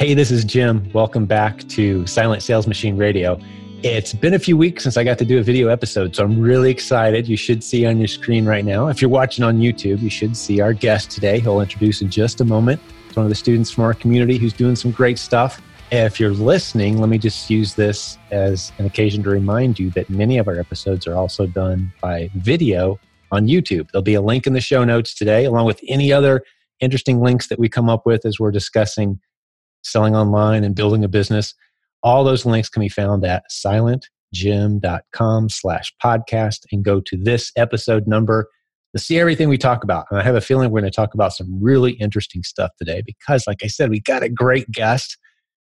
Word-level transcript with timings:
Hey, 0.00 0.14
this 0.14 0.30
is 0.30 0.46
Jim. 0.46 0.90
Welcome 0.94 1.26
back 1.26 1.58
to 1.68 2.06
Silent 2.06 2.42
Sales 2.42 2.66
Machine 2.66 2.96
Radio. 2.96 3.38
It's 3.82 4.14
been 4.14 4.32
a 4.32 4.38
few 4.38 4.56
weeks 4.56 4.82
since 4.84 4.96
I 4.96 5.04
got 5.04 5.18
to 5.18 5.26
do 5.26 5.38
a 5.38 5.42
video 5.42 5.68
episode, 5.68 6.16
so 6.16 6.24
I'm 6.24 6.40
really 6.40 6.70
excited. 6.70 7.28
You 7.28 7.36
should 7.36 7.62
see 7.62 7.84
on 7.84 7.98
your 7.98 8.08
screen 8.08 8.46
right 8.46 8.64
now. 8.64 8.88
If 8.88 9.02
you're 9.02 9.10
watching 9.10 9.44
on 9.44 9.58
YouTube, 9.58 10.00
you 10.00 10.08
should 10.08 10.38
see 10.38 10.58
our 10.62 10.72
guest 10.72 11.10
today. 11.10 11.38
He'll 11.38 11.60
introduce 11.60 12.00
in 12.00 12.10
just 12.10 12.40
a 12.40 12.46
moment. 12.46 12.80
It's 13.08 13.16
one 13.16 13.26
of 13.26 13.28
the 13.28 13.34
students 13.34 13.70
from 13.70 13.84
our 13.84 13.92
community 13.92 14.38
who's 14.38 14.54
doing 14.54 14.74
some 14.74 14.90
great 14.90 15.18
stuff. 15.18 15.60
If 15.92 16.18
you're 16.18 16.30
listening, 16.30 16.96
let 16.96 17.10
me 17.10 17.18
just 17.18 17.50
use 17.50 17.74
this 17.74 18.16
as 18.30 18.72
an 18.78 18.86
occasion 18.86 19.22
to 19.24 19.28
remind 19.28 19.78
you 19.78 19.90
that 19.90 20.08
many 20.08 20.38
of 20.38 20.48
our 20.48 20.58
episodes 20.58 21.06
are 21.06 21.14
also 21.14 21.46
done 21.46 21.92
by 22.00 22.30
video 22.36 22.98
on 23.32 23.48
YouTube. 23.48 23.90
There'll 23.90 24.02
be 24.02 24.14
a 24.14 24.22
link 24.22 24.46
in 24.46 24.54
the 24.54 24.62
show 24.62 24.82
notes 24.82 25.14
today, 25.14 25.44
along 25.44 25.66
with 25.66 25.78
any 25.88 26.10
other 26.10 26.42
interesting 26.80 27.20
links 27.20 27.48
that 27.48 27.58
we 27.58 27.68
come 27.68 27.90
up 27.90 28.06
with 28.06 28.24
as 28.24 28.40
we're 28.40 28.50
discussing 28.50 29.20
selling 29.82 30.16
online 30.16 30.64
and 30.64 30.74
building 30.74 31.04
a 31.04 31.08
business. 31.08 31.54
All 32.02 32.24
those 32.24 32.46
links 32.46 32.68
can 32.68 32.80
be 32.80 32.88
found 32.88 33.24
at 33.24 33.44
silentjim.com 33.50 35.48
slash 35.48 35.94
podcast 36.02 36.64
and 36.72 36.84
go 36.84 37.00
to 37.00 37.16
this 37.16 37.52
episode 37.56 38.06
number 38.06 38.48
to 38.94 39.02
see 39.02 39.18
everything 39.18 39.48
we 39.48 39.58
talk 39.58 39.84
about. 39.84 40.06
And 40.10 40.18
I 40.18 40.22
have 40.22 40.34
a 40.34 40.40
feeling 40.40 40.70
we're 40.70 40.80
going 40.80 40.90
to 40.90 40.96
talk 40.96 41.14
about 41.14 41.32
some 41.32 41.62
really 41.62 41.92
interesting 41.92 42.42
stuff 42.42 42.70
today 42.78 43.02
because, 43.04 43.46
like 43.46 43.58
I 43.62 43.68
said, 43.68 43.90
we 43.90 44.00
got 44.00 44.22
a 44.22 44.28
great 44.28 44.70
guest. 44.70 45.16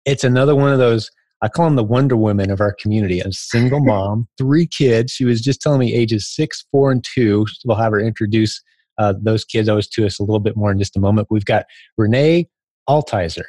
It's 0.04 0.24
another 0.24 0.54
one 0.54 0.72
of 0.72 0.78
those, 0.78 1.10
I 1.42 1.48
call 1.48 1.64
them 1.66 1.76
the 1.76 1.84
Wonder 1.84 2.16
Women 2.16 2.50
of 2.50 2.60
our 2.60 2.74
community. 2.74 3.20
A 3.20 3.32
single 3.32 3.80
mom, 3.84 4.28
three 4.36 4.66
kids. 4.66 5.12
She 5.12 5.24
was 5.24 5.40
just 5.40 5.62
telling 5.62 5.80
me 5.80 5.94
ages 5.94 6.28
six, 6.28 6.66
four, 6.70 6.92
and 6.92 7.02
two. 7.02 7.46
We'll 7.64 7.78
have 7.78 7.92
her 7.92 8.00
introduce 8.00 8.62
uh, 8.98 9.14
those 9.20 9.44
kids 9.44 9.68
always 9.68 9.88
to 9.88 10.06
us 10.06 10.18
a 10.18 10.22
little 10.22 10.40
bit 10.40 10.56
more 10.56 10.70
in 10.70 10.78
just 10.78 10.96
a 10.96 11.00
moment. 11.00 11.28
We've 11.30 11.44
got 11.44 11.66
Renee 11.96 12.48
Altizer. 12.88 13.44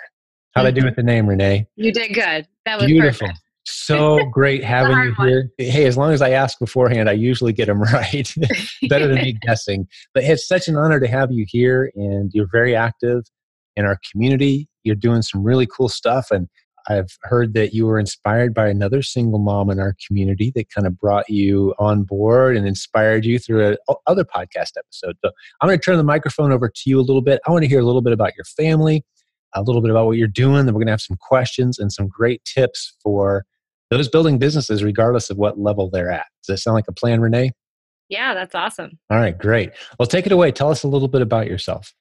How'd 0.56 0.68
I 0.68 0.72
do 0.72 0.80
mm-hmm. 0.80 0.88
with 0.88 0.96
the 0.96 1.04
name, 1.04 1.28
Renee? 1.28 1.68
You 1.76 1.92
did 1.92 2.14
good. 2.14 2.48
That 2.66 2.78
was 2.80 2.88
Beautiful. 2.88 3.28
perfect. 3.28 3.42
So 3.66 4.24
great 4.32 4.64
having 4.64 4.98
you 4.98 5.16
here. 5.20 5.52
Hey, 5.58 5.86
as 5.86 5.98
long 5.98 6.14
as 6.14 6.22
I 6.22 6.30
ask 6.30 6.58
beforehand, 6.60 7.10
I 7.10 7.14
usually 7.14 7.52
get 7.52 7.66
them 7.66 7.82
right. 7.94 8.34
Better 8.90 9.08
than 9.08 9.18
me 9.18 9.38
guessing. 9.42 9.88
But 10.14 10.24
it's 10.24 10.48
such 10.48 10.68
an 10.70 10.78
honor 10.78 11.00
to 11.00 11.08
have 11.08 11.32
you 11.32 11.46
here, 11.48 11.92
and 11.96 12.32
you're 12.34 12.48
very 12.50 12.74
active 12.76 13.24
in 13.76 13.86
our 13.86 14.00
community. 14.12 14.70
You're 14.84 14.96
doing 14.96 15.24
some 15.24 15.44
really 15.44 15.68
cool 15.68 15.90
stuff, 15.90 16.32
and 16.32 16.48
I've 16.88 17.18
heard 17.24 17.54
that 17.56 17.74
you 17.74 17.88
were 17.88 18.00
inspired 18.00 18.54
by 18.54 18.70
another 18.70 19.02
single 19.02 19.40
mom 19.40 19.70
in 19.72 19.80
our 19.80 19.96
community 20.08 20.52
that 20.56 20.70
kind 20.70 20.86
of 20.86 20.98
brought 20.98 21.28
you 21.30 21.74
on 21.80 22.04
board 22.04 22.56
and 22.56 22.68
inspired 22.68 23.26
you 23.26 23.40
through 23.40 23.76
a, 23.90 23.96
other 24.06 24.24
podcast 24.24 24.78
episode. 24.78 25.16
So 25.24 25.32
I'm 25.60 25.68
going 25.68 25.80
to 25.80 25.84
turn 25.84 25.98
the 25.98 26.04
microphone 26.04 26.52
over 26.52 26.70
to 26.70 26.82
you 26.86 27.00
a 27.00 27.02
little 27.02 27.24
bit. 27.24 27.42
I 27.48 27.52
want 27.52 27.64
to 27.64 27.68
hear 27.68 27.80
a 27.80 27.86
little 27.86 28.04
bit 28.04 28.14
about 28.14 28.36
your 28.38 28.46
family, 28.46 29.04
a 29.54 29.62
little 29.62 29.82
bit 29.82 29.92
about 29.92 30.06
what 30.06 30.18
you're 30.18 30.28
doing. 30.28 30.66
Then 30.66 30.74
we're 30.74 30.80
going 30.80 30.88
to 30.88 30.94
have 30.94 31.02
some 31.02 31.18
questions 31.18 31.80
and 31.80 31.92
some 31.92 32.08
great 32.08 32.44
tips 32.46 32.96
for 33.02 33.46
those 33.90 34.10
building 34.10 34.38
businesses, 34.38 34.84
regardless 34.84 35.30
of 35.30 35.38
what 35.38 35.60
level 35.60 35.90
they're 35.90 36.12
at. 36.12 36.26
Does 36.44 36.56
that 36.56 36.58
sound 36.58 36.76
like 36.76 36.88
a 36.88 36.94
plan, 36.94 37.22
Renee? 37.22 37.52
Yeah, 38.10 38.34
that's 38.34 38.56
awesome. 38.56 39.00
All 39.10 39.18
right, 39.18 39.38
great. 39.38 39.72
Well, 39.98 40.08
take 40.08 40.26
it 40.26 40.32
away. 40.32 40.52
Tell 40.52 40.70
us 40.70 40.84
a 40.84 40.88
little 40.88 41.08
bit 41.08 41.22
about 41.22 41.48
yourself. 41.48 41.94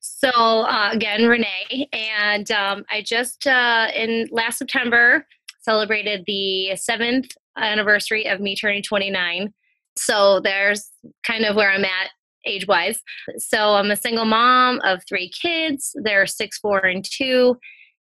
So 0.00 0.30
uh, 0.30 0.90
again, 0.92 1.26
Renee, 1.26 1.88
and 1.92 2.50
um, 2.50 2.84
I 2.90 3.02
just 3.02 3.46
uh, 3.46 3.88
in 3.94 4.28
last 4.30 4.58
September 4.58 5.26
celebrated 5.60 6.24
the 6.26 6.74
seventh 6.76 7.30
anniversary 7.56 8.26
of 8.26 8.40
me 8.40 8.56
turning 8.56 8.82
29. 8.82 9.52
So 9.96 10.40
there's 10.40 10.90
kind 11.24 11.44
of 11.44 11.56
where 11.56 11.70
I'm 11.70 11.84
at 11.84 12.10
age 12.46 12.66
wise. 12.66 13.02
So 13.38 13.74
I'm 13.74 13.90
a 13.90 13.96
single 13.96 14.24
mom 14.24 14.80
of 14.84 15.02
three 15.08 15.30
kids. 15.30 15.94
They're 16.02 16.26
six, 16.26 16.58
four, 16.58 16.78
and 16.80 17.04
two. 17.04 17.58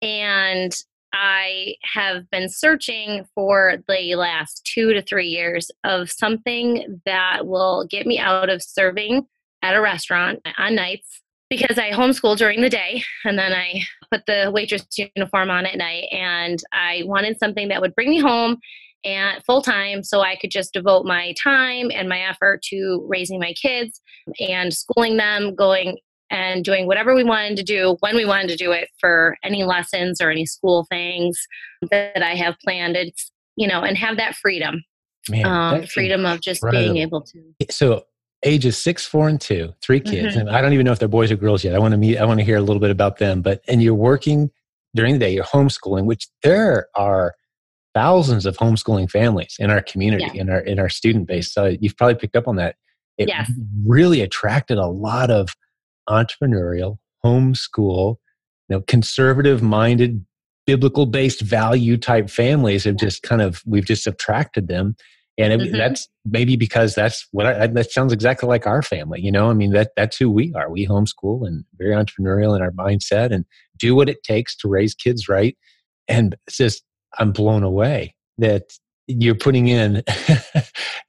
And 0.02 0.74
I 1.12 1.76
have 1.94 2.28
been 2.30 2.48
searching 2.48 3.26
for 3.34 3.76
the 3.88 4.16
last 4.16 4.68
two 4.72 4.92
to 4.92 5.02
three 5.02 5.28
years 5.28 5.70
of 5.84 6.10
something 6.10 7.00
that 7.06 7.46
will 7.46 7.86
get 7.88 8.06
me 8.06 8.18
out 8.18 8.50
of 8.50 8.62
serving 8.62 9.26
at 9.62 9.74
a 9.74 9.80
restaurant 9.80 10.40
on 10.58 10.74
nights 10.74 11.22
because 11.48 11.78
I 11.78 11.90
homeschool 11.90 12.36
during 12.36 12.60
the 12.60 12.68
day 12.68 13.02
and 13.24 13.38
then 13.38 13.52
I 13.52 13.82
put 14.10 14.26
the 14.26 14.50
waitress 14.52 14.86
uniform 14.96 15.50
on 15.50 15.64
at 15.64 15.78
night. 15.78 16.04
And 16.12 16.62
I 16.72 17.02
wanted 17.04 17.38
something 17.38 17.68
that 17.68 17.80
would 17.80 17.94
bring 17.94 18.10
me 18.10 18.20
home 18.20 18.58
and 19.06 19.42
full 19.44 19.62
time 19.62 20.02
so 20.02 20.20
I 20.20 20.36
could 20.36 20.50
just 20.50 20.72
devote 20.72 21.06
my 21.06 21.32
time 21.42 21.90
and 21.94 22.08
my 22.08 22.20
effort 22.20 22.62
to 22.70 23.06
raising 23.08 23.38
my 23.38 23.52
kids 23.54 24.00
and 24.40 24.74
schooling 24.74 25.16
them, 25.16 25.54
going 25.54 25.98
and 26.28 26.64
doing 26.64 26.88
whatever 26.88 27.14
we 27.14 27.22
wanted 27.22 27.56
to 27.56 27.62
do 27.62 27.96
when 28.00 28.16
we 28.16 28.24
wanted 28.24 28.48
to 28.48 28.56
do 28.56 28.72
it 28.72 28.88
for 28.98 29.36
any 29.44 29.62
lessons 29.64 30.20
or 30.20 30.28
any 30.28 30.44
school 30.44 30.84
things 30.90 31.38
that 31.90 32.20
I 32.20 32.34
have 32.34 32.56
planned. 32.64 32.96
It's, 32.96 33.30
you 33.54 33.68
know, 33.68 33.82
and 33.82 33.96
have 33.96 34.16
that 34.16 34.34
freedom. 34.34 34.82
Man, 35.28 35.46
um, 35.46 35.86
freedom 35.86 36.26
of 36.26 36.40
just 36.40 36.62
incredible. 36.62 36.92
being 36.94 36.96
able 37.02 37.20
to. 37.22 37.42
So 37.70 38.06
ages 38.44 38.76
six, 38.76 39.04
four, 39.06 39.28
and 39.28 39.40
two, 39.40 39.72
three 39.82 40.00
kids, 40.00 40.36
Mhm. 40.36 40.40
and 40.40 40.50
I 40.50 40.60
don't 40.60 40.72
even 40.72 40.84
know 40.84 40.92
if 40.92 40.98
they're 40.98 41.08
boys 41.08 41.30
or 41.32 41.36
girls 41.36 41.64
yet. 41.64 41.74
I 41.74 41.78
want 41.78 41.92
to 41.92 41.98
meet. 41.98 42.18
I 42.18 42.24
want 42.24 42.38
to 42.40 42.44
hear 42.44 42.56
a 42.56 42.60
little 42.60 42.80
bit 42.80 42.90
about 42.90 43.18
them. 43.18 43.40
But 43.42 43.60
and 43.68 43.82
you're 43.82 43.94
working 43.94 44.50
during 44.94 45.14
the 45.14 45.18
day. 45.18 45.32
You're 45.32 45.44
homeschooling, 45.44 46.04
which 46.06 46.28
there 46.42 46.88
are 46.94 47.34
thousands 47.96 48.44
of 48.44 48.56
homeschooling 48.58 49.10
families 49.10 49.56
in 49.58 49.70
our 49.70 49.80
community, 49.80 50.26
Yeah. 50.34 50.42
in 50.42 50.50
our 50.50 50.60
in 50.60 50.78
our 50.78 50.90
student 50.90 51.26
base. 51.26 51.50
So 51.52 51.74
you've 51.80 51.96
probably 51.96 52.16
picked 52.16 52.36
up 52.36 52.46
on 52.46 52.56
that. 52.56 52.76
It 53.16 53.28
Yes. 53.28 53.50
really 53.86 54.20
attracted 54.20 54.76
a 54.76 54.86
lot 54.86 55.30
of 55.30 55.56
entrepreneurial 56.08 56.98
homeschool, 57.24 58.16
you 58.68 58.76
know, 58.76 58.80
conservative 58.82 59.62
minded, 59.62 60.24
biblical 60.66 61.06
based 61.06 61.40
value 61.40 61.96
type 61.96 62.28
families 62.28 62.84
have 62.84 62.96
just 62.96 63.22
kind 63.22 63.40
of 63.40 63.62
we've 63.66 63.86
just 63.86 64.06
attracted 64.06 64.68
them 64.68 64.96
and 65.38 65.52
it, 65.52 65.60
Mhm. 65.60 65.76
that's 65.76 66.08
maybe 66.24 66.56
because 66.56 66.94
that's 66.94 67.26
what 67.30 67.46
I, 67.46 67.66
that 67.68 67.90
sounds 67.92 68.12
exactly 68.12 68.48
like 68.48 68.66
our 68.66 68.82
family 68.82 69.20
you 69.20 69.30
know 69.30 69.48
i 69.48 69.54
mean 69.54 69.70
that 69.72 69.90
that's 69.96 70.16
who 70.16 70.28
we 70.28 70.52
are 70.54 70.68
we 70.68 70.84
homeschool 70.86 71.46
and 71.46 71.64
very 71.78 71.94
entrepreneurial 71.94 72.56
in 72.56 72.62
our 72.62 72.72
mindset 72.72 73.30
and 73.32 73.44
do 73.78 73.94
what 73.94 74.08
it 74.08 74.24
takes 74.24 74.56
to 74.56 74.68
raise 74.68 74.92
kids 74.94 75.28
right 75.28 75.56
and 76.08 76.34
it's 76.48 76.56
just 76.56 76.82
i'm 77.18 77.32
blown 77.32 77.62
away 77.62 78.14
that 78.38 78.64
you're 79.06 79.36
putting 79.36 79.68
in 79.68 80.02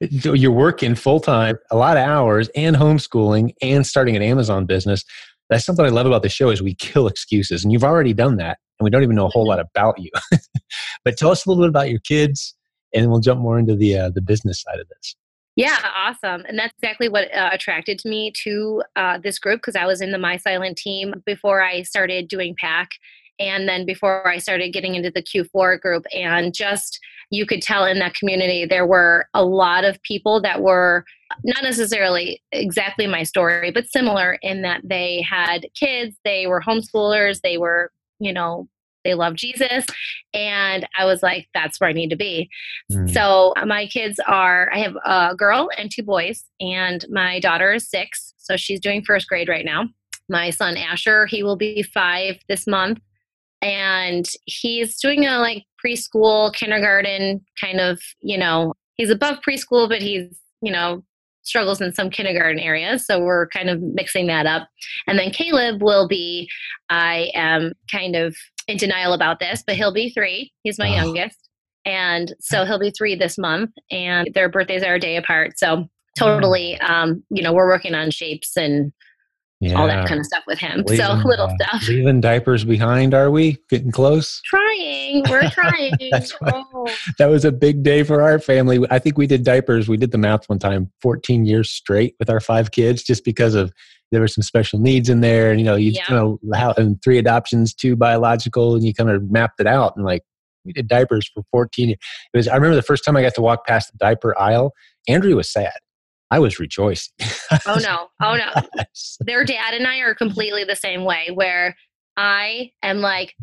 you're 0.00 0.52
working 0.52 0.94
full-time 0.94 1.56
a 1.70 1.76
lot 1.76 1.96
of 1.96 2.04
hours 2.04 2.48
and 2.54 2.76
homeschooling 2.76 3.52
and 3.60 3.86
starting 3.86 4.16
an 4.16 4.22
amazon 4.22 4.66
business. 4.66 5.04
That's 5.50 5.64
something 5.64 5.84
i 5.84 5.88
love 5.88 6.06
about 6.06 6.22
the 6.22 6.28
show 6.28 6.50
is 6.50 6.62
we 6.62 6.74
kill 6.74 7.06
excuses 7.06 7.64
and 7.64 7.72
you've 7.72 7.84
already 7.84 8.12
done 8.12 8.36
that 8.36 8.58
and 8.78 8.84
we 8.84 8.90
don't 8.90 9.02
even 9.02 9.16
know 9.16 9.26
a 9.26 9.30
whole 9.30 9.46
lot 9.46 9.60
about 9.60 9.98
you. 9.98 10.10
But 11.04 11.16
tell 11.16 11.30
us 11.30 11.46
a 11.46 11.48
little 11.48 11.64
bit 11.64 11.70
about 11.70 11.88
your 11.88 12.00
kids 12.00 12.54
and 12.92 13.10
we'll 13.10 13.20
jump 13.20 13.40
more 13.40 13.58
into 13.58 13.74
the 13.74 13.96
uh, 13.96 14.10
the 14.10 14.20
business 14.20 14.62
side 14.62 14.78
of 14.78 14.88
this. 14.88 15.16
Yeah, 15.56 15.78
awesome. 15.96 16.44
And 16.46 16.58
that's 16.58 16.74
exactly 16.80 17.08
what 17.08 17.34
uh, 17.34 17.50
attracted 17.50 18.02
me 18.04 18.32
to 18.44 18.82
uh, 18.94 19.18
this 19.18 19.38
group 19.38 19.60
because 19.60 19.74
I 19.74 19.86
was 19.86 20.00
in 20.00 20.12
the 20.12 20.18
My 20.18 20.36
Silent 20.36 20.76
team 20.76 21.22
before 21.26 21.62
I 21.62 21.82
started 21.82 22.28
doing 22.28 22.54
PAC 22.60 22.90
and 23.38 23.68
then 23.68 23.86
before 23.86 24.26
I 24.26 24.38
started 24.38 24.72
getting 24.72 24.94
into 24.94 25.10
the 25.10 25.22
Q4 25.22 25.80
group. 25.80 26.04
And 26.12 26.54
just 26.54 26.98
you 27.30 27.46
could 27.46 27.62
tell 27.62 27.84
in 27.84 27.98
that 27.98 28.14
community 28.14 28.64
there 28.64 28.86
were 28.86 29.28
a 29.34 29.44
lot 29.44 29.84
of 29.84 30.02
people 30.02 30.40
that 30.42 30.62
were 30.62 31.04
not 31.44 31.62
necessarily 31.62 32.42
exactly 32.52 33.06
my 33.06 33.22
story, 33.22 33.70
but 33.70 33.90
similar 33.90 34.38
in 34.42 34.62
that 34.62 34.80
they 34.84 35.22
had 35.28 35.66
kids, 35.74 36.16
they 36.24 36.46
were 36.46 36.60
homeschoolers, 36.60 37.40
they 37.42 37.58
were, 37.58 37.92
you 38.18 38.32
know, 38.32 38.66
they 39.04 39.14
love 39.14 39.34
Jesus. 39.34 39.86
And 40.34 40.88
I 40.98 41.04
was 41.04 41.22
like, 41.22 41.48
that's 41.54 41.80
where 41.80 41.90
I 41.90 41.92
need 41.92 42.10
to 42.10 42.16
be. 42.16 42.48
Mm. 42.90 43.12
So 43.12 43.54
my 43.64 43.86
kids 43.86 44.18
are, 44.26 44.70
I 44.72 44.78
have 44.78 44.96
a 45.04 45.34
girl 45.36 45.70
and 45.76 45.90
two 45.90 46.02
boys, 46.02 46.44
and 46.60 47.04
my 47.10 47.40
daughter 47.40 47.72
is 47.72 47.88
six. 47.88 48.34
So 48.38 48.56
she's 48.56 48.80
doing 48.80 49.02
first 49.02 49.28
grade 49.28 49.48
right 49.48 49.64
now. 49.64 49.84
My 50.28 50.50
son 50.50 50.76
Asher, 50.76 51.26
he 51.26 51.42
will 51.42 51.56
be 51.56 51.82
five 51.82 52.36
this 52.48 52.66
month. 52.66 53.00
And 53.62 54.24
he's 54.44 54.98
doing 55.00 55.26
a 55.26 55.38
like 55.38 55.64
preschool, 55.84 56.54
kindergarten 56.54 57.44
kind 57.60 57.80
of, 57.80 58.00
you 58.20 58.38
know, 58.38 58.74
he's 58.94 59.10
above 59.10 59.38
preschool, 59.46 59.88
but 59.88 60.02
he's, 60.02 60.38
you 60.62 60.72
know, 60.72 61.02
struggles 61.42 61.80
in 61.80 61.94
some 61.94 62.10
kindergarten 62.10 62.58
areas. 62.58 63.06
So 63.06 63.20
we're 63.20 63.48
kind 63.48 63.70
of 63.70 63.80
mixing 63.80 64.26
that 64.26 64.46
up. 64.46 64.68
And 65.06 65.18
then 65.18 65.30
Caleb 65.30 65.82
will 65.82 66.06
be, 66.06 66.48
I 66.90 67.30
am 67.34 67.72
kind 67.90 68.16
of 68.16 68.36
in 68.66 68.76
denial 68.76 69.12
about 69.14 69.40
this, 69.40 69.64
but 69.66 69.76
he'll 69.76 69.94
be 69.94 70.10
three. 70.10 70.52
He's 70.62 70.78
my 70.78 70.90
Oh. 70.90 70.94
youngest. 70.96 71.48
And 71.86 72.34
so 72.38 72.66
he'll 72.66 72.78
be 72.78 72.90
three 72.90 73.14
this 73.14 73.38
month, 73.38 73.70
and 73.90 74.28
their 74.34 74.50
birthdays 74.50 74.82
are 74.82 74.96
a 74.96 75.00
day 75.00 75.16
apart. 75.16 75.58
So 75.58 75.88
totally, 76.18 76.78
um, 76.80 77.22
you 77.30 77.42
know, 77.42 77.52
we're 77.54 77.68
working 77.68 77.94
on 77.94 78.10
shapes 78.10 78.56
and 78.56 78.92
yeah. 79.60 79.74
all 79.74 79.86
that 79.86 80.06
kind 80.08 80.20
of 80.20 80.26
stuff 80.26 80.44
with 80.46 80.58
him. 80.58 80.84
so 80.86 80.92
Leaving, 80.94 81.22
little 81.24 81.46
uh, 81.46 81.54
stuff. 81.60 81.88
leaving 81.88 82.20
diapers 82.20 82.64
behind 82.64 83.14
are 83.14 83.30
we 83.30 83.58
getting 83.68 83.90
close 83.90 84.40
Trying, 84.44 85.24
we're 85.30 85.48
trying. 85.50 85.92
Oh, 86.42 86.86
that 87.18 87.26
was 87.26 87.44
a 87.44 87.52
big 87.52 87.82
day 87.82 88.02
for 88.02 88.22
our 88.22 88.38
family 88.38 88.84
i 88.90 88.98
think 88.98 89.18
we 89.18 89.26
did 89.26 89.42
diapers 89.44 89.88
we 89.88 89.96
did 89.96 90.10
the 90.12 90.18
math 90.18 90.48
one 90.48 90.58
time 90.58 90.90
14 91.02 91.44
years 91.46 91.70
straight 91.70 92.14
with 92.18 92.30
our 92.30 92.40
five 92.40 92.70
kids 92.70 93.02
just 93.02 93.24
because 93.24 93.54
of 93.54 93.72
there 94.10 94.20
were 94.20 94.28
some 94.28 94.42
special 94.42 94.78
needs 94.78 95.08
in 95.10 95.20
there, 95.20 95.50
and 95.50 95.60
you 95.60 95.66
know, 95.66 95.76
you 95.76 95.90
Yeah. 95.90 96.04
kind 96.06 96.20
of 96.20 96.38
how 96.58 96.72
and 96.78 96.96
three 97.02 97.18
adoptions, 97.18 97.74
two 97.74 97.94
biological, 97.94 98.74
and 98.74 98.82
you 98.84 98.94
kind 98.94 99.10
of 99.10 99.30
mapped 99.30 99.60
it 99.60 99.66
out 99.66 99.94
and 99.96 100.04
like 100.06 100.22
we 100.64 100.72
did 100.72 100.88
diapers 100.88 101.30
for 101.32 101.42
14 101.50 101.88
years. 101.88 101.98
It 102.32 102.36
was 102.38 102.48
I 102.48 102.54
remember 102.54 102.74
the 102.74 102.82
first 102.82 103.04
time 103.04 103.16
I 103.16 103.22
got 103.22 103.34
to 103.34 103.42
walk 103.42 103.66
past 103.66 103.92
the 103.92 103.98
diaper 103.98 104.38
aisle, 104.38 104.72
Andrew 105.08 105.36
was 105.36 105.50
sad. 105.50 105.72
I 106.30 106.38
was 106.38 106.58
rejoicing. 106.58 107.12
Oh 107.66 107.78
no. 107.82 108.08
Oh 108.22 108.36
no. 108.36 108.84
Their 109.20 109.44
dad 109.44 109.74
and 109.74 109.86
I 109.86 109.98
are 109.98 110.14
completely 110.14 110.64
the 110.64 110.76
same 110.76 111.04
way 111.04 111.28
where 111.32 111.76
I 112.16 112.72
am 112.82 112.98
like, 113.00 113.34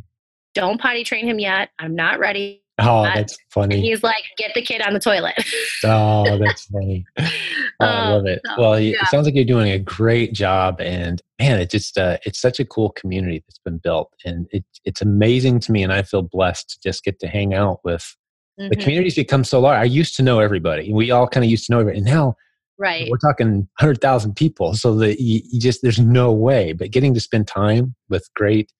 don't 0.53 0.79
potty 0.79 1.03
train 1.03 1.27
him 1.27 1.39
yet. 1.39 1.69
I'm 1.79 1.95
not 1.95 2.19
ready. 2.19 2.61
oh, 2.79 3.03
That- 3.03 3.15
that's 3.15 3.33
And 3.33 3.51
funny. 3.51 3.81
he's 3.81 4.03
like, 4.03 4.23
get 4.37 4.51
the 4.53 4.61
kid 4.61 4.81
on 4.81 4.93
the 4.93 4.99
toilet. 4.99 5.33
Oh, 5.83 6.37
that's 6.37 6.65
funny. 6.65 7.05
Oh, 7.81 7.85
I 7.85 7.89
Um, 8.05 8.11
love 8.13 8.25
it. 8.25 8.41
so, 8.45 8.53
Well, 8.61 8.79
yeah. 8.79 9.01
it 9.01 9.07
sounds 9.07 9.25
like 9.25 9.35
you're 9.35 9.43
doing 9.43 9.69
a 9.69 9.77
great 9.79 10.31
job, 10.31 10.79
and 10.79 11.21
man, 11.39 11.59
it 11.59 11.69
just 11.69 11.97
uh, 11.97 12.17
it's 12.25 12.39
such 12.39 12.57
a 12.57 12.63
cool 12.65 12.91
community 12.91 13.43
that's 13.45 13.59
been 13.59 13.79
built, 13.79 14.13
and 14.23 14.47
it, 14.51 14.63
it's 14.85 15.01
amazing 15.01 15.59
to 15.61 15.73
me, 15.73 15.83
and 15.83 15.91
I 15.91 16.01
feel 16.03 16.21
blessed 16.21 16.69
to 16.69 16.79
just 16.81 17.03
get 17.03 17.19
to 17.19 17.27
hang 17.27 17.53
out 17.53 17.81
with 17.83 18.15
the 18.57 18.69
Mhm. 18.69 18.79
community's 18.81 19.15
become 19.15 19.43
so 19.43 19.59
large. 19.59 19.77
I 19.77 19.83
used 19.83 20.15
to 20.15 20.23
know 20.23 20.39
everybody. 20.39 20.93
We 20.93 21.11
all 21.11 21.27
kind 21.27 21.43
of 21.43 21.51
used 21.51 21.65
to 21.65 21.73
know 21.73 21.79
everybody, 21.81 21.97
and 21.99 22.07
now 22.07 22.35
Right. 22.77 23.07
we're 23.09 23.17
talking 23.17 23.67
hundred 23.79 24.01
thousand 24.01 24.35
people. 24.35 24.73
So 24.73 24.95
that 24.95 25.19
you, 25.21 25.41
you 25.51 25.59
just 25.59 25.81
there's 25.81 25.99
no 25.99 26.31
way. 26.31 26.73
But 26.73 26.91
getting 26.91 27.13
to 27.13 27.19
spend 27.19 27.47
time 27.47 27.95
with 28.09 28.29
great 28.35 28.71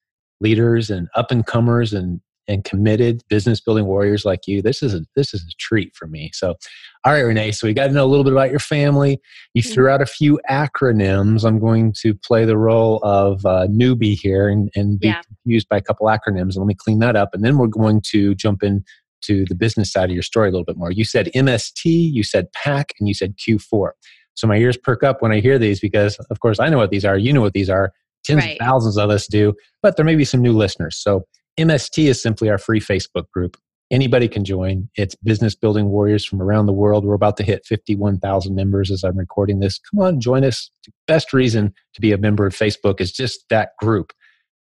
leaders 0.41 0.89
and 0.89 1.07
up 1.15 1.31
and 1.31 1.45
comers 1.45 1.93
and 1.93 2.19
and 2.47 2.63
committed 2.63 3.23
business 3.27 3.59
building 3.59 3.85
warriors 3.87 4.23
like 4.23 4.41
you, 4.45 4.61
this 4.61 4.83
is 4.83 4.93
a 4.93 5.01
this 5.15 5.33
is 5.33 5.41
a 5.41 5.55
treat 5.57 5.95
for 5.95 6.05
me. 6.07 6.29
So, 6.33 6.55
all 7.03 7.13
right, 7.13 7.21
Renee. 7.21 7.51
So 7.51 7.65
we 7.65 7.73
got 7.73 7.87
to 7.87 7.93
know 7.93 8.05
a 8.05 8.07
little 8.07 8.23
bit 8.23 8.33
about 8.33 8.51
your 8.51 8.59
family. 8.59 9.19
You 9.55 9.63
Mhm. 9.63 9.73
threw 9.73 9.89
out 9.89 10.01
a 10.01 10.05
few 10.05 10.39
acronyms. 10.49 11.43
I'm 11.43 11.57
going 11.59 11.93
to 12.01 12.13
play 12.13 12.45
the 12.45 12.57
role 12.57 12.99
of 13.03 13.43
uh, 13.45 13.67
newbie 13.67 14.15
here 14.19 14.47
and 14.49 14.69
and 14.75 14.99
be 14.99 15.07
Yeah. 15.07 15.21
confused 15.25 15.67
by 15.69 15.77
a 15.77 15.81
couple 15.81 16.05
acronyms. 16.07 16.55
Let 16.57 16.67
me 16.67 16.75
clean 16.75 16.99
that 16.99 17.15
up, 17.15 17.29
and 17.33 17.43
then 17.43 17.57
we're 17.57 17.67
going 17.67 18.01
to 18.11 18.35
jump 18.35 18.61
in 18.61 18.83
to 19.23 19.45
the 19.47 19.55
business 19.55 19.91
side 19.91 20.09
of 20.09 20.13
your 20.13 20.23
story 20.23 20.49
a 20.49 20.51
little 20.51 20.65
bit 20.65 20.77
more. 20.77 20.91
You 20.91 21.05
said 21.05 21.31
MST, 21.35 21.85
you 21.85 22.23
said 22.23 22.51
PAC, 22.53 22.91
and 22.99 23.07
you 23.07 23.13
said 23.13 23.35
Q4. 23.37 23.91
So 24.35 24.47
my 24.47 24.57
ears 24.57 24.77
perk 24.77 25.03
up 25.03 25.21
when 25.21 25.31
I 25.31 25.39
hear 25.39 25.57
these 25.57 25.79
because, 25.79 26.17
of 26.29 26.39
course, 26.39 26.59
I 26.59 26.69
know 26.69 26.77
what 26.77 26.89
these 26.89 27.05
are. 27.05 27.17
You 27.17 27.31
know 27.33 27.41
what 27.41 27.53
these 27.53 27.69
are. 27.69 27.93
Tens 28.25 28.43
Right. 28.43 28.59
of 28.59 28.65
thousands 28.65 28.97
of 28.97 29.09
us 29.09 29.27
do, 29.27 29.53
but 29.81 29.95
there 29.95 30.05
may 30.05 30.15
be 30.15 30.25
some 30.25 30.41
new 30.41 30.53
listeners. 30.53 30.97
So 30.97 31.25
MST 31.59 32.07
is 32.07 32.21
simply 32.21 32.49
our 32.49 32.57
free 32.57 32.79
Facebook 32.79 33.29
group. 33.31 33.55
Anybody 33.91 34.27
can 34.27 34.43
join. 34.43 34.89
It's 34.95 35.13
business 35.15 35.53
building 35.55 35.89
warriors 35.89 36.25
from 36.25 36.41
around 36.41 36.65
the 36.65 36.73
world. 36.73 37.05
We're 37.05 37.13
about 37.13 37.37
to 37.37 37.43
hit 37.43 37.65
51,000 37.67 38.55
members 38.55 38.89
as 38.89 39.03
I'm 39.03 39.15
recording 39.17 39.59
this. 39.59 39.79
Come 39.91 40.01
on, 40.01 40.19
join 40.19 40.43
us. 40.43 40.71
The 40.85 40.91
best 41.07 41.33
reason 41.33 41.71
to 41.93 42.01
be 42.01 42.11
a 42.11 42.17
member 42.17 42.47
of 42.47 42.53
Facebook 42.55 42.99
is 42.99 43.11
just 43.11 43.45
that 43.51 43.69
group. 43.79 44.11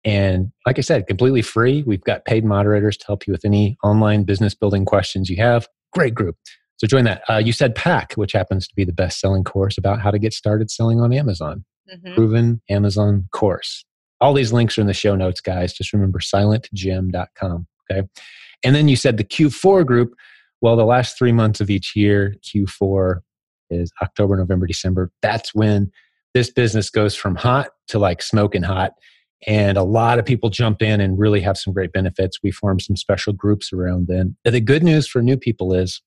And 0.04 0.50
like 0.66 0.78
I 0.78 0.82
said, 0.82 1.06
completely 1.06 1.42
free. 1.42 1.82
We've 1.86 2.02
got 2.04 2.24
paid 2.24 2.44
moderators 2.44 2.96
to 2.98 3.06
help 3.06 3.26
you 3.26 3.32
with 3.32 3.44
any 3.44 3.76
online 3.84 4.24
business 4.24 4.54
building 4.54 4.84
questions 4.84 5.28
you 5.28 5.36
have. 5.36 5.68
Great 5.92 6.14
group. 6.14 6.36
So 6.78 6.86
join 6.86 7.04
that. 7.04 7.22
Uh, 7.28 7.36
you 7.36 7.52
said 7.52 7.74
PAC, 7.74 8.14
which 8.14 8.32
happens 8.32 8.66
to 8.66 8.74
be 8.74 8.84
the 8.84 8.92
best 8.92 9.20
selling 9.20 9.44
course 9.44 9.76
about 9.76 10.00
how 10.00 10.10
to 10.10 10.18
get 10.18 10.32
started 10.32 10.70
selling 10.70 11.00
on 11.00 11.12
Amazon. 11.12 11.64
Mhm. 11.92 12.14
Proven 12.14 12.62
Amazon 12.70 13.28
course. 13.32 13.84
All 14.20 14.32
these 14.32 14.52
links 14.52 14.78
are 14.78 14.80
in 14.80 14.86
the 14.86 14.94
show 14.94 15.14
notes, 15.16 15.40
guys. 15.40 15.72
Just 15.72 15.92
remember 15.92 16.20
silentjim.com. 16.20 17.66
Okay. 17.90 18.06
And 18.64 18.74
then 18.74 18.88
you 18.88 18.96
said 18.96 19.16
the 19.16 19.24
Q4 19.24 19.84
group. 19.86 20.14
Well, 20.60 20.76
the 20.76 20.84
last 20.84 21.18
three 21.18 21.32
months 21.32 21.60
of 21.60 21.70
each 21.70 21.96
year, 21.96 22.34
Q4 22.42 23.20
is 23.70 23.90
October, 24.02 24.36
November, 24.36 24.66
December. 24.66 25.10
That's 25.22 25.54
when 25.54 25.90
this 26.34 26.50
business 26.50 26.90
goes 26.90 27.14
from 27.14 27.34
hot 27.34 27.70
to 27.88 27.98
like 27.98 28.22
smoking 28.22 28.62
hot. 28.62 28.92
And 29.46 29.78
a 29.78 29.82
lot 29.82 30.18
of 30.18 30.26
people 30.26 30.50
jump 30.50 30.82
in 30.82 31.00
and 31.00 31.18
really 31.18 31.40
have 31.40 31.56
some 31.56 31.72
great 31.72 31.92
benefits. 31.92 32.42
We 32.42 32.50
form 32.50 32.78
some 32.78 32.96
special 32.96 33.32
groups 33.32 33.72
around 33.72 34.06
them. 34.06 34.36
The 34.44 34.60
good 34.60 34.82
news 34.82 35.08
for 35.08 35.22
new 35.22 35.38
people 35.38 35.72
is 35.72 36.02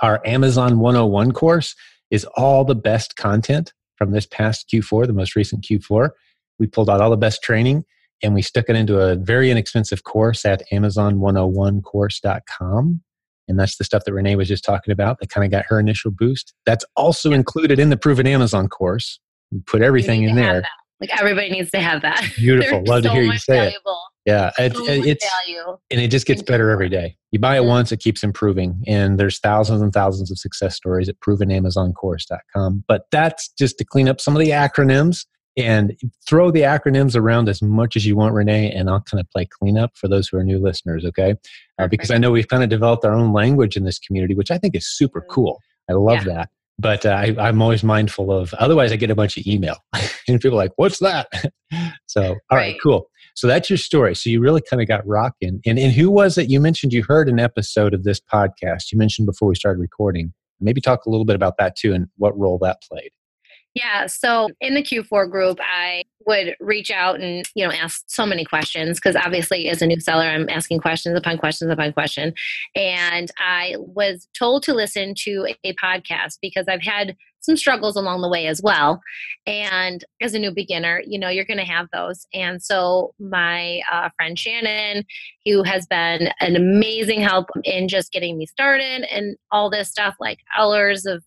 our 0.00 0.20
Amazon 0.26 0.80
101 0.80 1.30
course 1.32 1.76
is 2.10 2.24
all 2.36 2.64
the 2.64 2.74
best 2.74 3.14
content 3.16 3.72
from 3.96 4.10
this 4.10 4.26
past 4.26 4.68
Q4, 4.72 5.06
the 5.06 5.12
most 5.12 5.36
recent 5.36 5.64
Q4. 5.64 6.10
We 6.58 6.66
pulled 6.66 6.90
out 6.90 7.00
all 7.00 7.10
the 7.10 7.16
best 7.16 7.42
training 7.42 7.84
and 8.22 8.34
we 8.34 8.42
stuck 8.42 8.68
it 8.68 8.76
into 8.76 9.00
a 9.00 9.16
very 9.16 9.50
inexpensive 9.50 10.04
course 10.04 10.44
at 10.44 10.62
Amazon101course.com. 10.72 13.00
And 13.46 13.58
that's 13.58 13.76
the 13.76 13.84
stuff 13.84 14.04
that 14.04 14.14
Renee 14.14 14.36
was 14.36 14.48
just 14.48 14.64
talking 14.64 14.92
about 14.92 15.18
that 15.20 15.28
kind 15.28 15.44
of 15.44 15.50
got 15.50 15.66
her 15.68 15.78
initial 15.78 16.10
boost. 16.10 16.54
That's 16.64 16.84
also 16.96 17.32
included 17.32 17.78
in 17.78 17.90
the 17.90 17.96
Proven 17.96 18.26
Amazon 18.26 18.68
course. 18.68 19.20
We 19.50 19.60
put 19.60 19.82
everything 19.82 20.22
in 20.22 20.36
there. 20.36 20.64
Like 21.00 21.10
everybody 21.18 21.50
needs 21.50 21.70
to 21.72 21.80
have 21.80 22.02
that. 22.02 22.24
Beautiful. 22.36 22.82
Love 22.86 23.02
to 23.02 23.10
hear 23.10 23.22
you 23.22 23.36
say 23.38 23.68
it. 23.68 23.74
Yeah, 24.26 24.50
it, 24.58 24.74
so 24.74 24.84
it- 24.84 25.04
it's 25.06 25.28
value. 25.46 25.76
and 25.90 26.00
it 26.00 26.08
just 26.08 26.26
gets 26.26 26.40
into 26.40 26.50
better 26.52 26.70
every 26.70 26.88
You 27.30 27.38
buy 27.38 27.56
it 27.56 27.64
once, 27.64 27.92
it 27.92 27.98
keeps 28.00 28.22
improving. 28.22 28.82
And 28.86 29.18
there's 29.18 29.38
thousands 29.38 29.82
and 29.82 29.92
thousands 29.92 30.30
of 30.30 30.38
success 30.38 30.76
stories 30.76 31.08
at 31.08 31.18
provenamazoncourse.com. 31.20 32.84
But 32.88 33.06
that's 33.10 33.48
just 33.50 33.76
to 33.78 33.84
clean 33.84 34.08
up 34.08 34.20
some 34.20 34.34
of 34.34 34.40
the 34.40 34.50
acronyms 34.50 35.26
and 35.56 35.96
throw 36.26 36.50
the 36.50 36.62
acronyms 36.62 37.14
around 37.14 37.48
as 37.48 37.62
much 37.62 37.96
as 37.96 38.06
you 38.06 38.16
want, 38.16 38.34
Renee, 38.34 38.72
and 38.72 38.88
I'll 38.90 39.02
kind 39.02 39.20
of 39.20 39.30
play 39.30 39.46
cleanup 39.46 39.96
for 39.96 40.08
those 40.08 40.26
who 40.28 40.36
are 40.38 40.42
new 40.44 40.58
listeners, 40.58 41.04
okay? 41.04 41.34
Uh, 41.78 41.86
because 41.86 42.10
I 42.10 42.18
know 42.18 42.32
we've 42.32 42.48
kind 42.48 42.64
of 42.64 42.68
developed 42.70 43.04
our 43.04 43.12
own 43.12 43.32
language 43.32 43.76
in 43.76 43.84
this 43.84 43.98
community, 44.00 44.34
which 44.34 44.50
I 44.50 44.58
think 44.58 44.74
is 44.74 44.86
super 44.86 45.20
Mhm. 45.20 45.28
cool. 45.28 45.60
I 45.88 45.92
love 45.92 46.24
that. 46.24 46.48
But 46.78 47.06
uh, 47.06 47.10
I, 47.10 47.36
I'm 47.38 47.62
always 47.62 47.84
mindful 47.84 48.32
of, 48.32 48.52
otherwise, 48.54 48.90
I 48.92 48.96
get 48.96 49.10
a 49.10 49.14
bunch 49.14 49.36
of 49.36 49.46
email 49.46 49.76
and 50.28 50.40
people 50.40 50.58
are 50.58 50.62
like, 50.64 50.72
what's 50.76 50.98
that? 50.98 51.28
so, 52.06 52.22
all 52.22 52.36
right, 52.52 52.72
Right. 52.72 52.76
cool. 52.82 53.08
So 53.36 53.46
that's 53.46 53.68
your 53.70 53.76
story. 53.76 54.14
So 54.14 54.30
you 54.30 54.40
really 54.40 54.62
kind 54.68 54.80
of 54.82 54.88
got 54.88 55.06
rocking. 55.06 55.60
And, 55.66 55.78
and 55.78 55.92
who 55.92 56.10
was 56.10 56.38
it? 56.38 56.48
You 56.50 56.60
mentioned 56.60 56.92
you 56.92 57.02
heard 57.06 57.28
an 57.28 57.40
episode 57.40 57.92
of 57.94 58.04
this 58.04 58.20
podcast. 58.20 58.92
You 58.92 58.98
mentioned 58.98 59.26
before 59.26 59.48
we 59.48 59.54
started 59.54 59.80
recording. 59.80 60.32
Maybe 60.60 60.80
talk 60.80 61.04
a 61.04 61.10
little 61.10 61.24
bit 61.24 61.36
about 61.36 61.54
that 61.58 61.76
too 61.76 61.92
and 61.92 62.06
what 62.16 62.38
role 62.38 62.58
that 62.62 62.78
played. 62.90 63.10
Yeah. 63.74 64.06
So 64.06 64.50
in 64.60 64.74
the 64.74 64.82
Q4 64.82 65.28
group, 65.30 65.58
I 65.60 66.04
would 66.26 66.54
reach 66.60 66.90
out 66.90 67.20
and, 67.20 67.44
you 67.54 67.66
know, 67.66 67.72
ask 67.72 68.04
so 68.06 68.24
many 68.24 68.44
questions 68.44 68.98
because 68.98 69.16
obviously 69.16 69.68
as 69.68 69.82
a 69.82 69.86
new 69.86 69.98
seller, 69.98 70.24
I'm 70.24 70.48
asking 70.48 70.78
questions 70.78 71.18
upon 71.18 71.38
questions 71.38 71.72
upon 71.72 71.92
question. 71.92 72.32
And 72.76 73.30
I 73.38 73.74
was 73.78 74.28
told 74.38 74.62
to 74.64 74.74
listen 74.74 75.14
to 75.24 75.48
a 75.64 75.74
podcast 75.74 76.38
because 76.40 76.66
I've 76.68 76.82
had 76.82 77.16
some 77.40 77.56
struggles 77.56 77.96
along 77.96 78.22
the 78.22 78.28
way 78.28 78.46
as 78.46 78.62
well. 78.62 79.00
And 79.46 80.02
as 80.22 80.34
a 80.34 80.38
new 80.38 80.50
beginner, 80.50 81.02
you 81.06 81.18
know, 81.18 81.28
you're 81.28 81.44
going 81.44 81.58
to 81.58 81.64
have 81.64 81.88
those. 81.92 82.26
And 82.32 82.62
so 82.62 83.12
my 83.18 83.80
uh, 83.92 84.08
friend 84.16 84.38
Shannon, 84.38 85.04
who 85.44 85.62
has 85.62 85.86
been 85.86 86.30
an 86.40 86.56
amazing 86.56 87.20
help 87.20 87.48
in 87.64 87.88
just 87.88 88.12
getting 88.12 88.38
me 88.38 88.46
started 88.46 89.06
and 89.10 89.36
all 89.50 89.68
this 89.68 89.90
stuff, 89.90 90.14
like 90.18 90.38
hours 90.56 91.04
of 91.04 91.22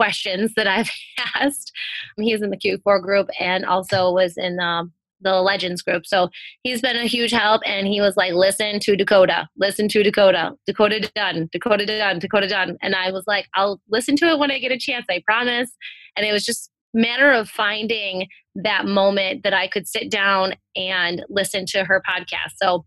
questions 0.00 0.52
that 0.56 0.66
I've 0.66 0.90
asked. 1.34 1.72
He's 2.16 2.40
in 2.40 2.48
the 2.50 2.56
Q4 2.56 3.02
group 3.02 3.28
and 3.38 3.66
also 3.66 4.10
was 4.12 4.38
in 4.38 4.58
um, 4.60 4.92
the 5.20 5.42
Legends 5.42 5.82
group. 5.82 6.06
So 6.06 6.30
he's 6.62 6.80
been 6.80 6.96
a 6.96 7.04
huge 7.06 7.32
help. 7.32 7.60
And 7.66 7.86
he 7.86 8.00
was 8.00 8.16
like, 8.16 8.32
listen 8.32 8.80
to 8.80 8.96
Dakota, 8.96 9.46
listen 9.58 9.88
to 9.88 10.02
Dakota, 10.02 10.52
Dakota 10.66 11.10
Dunn, 11.14 11.50
Dakota 11.52 11.84
Dunn, 11.84 12.18
Dakota 12.18 12.48
Dunn. 12.48 12.78
And 12.80 12.94
I 12.94 13.10
was 13.12 13.24
like, 13.26 13.46
I'll 13.54 13.78
listen 13.90 14.16
to 14.16 14.26
it 14.30 14.38
when 14.38 14.50
I 14.50 14.58
get 14.58 14.72
a 14.72 14.78
chance, 14.78 15.04
I 15.10 15.22
promise. 15.26 15.70
And 16.16 16.24
it 16.24 16.32
was 16.32 16.46
just 16.46 16.70
matter 16.94 17.30
of 17.30 17.48
finding 17.50 18.26
that 18.54 18.86
moment 18.86 19.42
that 19.42 19.52
I 19.52 19.68
could 19.68 19.86
sit 19.86 20.10
down 20.10 20.54
and 20.74 21.22
listen 21.28 21.66
to 21.66 21.84
her 21.84 22.02
podcast. 22.08 22.52
So 22.56 22.84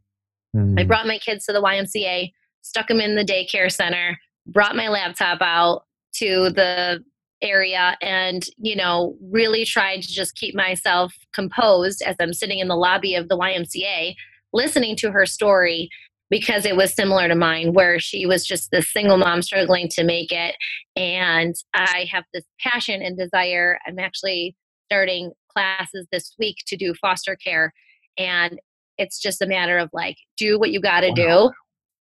I 0.56 0.58
Mm. 0.58 0.88
brought 0.88 1.08
my 1.08 1.18
kids 1.20 1.46
to 1.46 1.54
the 1.54 1.62
YMCA, 1.62 2.32
stuck 2.62 2.88
them 2.88 3.00
in 3.00 3.16
the 3.16 3.24
daycare 3.24 3.72
center, 3.72 4.20
brought 4.46 4.76
my 4.76 4.88
laptop 4.88 5.42
out 5.42 5.84
to 6.14 6.50
the 6.50 7.04
area 7.42 7.98
and 8.02 8.46
you 8.58 8.76
know 8.76 9.18
really 9.30 9.66
tried 9.66 10.02
to 10.02 10.08
just 10.08 10.36
keep 10.36 10.56
myself 10.56 11.14
composed 11.34 12.02
as 12.02 12.16
i'm 12.20 12.34
sitting 12.34 12.60
in 12.60 12.70
the 12.70 12.76
lobby 12.76 13.16
of 13.16 13.28
the 13.28 13.38
ymca 13.38 14.16
listening 14.54 14.96
to 14.96 15.12
her 15.12 15.26
story 15.26 15.90
because 16.30 16.66
it 16.66 16.76
was 16.76 16.94
similar 16.94 17.28
to 17.28 17.36
mine 17.36 17.74
where 17.74 18.00
she 18.00 18.26
was 18.26 18.46
just 18.46 18.72
this 18.72 18.92
single 18.92 19.18
mom 19.18 19.42
struggling 19.42 19.90
to 19.90 20.06
make 20.06 20.32
it 20.32 20.56
and 20.96 21.56
i 21.74 22.08
have 22.10 22.24
this 22.34 22.46
passion 22.60 23.02
and 23.02 23.18
desire. 23.18 23.78
I'm 23.86 24.00
actually 24.00 24.56
starting 24.88 25.32
classes 25.52 26.08
this 26.12 26.34
week 26.40 26.58
to 26.68 26.78
do 26.78 26.94
foster 26.96 27.36
care 27.36 27.74
and 28.18 28.60
it's 28.98 29.20
just 29.20 29.42
a 29.42 29.48
matter 29.48 29.78
of 29.78 29.90
like 29.92 30.16
do 30.38 30.58
what 30.58 30.72
you 30.72 30.80
got 30.80 31.02
to 31.02 31.12
do 31.12 31.52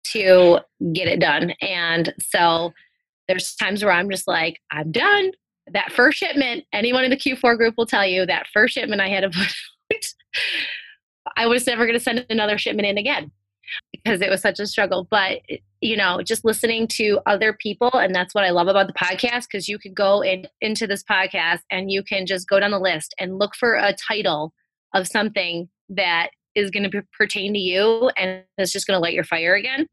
to 0.05 0.59
get 0.93 1.07
it 1.07 1.19
done 1.19 1.53
and 1.61 2.13
so 2.19 2.71
there's 3.27 3.55
times 3.55 3.83
where 3.83 3.93
i'm 3.93 4.09
just 4.09 4.27
like 4.27 4.59
i'm 4.71 4.91
done 4.91 5.31
that 5.71 5.91
first 5.91 6.17
shipment 6.17 6.63
anyone 6.73 7.03
in 7.03 7.09
the 7.09 7.17
q4 7.17 7.57
group 7.57 7.75
will 7.77 7.85
tell 7.85 8.05
you 8.05 8.25
that 8.25 8.47
first 8.53 8.73
shipment 8.73 9.01
i 9.01 9.09
had 9.09 9.23
put 9.31 10.13
i 11.37 11.45
was 11.45 11.65
never 11.67 11.85
going 11.85 11.97
to 11.97 12.03
send 12.03 12.25
another 12.29 12.57
shipment 12.57 12.87
in 12.87 12.97
again 12.97 13.31
because 13.91 14.21
it 14.21 14.29
was 14.29 14.41
such 14.41 14.59
a 14.59 14.67
struggle 14.67 15.07
but 15.09 15.39
eh, 15.49 15.57
you 15.83 15.97
know, 15.97 16.21
just 16.23 16.45
listening 16.45 16.87
to 16.87 17.19
other 17.25 17.53
people. 17.53 17.91
And 17.93 18.15
that's 18.15 18.33
what 18.33 18.45
I 18.45 18.51
love 18.51 18.69
about 18.69 18.87
the 18.87 18.93
podcast 18.93 19.47
because 19.51 19.67
you 19.67 19.77
could 19.77 19.93
go 19.93 20.21
in, 20.21 20.47
into 20.61 20.87
this 20.87 21.03
podcast 21.03 21.59
and 21.69 21.91
you 21.91 22.03
can 22.03 22.25
just 22.25 22.47
go 22.47 22.59
down 22.59 22.71
the 22.71 22.79
list 22.79 23.13
and 23.19 23.37
look 23.37 23.53
for 23.53 23.75
a 23.75 23.93
title 23.93 24.53
of 24.93 25.07
something 25.07 25.67
that 25.89 26.29
is 26.55 26.71
going 26.71 26.89
to 26.89 27.03
pertain 27.17 27.53
to 27.53 27.59
you 27.59 28.09
and 28.17 28.43
it's 28.57 28.71
just 28.71 28.87
going 28.87 28.95
to 28.95 29.01
light 29.01 29.13
your 29.13 29.25
fire 29.25 29.55
again. 29.55 29.87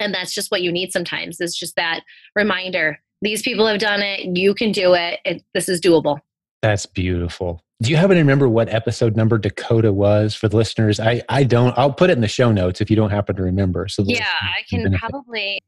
And 0.00 0.14
that's 0.14 0.34
just 0.34 0.50
what 0.50 0.62
you 0.62 0.72
need 0.72 0.92
sometimes. 0.92 1.40
It's 1.40 1.58
just 1.58 1.76
that 1.76 2.00
reminder. 2.34 2.98
These 3.20 3.42
people 3.42 3.66
have 3.66 3.78
done 3.78 4.02
it. 4.02 4.36
You 4.36 4.54
can 4.54 4.72
do 4.72 4.94
it. 4.94 5.20
it 5.24 5.42
this 5.54 5.68
is 5.68 5.80
doable. 5.80 6.20
That's 6.60 6.86
beautiful. 6.86 7.64
Do 7.82 7.90
you 7.90 7.96
happen 7.96 8.14
to 8.14 8.20
remember 8.20 8.48
what 8.48 8.68
episode 8.68 9.16
number 9.16 9.38
Dakota 9.38 9.92
was 9.92 10.34
for 10.34 10.48
the 10.48 10.56
listeners? 10.56 11.00
I, 11.00 11.22
I 11.28 11.42
don't. 11.42 11.76
I'll 11.76 11.92
put 11.92 12.10
it 12.10 12.12
in 12.12 12.20
the 12.20 12.28
show 12.28 12.52
notes 12.52 12.80
if 12.80 12.90
you 12.90 12.96
don't 12.96 13.10
happen 13.10 13.34
to 13.36 13.42
remember. 13.42 13.88
So 13.88 14.04
yeah, 14.06 14.24
I 14.40 14.62
can 14.70 14.84
benefit. 14.84 15.00
probably 15.00 15.60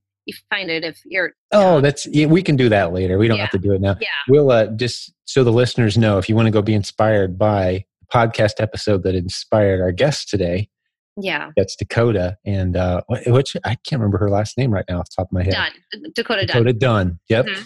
find 0.50 0.70
it 0.70 0.84
if 0.84 1.00
you're. 1.04 1.32
Oh, 1.52 1.80
that's 1.80 2.06
yeah, 2.06 2.26
we 2.26 2.42
can 2.42 2.56
do 2.56 2.68
that 2.68 2.92
later. 2.92 3.18
We 3.18 3.26
don't 3.26 3.36
yeah. 3.36 3.42
have 3.42 3.50
to 3.52 3.58
do 3.58 3.72
it 3.72 3.80
now. 3.80 3.96
Yeah, 4.00 4.08
we'll 4.28 4.50
uh, 4.50 4.66
just 4.68 5.12
so 5.24 5.42
the 5.42 5.52
listeners 5.52 5.98
know 5.98 6.18
if 6.18 6.28
you 6.28 6.36
want 6.36 6.46
to 6.46 6.52
go 6.52 6.62
be 6.62 6.74
inspired 6.74 7.36
by 7.36 7.84
podcast 8.12 8.60
episode 8.60 9.02
that 9.02 9.14
inspired 9.14 9.80
our 9.80 9.92
guest 9.92 10.28
today. 10.28 10.68
Yeah, 11.16 11.50
that's 11.56 11.76
Dakota, 11.76 12.36
and 12.44 12.76
uh, 12.76 13.02
which 13.26 13.56
I 13.64 13.76
can't 13.86 14.00
remember 14.00 14.18
her 14.18 14.30
last 14.30 14.58
name 14.58 14.72
right 14.72 14.84
now 14.88 15.00
off 15.00 15.10
the 15.10 15.16
top 15.16 15.28
of 15.28 15.32
my 15.32 15.44
head. 15.44 15.52
Dunn, 15.52 16.12
Dakota, 16.14 16.46
Dakota 16.46 16.72
Dunn. 16.72 17.06
Dunn. 17.06 17.20
Yep. 17.28 17.46
Mm-hmm 17.46 17.62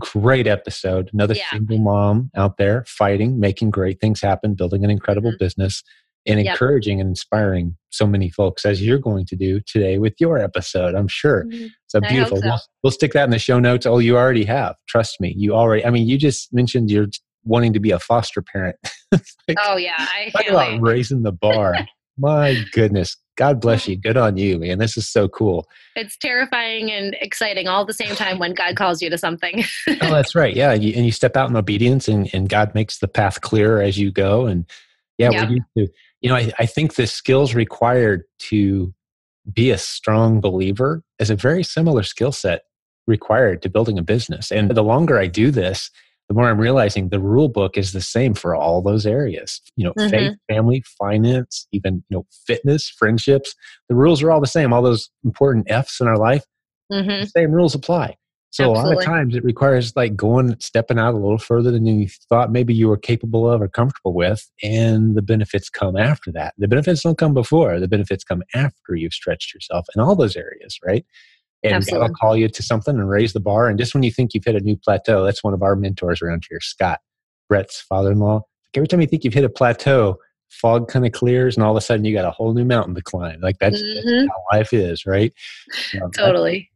great 0.00 0.46
episode. 0.46 1.10
Another 1.12 1.34
yeah. 1.34 1.50
single 1.50 1.78
mom 1.78 2.30
out 2.34 2.56
there 2.56 2.84
fighting, 2.88 3.38
making 3.38 3.70
great 3.70 4.00
things 4.00 4.20
happen, 4.20 4.54
building 4.54 4.84
an 4.84 4.90
incredible 4.90 5.30
mm-hmm. 5.30 5.44
business, 5.44 5.84
and 6.26 6.40
yep. 6.40 6.52
encouraging 6.52 7.00
and 7.00 7.08
inspiring 7.08 7.76
so 7.90 8.06
many 8.06 8.30
folks 8.30 8.64
as 8.64 8.82
you're 8.82 8.98
going 8.98 9.24
to 9.26 9.36
do 9.36 9.60
today 9.60 9.98
with 9.98 10.14
your 10.18 10.38
episode. 10.38 10.94
I'm 10.94 11.08
sure. 11.08 11.44
Mm-hmm. 11.44 11.66
So 11.86 12.00
beautiful. 12.00 12.38
So. 12.38 12.46
We'll, 12.46 12.60
we'll, 12.82 12.90
stick 12.90 13.12
that 13.12 13.24
in 13.24 13.30
the 13.30 13.38
show 13.38 13.60
notes. 13.60 13.86
Oh, 13.86 13.98
you 13.98 14.16
already 14.16 14.44
have. 14.44 14.76
Trust 14.88 15.20
me. 15.20 15.34
You 15.36 15.54
already, 15.54 15.84
I 15.84 15.90
mean, 15.90 16.08
you 16.08 16.18
just 16.18 16.52
mentioned 16.52 16.90
you're 16.90 17.08
wanting 17.44 17.72
to 17.72 17.80
be 17.80 17.90
a 17.90 17.98
foster 17.98 18.42
parent. 18.42 18.76
like, 19.12 19.56
oh, 19.64 19.76
yeah. 19.76 19.94
I 19.96 20.30
talk 20.30 20.48
about 20.48 20.80
raising 20.80 21.22
the 21.22 21.32
bar. 21.32 21.74
My 22.20 22.62
goodness. 22.72 23.16
God 23.36 23.58
bless 23.58 23.88
you. 23.88 23.96
Good 23.96 24.18
on 24.18 24.36
you, 24.36 24.58
man. 24.58 24.78
This 24.78 24.98
is 24.98 25.08
so 25.08 25.26
cool. 25.26 25.66
It's 25.96 26.18
terrifying 26.18 26.92
and 26.92 27.16
exciting 27.22 27.68
all 27.68 27.86
the 27.86 27.94
same 27.94 28.14
time 28.14 28.38
when 28.38 28.52
God 28.52 28.76
calls 28.76 29.00
you 29.00 29.08
to 29.08 29.16
something. 29.16 29.64
oh, 29.88 29.94
that's 30.00 30.34
right. 30.34 30.54
Yeah. 30.54 30.74
You, 30.74 30.92
and 30.94 31.06
you 31.06 31.12
step 31.12 31.36
out 31.36 31.48
in 31.48 31.56
obedience 31.56 32.06
and, 32.06 32.28
and 32.34 32.50
God 32.50 32.74
makes 32.74 32.98
the 32.98 33.08
path 33.08 33.40
clearer 33.40 33.80
as 33.80 33.96
you 33.96 34.12
go. 34.12 34.44
And 34.44 34.66
yeah, 35.16 35.30
yep. 35.30 35.48
to, 35.78 35.88
you 36.20 36.28
know, 36.28 36.36
I, 36.36 36.52
I 36.58 36.66
think 36.66 36.96
the 36.96 37.06
skills 37.06 37.54
required 37.54 38.24
to 38.40 38.92
be 39.50 39.70
a 39.70 39.78
strong 39.78 40.42
believer 40.42 41.02
is 41.18 41.30
a 41.30 41.34
very 41.34 41.62
similar 41.62 42.02
skill 42.02 42.32
set 42.32 42.64
required 43.06 43.62
to 43.62 43.70
building 43.70 43.98
a 43.98 44.02
business. 44.02 44.52
And 44.52 44.70
the 44.70 44.84
longer 44.84 45.18
I 45.18 45.26
do 45.26 45.50
this, 45.50 45.90
the 46.30 46.34
more 46.34 46.48
I'm 46.48 46.60
realizing 46.60 47.08
the 47.08 47.18
rule 47.18 47.48
book 47.48 47.76
is 47.76 47.92
the 47.92 48.00
same 48.00 48.34
for 48.34 48.54
all 48.54 48.82
those 48.82 49.04
areas. 49.04 49.60
You 49.74 49.86
know, 49.86 49.92
mm-hmm. 49.94 50.10
faith, 50.10 50.36
family, 50.48 50.84
finance, 50.96 51.66
even 51.72 52.04
you 52.08 52.18
know, 52.18 52.26
fitness, 52.46 52.88
friendships. 52.88 53.52
The 53.88 53.96
rules 53.96 54.22
are 54.22 54.30
all 54.30 54.40
the 54.40 54.46
same. 54.46 54.72
All 54.72 54.80
those 54.80 55.10
important 55.24 55.68
F's 55.68 56.00
in 56.00 56.06
our 56.06 56.16
life, 56.16 56.44
mm-hmm. 56.90 57.22
the 57.22 57.26
same 57.26 57.50
rules 57.50 57.74
apply. 57.74 58.16
So 58.50 58.70
Absolutely. 58.70 58.80
a 58.80 58.94
lot 58.94 58.98
of 58.98 59.04
times 59.04 59.34
it 59.34 59.42
requires 59.42 59.96
like 59.96 60.14
going, 60.14 60.54
stepping 60.60 61.00
out 61.00 61.14
a 61.14 61.18
little 61.18 61.38
further 61.38 61.72
than 61.72 61.84
you 61.84 62.06
thought 62.28 62.52
maybe 62.52 62.74
you 62.74 62.86
were 62.86 62.96
capable 62.96 63.50
of 63.50 63.60
or 63.60 63.66
comfortable 63.66 64.14
with, 64.14 64.48
and 64.62 65.16
the 65.16 65.22
benefits 65.22 65.68
come 65.68 65.96
after 65.96 66.30
that. 66.30 66.54
The 66.58 66.68
benefits 66.68 67.02
don't 67.02 67.18
come 67.18 67.34
before. 67.34 67.80
The 67.80 67.88
benefits 67.88 68.22
come 68.22 68.44
after 68.54 68.94
you've 68.94 69.14
stretched 69.14 69.52
yourself 69.52 69.86
in 69.96 70.00
all 70.00 70.14
those 70.14 70.36
areas, 70.36 70.78
right? 70.86 71.04
And 71.62 71.74
Absolutely. 71.74 72.08
Will 72.08 72.14
call 72.14 72.36
you 72.36 72.48
to 72.48 72.62
something 72.62 72.94
and 72.94 73.08
raise 73.08 73.32
the 73.32 73.40
bar. 73.40 73.68
And 73.68 73.78
just 73.78 73.94
when 73.94 74.02
you 74.02 74.10
think 74.10 74.34
you've 74.34 74.44
hit 74.44 74.56
a 74.56 74.60
new 74.60 74.76
plateau, 74.76 75.24
that's 75.24 75.44
one 75.44 75.54
of 75.54 75.62
our 75.62 75.76
mentors 75.76 76.22
around 76.22 76.44
here, 76.48 76.60
Scott, 76.60 77.00
Brett's 77.48 77.80
father-in-law. 77.80 78.42
Every 78.74 78.86
time 78.86 79.00
you 79.00 79.06
think 79.06 79.24
you've 79.24 79.34
hit 79.34 79.44
a 79.44 79.50
plateau, 79.50 80.16
fog 80.48 80.88
kind 80.88 81.04
of 81.06 81.12
clears, 81.12 81.56
and 81.56 81.64
all 81.64 81.72
of 81.72 81.76
a 81.76 81.80
sudden 81.80 82.04
you 82.04 82.14
got 82.14 82.24
a 82.24 82.30
whole 82.30 82.54
new 82.54 82.64
mountain 82.64 82.94
to 82.94 83.02
climb. 83.02 83.40
Like 83.40 83.58
that's, 83.58 83.82
mm-hmm. 83.82 84.08
that's 84.08 84.28
how 84.28 84.56
life 84.56 84.72
is, 84.72 85.06
right? 85.06 85.32
Um, 86.02 86.10
totally. 86.12 86.70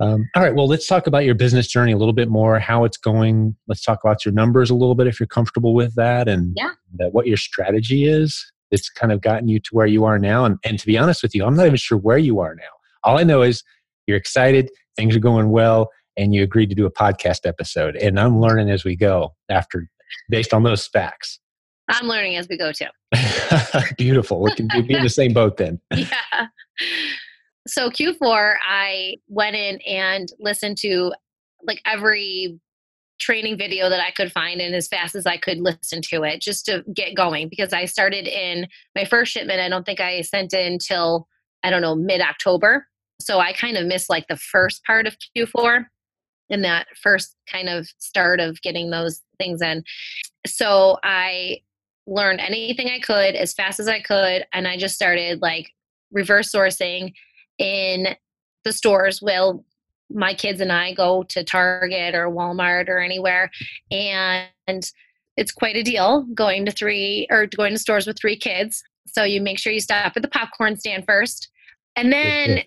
Um, 0.00 0.28
all 0.34 0.42
right. 0.42 0.54
Well, 0.54 0.66
let's 0.66 0.86
talk 0.86 1.06
about 1.06 1.26
your 1.26 1.34
business 1.34 1.66
journey 1.66 1.92
a 1.92 1.96
little 1.98 2.14
bit 2.14 2.30
more, 2.30 2.58
how 2.58 2.84
it's 2.84 2.96
going. 2.96 3.54
Let's 3.68 3.82
talk 3.82 4.00
about 4.02 4.24
your 4.24 4.32
numbers 4.32 4.70
a 4.70 4.74
little 4.74 4.94
bit 4.94 5.06
if 5.06 5.20
you're 5.20 5.26
comfortable 5.26 5.74
with 5.74 5.94
that, 5.96 6.26
and 6.26 6.56
yeah. 6.56 6.70
what 7.10 7.26
your 7.26 7.36
strategy 7.36 8.06
is. 8.06 8.50
It's 8.70 8.88
kind 8.88 9.12
of 9.12 9.20
gotten 9.20 9.48
you 9.48 9.60
to 9.60 9.70
where 9.72 9.86
you 9.86 10.04
are 10.04 10.18
now. 10.18 10.44
And, 10.44 10.56
and 10.64 10.78
to 10.78 10.86
be 10.86 10.96
honest 10.96 11.22
with 11.22 11.34
you, 11.34 11.44
I'm 11.44 11.54
not 11.54 11.66
even 11.66 11.76
sure 11.76 11.98
where 11.98 12.18
you 12.18 12.40
are 12.40 12.54
now. 12.54 12.62
All 13.02 13.18
I 13.18 13.24
know 13.24 13.42
is 13.42 13.62
you're 14.10 14.18
excited, 14.18 14.70
things 14.96 15.16
are 15.16 15.20
going 15.20 15.50
well, 15.50 15.90
and 16.16 16.34
you 16.34 16.42
agreed 16.42 16.68
to 16.68 16.74
do 16.74 16.84
a 16.84 16.92
podcast 16.92 17.46
episode. 17.46 17.96
And 17.96 18.18
I'm 18.18 18.40
learning 18.40 18.70
as 18.70 18.84
we 18.84 18.96
go 18.96 19.34
after 19.48 19.88
based 20.28 20.52
on 20.52 20.64
those 20.64 20.86
facts. 20.86 21.38
I'm 21.88 22.06
learning 22.06 22.36
as 22.36 22.48
we 22.48 22.58
go 22.58 22.72
too. 22.72 22.86
Beautiful. 23.96 24.40
We 24.42 24.52
can 24.54 24.68
be 24.68 24.94
in 24.94 25.02
the 25.02 25.08
same 25.08 25.32
boat 25.32 25.56
then. 25.56 25.80
yeah. 25.94 26.46
So 27.66 27.90
Q4, 27.90 28.56
I 28.68 29.16
went 29.28 29.56
in 29.56 29.80
and 29.86 30.28
listened 30.38 30.78
to 30.78 31.12
like 31.62 31.80
every 31.86 32.58
training 33.20 33.58
video 33.58 33.88
that 33.90 34.00
I 34.00 34.10
could 34.12 34.32
find 34.32 34.60
and 34.60 34.74
as 34.74 34.88
fast 34.88 35.14
as 35.14 35.26
I 35.26 35.36
could 35.36 35.58
listen 35.58 36.00
to 36.10 36.22
it 36.22 36.40
just 36.40 36.64
to 36.66 36.82
get 36.94 37.14
going 37.14 37.48
because 37.48 37.72
I 37.72 37.84
started 37.84 38.26
in 38.26 38.66
my 38.96 39.04
first 39.04 39.32
shipment. 39.32 39.60
I 39.60 39.68
don't 39.68 39.84
think 39.84 40.00
I 40.00 40.22
sent 40.22 40.54
in 40.54 40.78
till 40.78 41.28
I 41.62 41.70
don't 41.70 41.82
know 41.82 41.94
mid 41.94 42.20
October. 42.20 42.86
So 43.20 43.38
I 43.38 43.52
kind 43.52 43.76
of 43.76 43.86
missed 43.86 44.10
like 44.10 44.26
the 44.28 44.36
first 44.36 44.84
part 44.84 45.06
of 45.06 45.16
Q4 45.36 45.86
in 46.48 46.62
that 46.62 46.86
first 47.00 47.36
kind 47.50 47.68
of 47.68 47.88
start 47.98 48.40
of 48.40 48.60
getting 48.62 48.90
those 48.90 49.22
things 49.38 49.62
in. 49.62 49.84
So 50.46 50.98
I 51.04 51.60
learned 52.06 52.40
anything 52.40 52.88
I 52.88 52.98
could 52.98 53.36
as 53.36 53.54
fast 53.54 53.78
as 53.78 53.88
I 53.88 54.00
could. 54.00 54.44
And 54.52 54.66
I 54.66 54.76
just 54.76 54.96
started 54.96 55.40
like 55.40 55.70
reverse 56.10 56.52
sourcing 56.52 57.12
in 57.58 58.16
the 58.64 58.72
stores. 58.72 59.22
Well, 59.22 59.64
my 60.10 60.34
kids 60.34 60.60
and 60.60 60.72
I 60.72 60.92
go 60.92 61.22
to 61.28 61.44
Target 61.44 62.16
or 62.16 62.30
Walmart 62.30 62.88
or 62.88 62.98
anywhere. 62.98 63.50
And 63.92 64.48
it's 65.36 65.52
quite 65.52 65.76
a 65.76 65.84
deal 65.84 66.26
going 66.34 66.66
to 66.66 66.72
three 66.72 67.28
or 67.30 67.46
going 67.46 67.72
to 67.72 67.78
stores 67.78 68.06
with 68.06 68.18
three 68.20 68.36
kids. 68.36 68.82
So 69.06 69.22
you 69.22 69.40
make 69.40 69.58
sure 69.58 69.72
you 69.72 69.80
stop 69.80 70.12
at 70.16 70.22
the 70.22 70.28
popcorn 70.28 70.76
stand 70.76 71.04
first. 71.06 71.48
And 71.96 72.12
then 72.12 72.62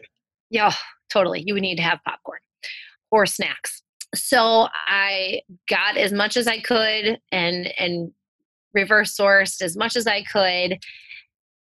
yeah, 0.53 0.71
totally. 1.11 1.43
You 1.45 1.55
would 1.55 1.63
need 1.63 1.77
to 1.77 1.81
have 1.81 1.99
popcorn 2.05 2.39
or 3.11 3.25
snacks. 3.25 3.81
So 4.15 4.67
I 4.87 5.41
got 5.67 5.97
as 5.97 6.13
much 6.13 6.37
as 6.37 6.47
I 6.47 6.59
could 6.61 7.19
and 7.31 7.73
and 7.79 8.11
reverse 8.73 9.17
sourced 9.17 9.61
as 9.61 9.75
much 9.75 9.95
as 9.95 10.07
I 10.07 10.23
could 10.23 10.77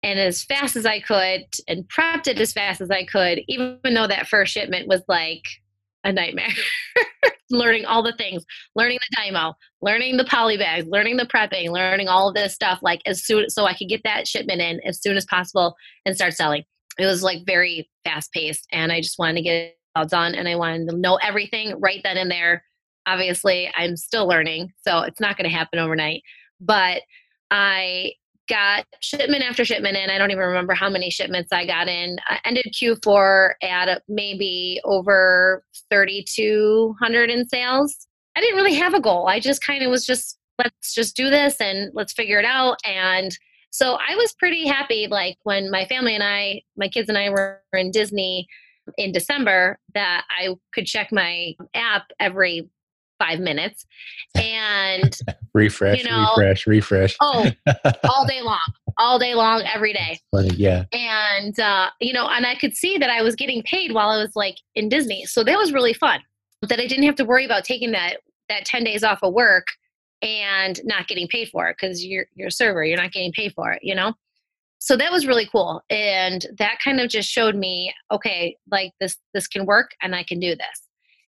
and 0.02 0.18
as 0.18 0.44
fast 0.44 0.76
as 0.76 0.84
I 0.84 1.00
could 1.00 1.44
and 1.66 1.88
prepped 1.88 2.26
it 2.26 2.38
as 2.38 2.52
fast 2.52 2.82
as 2.82 2.90
I 2.90 3.04
could, 3.04 3.40
even 3.48 3.78
though 3.94 4.06
that 4.06 4.28
first 4.28 4.52
shipment 4.52 4.86
was 4.86 5.02
like 5.08 5.42
a 6.04 6.12
nightmare. 6.12 6.48
learning 7.50 7.84
all 7.84 8.02
the 8.02 8.14
things, 8.16 8.42
learning 8.74 8.98
the 8.98 9.16
dymo, 9.16 9.54
learning 9.80 10.16
the 10.16 10.24
poly 10.24 10.56
bags, 10.56 10.86
learning 10.88 11.16
the 11.16 11.26
prepping, 11.26 11.68
learning 11.68 12.08
all 12.08 12.28
of 12.28 12.34
this 12.34 12.54
stuff, 12.54 12.78
like 12.82 13.00
as 13.06 13.22
soon 13.24 13.48
so 13.48 13.64
I 13.64 13.74
could 13.74 13.88
get 13.88 14.02
that 14.04 14.26
shipment 14.26 14.60
in 14.60 14.80
as 14.84 15.00
soon 15.00 15.16
as 15.16 15.24
possible 15.26 15.74
and 16.04 16.16
start 16.16 16.34
selling 16.34 16.64
it 16.98 17.06
was 17.06 17.22
like 17.22 17.46
very 17.46 17.90
fast 18.04 18.32
paced 18.32 18.66
and 18.72 18.92
I 18.92 19.00
just 19.00 19.18
wanted 19.18 19.36
to 19.36 19.42
get 19.42 19.54
it 19.54 19.78
all 19.96 20.06
done 20.06 20.34
and 20.34 20.48
I 20.48 20.56
wanted 20.56 20.88
to 20.88 20.96
know 20.96 21.16
everything 21.16 21.78
right 21.80 22.00
then 22.02 22.16
and 22.16 22.30
there. 22.30 22.64
Obviously, 23.06 23.70
I'm 23.76 23.96
still 23.96 24.26
learning, 24.26 24.72
so 24.86 25.00
it's 25.00 25.20
not 25.20 25.36
going 25.36 25.48
to 25.48 25.54
happen 25.54 25.78
overnight. 25.78 26.22
But 26.60 27.02
I 27.50 28.12
got 28.48 28.84
shipment 29.00 29.42
after 29.42 29.64
shipment 29.64 29.96
in. 29.96 30.10
I 30.10 30.18
don't 30.18 30.30
even 30.30 30.44
remember 30.44 30.74
how 30.74 30.90
many 30.90 31.10
shipments 31.10 31.52
I 31.52 31.66
got 31.66 31.88
in. 31.88 32.16
I 32.28 32.40
ended 32.44 32.74
Q4 32.74 33.52
at 33.62 34.02
maybe 34.08 34.80
over 34.84 35.64
3,200 35.90 37.30
in 37.30 37.48
sales. 37.48 38.06
I 38.36 38.40
didn't 38.40 38.56
really 38.56 38.74
have 38.74 38.94
a 38.94 39.00
goal. 39.00 39.28
I 39.28 39.40
just 39.40 39.64
kind 39.64 39.82
of 39.82 39.90
was 39.90 40.04
just, 40.04 40.38
let's 40.58 40.94
just 40.94 41.16
do 41.16 41.30
this 41.30 41.60
and 41.60 41.90
let's 41.94 42.12
figure 42.12 42.38
it 42.38 42.44
out. 42.44 42.78
And 42.84 43.36
so 43.74 43.98
I 43.98 44.14
was 44.14 44.32
pretty 44.34 44.68
happy, 44.68 45.08
like 45.10 45.36
when 45.42 45.68
my 45.68 45.84
family 45.86 46.14
and 46.14 46.22
I, 46.22 46.62
my 46.76 46.86
kids 46.86 47.08
and 47.08 47.18
I 47.18 47.28
were 47.30 47.60
in 47.72 47.90
Disney 47.90 48.46
in 48.96 49.10
December, 49.10 49.80
that 49.94 50.24
I 50.30 50.54
could 50.72 50.86
check 50.86 51.10
my 51.10 51.56
app 51.74 52.04
every 52.20 52.70
five 53.18 53.40
minutes 53.40 53.84
and 54.36 55.18
refresh, 55.54 56.04
you 56.04 56.08
know, 56.08 56.34
refresh, 56.36 56.68
refresh. 56.68 57.16
oh, 57.20 57.50
all 58.08 58.24
day 58.28 58.42
long, 58.42 58.60
all 58.96 59.18
day 59.18 59.34
long, 59.34 59.62
every 59.62 59.92
day. 59.92 60.20
Funny, 60.30 60.54
yeah. 60.54 60.84
And 60.92 61.58
uh, 61.58 61.90
you 62.00 62.12
know, 62.12 62.28
and 62.28 62.46
I 62.46 62.54
could 62.54 62.76
see 62.76 62.96
that 62.98 63.10
I 63.10 63.22
was 63.22 63.34
getting 63.34 63.64
paid 63.64 63.92
while 63.92 64.10
I 64.10 64.18
was 64.18 64.36
like 64.36 64.58
in 64.76 64.88
Disney, 64.88 65.24
so 65.24 65.42
that 65.42 65.58
was 65.58 65.72
really 65.72 65.94
fun. 65.94 66.20
That 66.62 66.78
I 66.78 66.86
didn't 66.86 67.06
have 67.06 67.16
to 67.16 67.24
worry 67.24 67.44
about 67.44 67.64
taking 67.64 67.90
that 67.90 68.18
that 68.48 68.66
ten 68.66 68.84
days 68.84 69.02
off 69.02 69.24
of 69.24 69.34
work 69.34 69.66
and 70.22 70.80
not 70.84 71.06
getting 71.08 71.28
paid 71.28 71.48
for 71.48 71.68
it 71.68 71.76
because 71.80 72.04
you're 72.04 72.26
you're 72.34 72.48
a 72.48 72.52
server, 72.52 72.84
you're 72.84 72.96
not 72.96 73.12
getting 73.12 73.32
paid 73.32 73.52
for 73.54 73.72
it, 73.72 73.80
you 73.82 73.94
know. 73.94 74.14
so 74.78 74.96
that 74.96 75.12
was 75.12 75.26
really 75.26 75.48
cool 75.50 75.82
and 75.90 76.46
that 76.58 76.78
kind 76.84 77.00
of 77.00 77.08
just 77.08 77.28
showed 77.28 77.54
me 77.56 77.92
okay 78.10 78.56
like 78.70 78.92
this 79.00 79.16
this 79.32 79.46
can 79.46 79.64
work 79.66 79.90
and 80.02 80.14
i 80.14 80.22
can 80.22 80.38
do 80.38 80.54
this. 80.54 80.82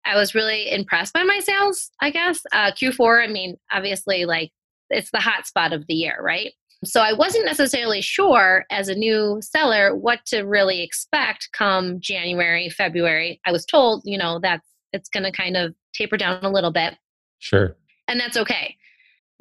I 0.06 0.16
was 0.16 0.34
really 0.34 0.72
impressed 0.72 1.14
by 1.14 1.24
my 1.24 1.40
sales 1.40 1.92
i 2.02 2.10
guess 2.10 2.42
uh, 2.54 2.72
q4 2.72 3.24
i 3.24 3.28
mean 3.28 3.58
obviously 3.72 4.26
like 4.26 4.52
it's 4.90 5.12
the 5.12 5.20
hot 5.20 5.46
spot 5.48 5.74
of 5.74 5.86
the 5.88 5.94
year 5.94 6.18
right? 6.22 6.52
So 6.84 7.02
i 7.02 7.14
wasn't 7.14 7.46
necessarily 7.46 8.02
sure 8.02 8.66
as 8.72 8.88
a 8.90 8.96
new 8.96 9.40
seller 9.42 9.96
what 9.96 10.26
to 10.28 10.42
really 10.42 10.82
expect 10.82 11.50
come 11.54 12.00
january 12.00 12.70
february. 12.70 13.40
I 13.46 13.52
was 13.52 13.66
told 13.66 14.02
you 14.06 14.18
know 14.18 14.40
that 14.40 14.62
it's 14.94 15.10
going 15.10 15.24
to 15.24 15.32
kind 15.32 15.56
of 15.56 15.74
taper 15.94 16.18
down 16.18 16.44
a 16.44 16.50
little 16.50 16.72
bit. 16.72 16.96
Sure 17.40 17.76
and 18.12 18.20
that's 18.20 18.38
okay. 18.38 18.78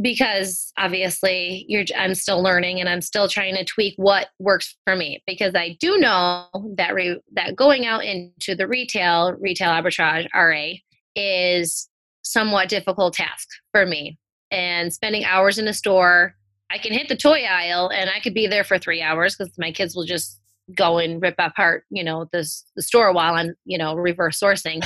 Because 0.00 0.73
obviously 0.79 1.67
you're 1.69 1.85
i'm 1.95 2.15
still 2.15 2.43
learning 2.43 2.81
and 2.81 2.89
i'm 2.89 3.03
still 3.03 3.29
trying 3.29 3.55
to 3.55 3.67
tweak 3.67 3.93
what 3.99 4.29
works 4.39 4.75
for 4.87 4.97
me 4.97 5.23
because 5.27 5.55
i 5.55 5.77
do 5.79 5.99
know 5.99 6.47
that 6.79 6.95
re, 6.95 7.21
that 7.35 7.55
going 7.55 7.85
out 7.85 8.03
into 8.03 8.55
the 8.55 8.67
retail 8.67 9.35
retail 9.39 9.69
arbitrage 9.69 10.27
ra 10.33 10.73
is 11.15 11.91
somewhat 12.23 12.71
difficult 12.71 13.12
task 13.12 13.47
for 13.73 13.85
me. 13.85 14.19
And 14.50 14.93
spending 14.93 15.25
hours 15.25 15.59
in 15.59 15.69
a 15.69 15.75
store 15.75 16.35
i 16.71 16.79
can 16.79 16.95
hit 16.95 17.09
the 17.09 17.17
toy 17.17 17.43
aisle 17.43 17.91
and 17.93 18.09
i 18.09 18.21
could 18.21 18.33
be 18.33 18.47
there 18.47 18.65
for 18.65 18.79
three 18.79 19.03
hours 19.03 19.37
because 19.37 19.53
my 19.59 19.71
kids 19.71 19.95
will 19.95 20.07
just 20.07 20.39
go 20.77 20.99
and 20.99 21.23
rip 21.23 21.35
apart 21.39 21.85
you 21.91 22.05
know 22.05 22.29
this 22.33 22.65
the 22.77 22.83
store 22.83 23.12
while 23.12 23.35
i'm 23.35 23.55
you 23.65 23.79
know 23.79 23.95
reverse 23.95 24.39
sourcing. 24.39 24.85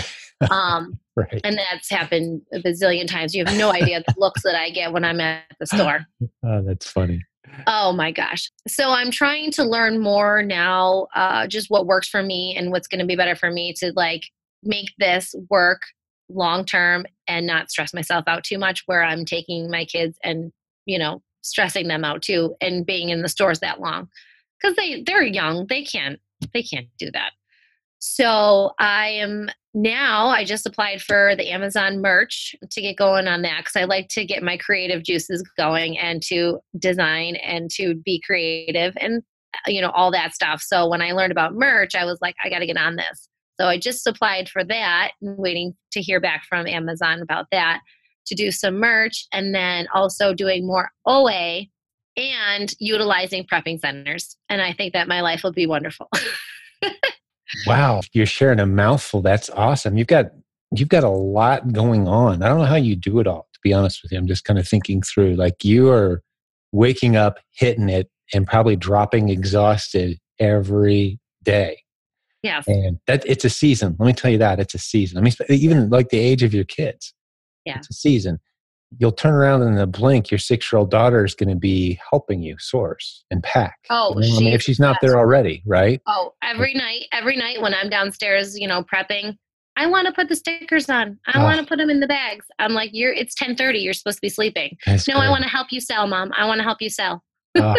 Um 0.51 0.99
right. 1.17 1.41
and 1.45 1.57
that's 1.59 1.89
happened 1.91 2.43
a 2.53 2.59
bazillion 2.59 3.07
times. 3.07 3.35
You 3.35 3.45
have 3.45 3.57
no 3.57 3.73
idea 3.73 4.03
the 4.07 4.15
looks 4.17 4.43
that 4.43 4.55
i 4.55 4.71
get 4.71 4.93
when 4.93 5.05
i'm 5.05 5.21
at 5.21 5.45
the 5.61 5.67
store. 5.67 6.07
Oh 6.45 6.63
that's 6.63 6.91
funny. 6.91 7.23
Oh 7.67 7.93
my 7.93 8.11
gosh. 8.11 8.51
So 8.69 8.91
i'm 8.91 9.11
trying 9.11 9.51
to 9.53 9.65
learn 9.65 10.01
more 10.01 10.43
now 10.43 11.07
uh 11.15 11.47
just 11.47 11.71
what 11.71 11.87
works 11.87 12.09
for 12.09 12.23
me 12.23 12.55
and 12.57 12.71
what's 12.71 12.89
going 12.89 13.01
to 13.01 13.07
be 13.07 13.17
better 13.17 13.37
for 13.37 13.51
me 13.51 13.73
to 13.79 13.93
like 13.95 14.23
make 14.63 14.93
this 14.99 15.35
work 15.51 15.83
long 16.29 16.65
term 16.65 17.07
and 17.29 17.47
not 17.47 17.71
stress 17.71 17.93
myself 17.93 18.25
out 18.27 18.45
too 18.45 18.59
much 18.59 18.83
where 18.87 19.05
i'm 19.05 19.25
taking 19.25 19.71
my 19.71 19.85
kids 19.85 20.19
and 20.25 20.53
you 20.87 20.99
know 20.99 21.23
stressing 21.43 21.89
them 21.89 22.05
out 22.05 22.23
too 22.23 22.55
and 22.61 22.87
being 22.87 23.11
in 23.11 23.21
the 23.21 23.29
stores 23.29 23.61
that 23.61 23.81
long 23.81 24.09
because 24.65 24.77
they 24.77 25.03
they're 25.03 25.23
young 25.23 25.67
they 25.69 25.83
can't 25.83 26.19
they 26.53 26.63
can't 26.63 26.89
do 26.99 27.11
that. 27.13 27.33
So 27.99 28.73
i 28.79 29.09
am 29.09 29.49
now 29.77 30.29
i 30.29 30.45
just 30.45 30.67
applied 30.67 31.01
for 31.01 31.35
the 31.37 31.51
amazon 31.51 32.01
merch 32.01 32.55
to 32.71 32.81
get 32.81 32.97
going 32.97 33.27
on 33.27 33.43
that 33.43 33.59
because 33.59 33.77
i 33.77 33.85
like 33.85 34.09
to 34.09 34.25
get 34.25 34.43
my 34.43 34.57
creative 34.57 35.03
juices 35.03 35.43
going 35.57 35.99
and 35.99 36.23
to 36.23 36.59
design 36.79 37.35
and 37.37 37.71
to 37.71 37.95
be 38.05 38.23
creative 38.25 38.95
and 39.01 39.23
uh, 39.55 39.71
you 39.71 39.81
know 39.81 39.91
all 39.91 40.11
that 40.13 40.35
stuff. 40.35 40.63
So 40.63 40.89
when 40.89 41.03
i 41.03 41.13
learned 41.13 41.33
about 41.33 41.55
merch 41.55 41.95
i 41.95 42.05
was 42.05 42.19
like 42.21 42.37
i 42.45 42.51
got 42.51 42.59
to 42.61 42.67
get 42.67 42.77
on 42.77 42.97
this. 42.97 43.29
So 43.59 43.67
i 43.67 43.79
just 43.79 44.07
applied 44.07 44.49
for 44.49 44.65
that 44.65 45.13
and 45.23 45.39
waiting 45.39 45.75
to 45.93 46.01
hear 46.01 46.21
back 46.21 46.45
from 46.49 46.67
amazon 46.67 47.23
about 47.23 47.47
that 47.53 47.81
to 48.27 48.35
do 48.35 48.51
some 48.51 48.77
merch 48.77 49.27
and 49.33 49.55
then 49.55 49.87
also 49.95 50.35
doing 50.35 50.67
more 50.67 50.91
oa 51.07 51.67
and 52.17 52.73
utilizing 52.79 53.45
prepping 53.45 53.81
centers. 53.81 54.37
And 54.49 54.63
I 54.63 54.73
think 54.73 54.93
that 54.93 55.09
my 55.09 55.21
life 55.21 55.43
will 55.43 55.53
be 55.53 55.67
wonderful. 55.67 56.09
wow, 57.67 58.01
you're 58.13 58.27
sharing 58.27 58.61
a 58.61 58.67
mouthful. 58.67 59.23
That's 59.23 59.51
awesome. 59.51 59.97
You've 59.97 60.07
got 60.07 60.27
you've 60.77 60.89
got 60.89 61.05
a 61.05 61.09
lot 61.09 61.73
going 61.73 62.09
on. 62.09 62.43
I 62.43 62.49
don't 62.49 62.59
know 62.59 62.65
how 62.65 62.77
you 62.77 62.97
do 62.97 63.21
it 63.21 63.27
all, 63.27 63.49
to 63.53 63.61
be 63.63 63.73
honest 63.73 64.03
with 64.03 64.13
you. 64.13 64.19
I'm 64.19 64.27
just 64.27 64.45
kind 64.45 64.59
of 64.59 64.67
thinking 64.67 65.03
through 65.03 65.37
like 65.37 65.65
you 65.65 65.91
are 65.91 66.23
waking 66.73 67.17
up, 67.17 67.39
hitting 67.53 67.89
it, 67.89 68.11
and 68.33 68.47
probably 68.47 68.77
dropping 68.77 69.29
exhausted 69.29 70.19
every 70.39 71.19
day. 71.43 71.81
Yeah. 72.43 72.63
And 72.67 72.99
that 73.07 73.25
it's 73.27 73.45
a 73.45 73.51
season. 73.51 73.97
Let 73.99 74.07
me 74.07 74.13
tell 74.13 74.31
you 74.31 74.39
that. 74.39 74.61
It's 74.61 74.75
a 74.75 74.79
season. 74.79 75.17
I 75.19 75.23
mean, 75.23 75.33
even 75.49 75.89
like 75.89 76.11
the 76.11 76.19
age 76.19 76.43
of 76.43 76.53
your 76.53 76.65
kids. 76.65 77.15
Yeah. 77.65 77.79
It's 77.79 77.89
a 77.89 77.95
season 77.95 78.39
you'll 78.99 79.13
turn 79.13 79.35
around 79.35 79.63
in 79.63 79.79
a 79.79 79.87
blink, 79.87 80.31
your 80.31 80.39
six 80.39 80.73
year 80.73 80.79
old 80.79 80.91
daughter 80.91 81.25
is 81.25 81.35
going 81.35 81.49
to 81.49 81.57
be 81.57 81.99
helping 82.11 82.43
you 82.43 82.57
source 82.59 83.25
and 83.31 83.43
pack. 83.43 83.77
Oh, 83.91 84.15
you 84.19 84.31
know? 84.31 84.37
I 84.37 84.41
mean, 84.41 84.53
if 84.53 84.63
she's 84.63 84.81
not 84.81 84.99
there 85.01 85.17
already, 85.17 85.63
right? 85.67 86.01
Oh, 86.07 86.33
every 86.43 86.75
night, 86.75 87.07
every 87.13 87.37
night 87.37 87.61
when 87.61 87.75
I'm 87.75 87.89
downstairs, 87.89 88.59
you 88.59 88.69
know, 88.69 88.83
prepping, 88.83 89.37
I 89.77 89.87
want 89.87 90.07
to 90.07 90.13
put 90.13 90.29
the 90.29 90.37
stickers 90.37 90.89
on. 90.89 91.19
I 91.27 91.33
ah. 91.35 91.41
oh. 91.41 91.45
want 91.45 91.61
to 91.61 91.67
put 91.67 91.79
them 91.79 91.91
in 91.91 92.01
the 92.01 92.07
bags. 92.07 92.47
I'm 92.59 92.73
like, 92.73 92.91
you're. 92.93 93.13
It's 93.13 93.35
10:30. 93.35 93.83
You're 93.83 93.93
supposed 93.93 94.19
to 94.19 94.23
be 94.23 94.29
sleeping. 94.29 94.77
No, 94.87 94.97
great. 94.97 95.17
I 95.17 95.31
want 95.31 95.43
to 95.43 95.49
help 95.49 95.69
you 95.71 95.81
sell, 95.81 96.07
mom. 96.07 96.33
I 96.37 96.47
want 96.47 96.59
to 96.59 96.65
help 96.65 96.81
you 96.81 96.91
sell. 96.91 97.25
oh, 97.57 97.77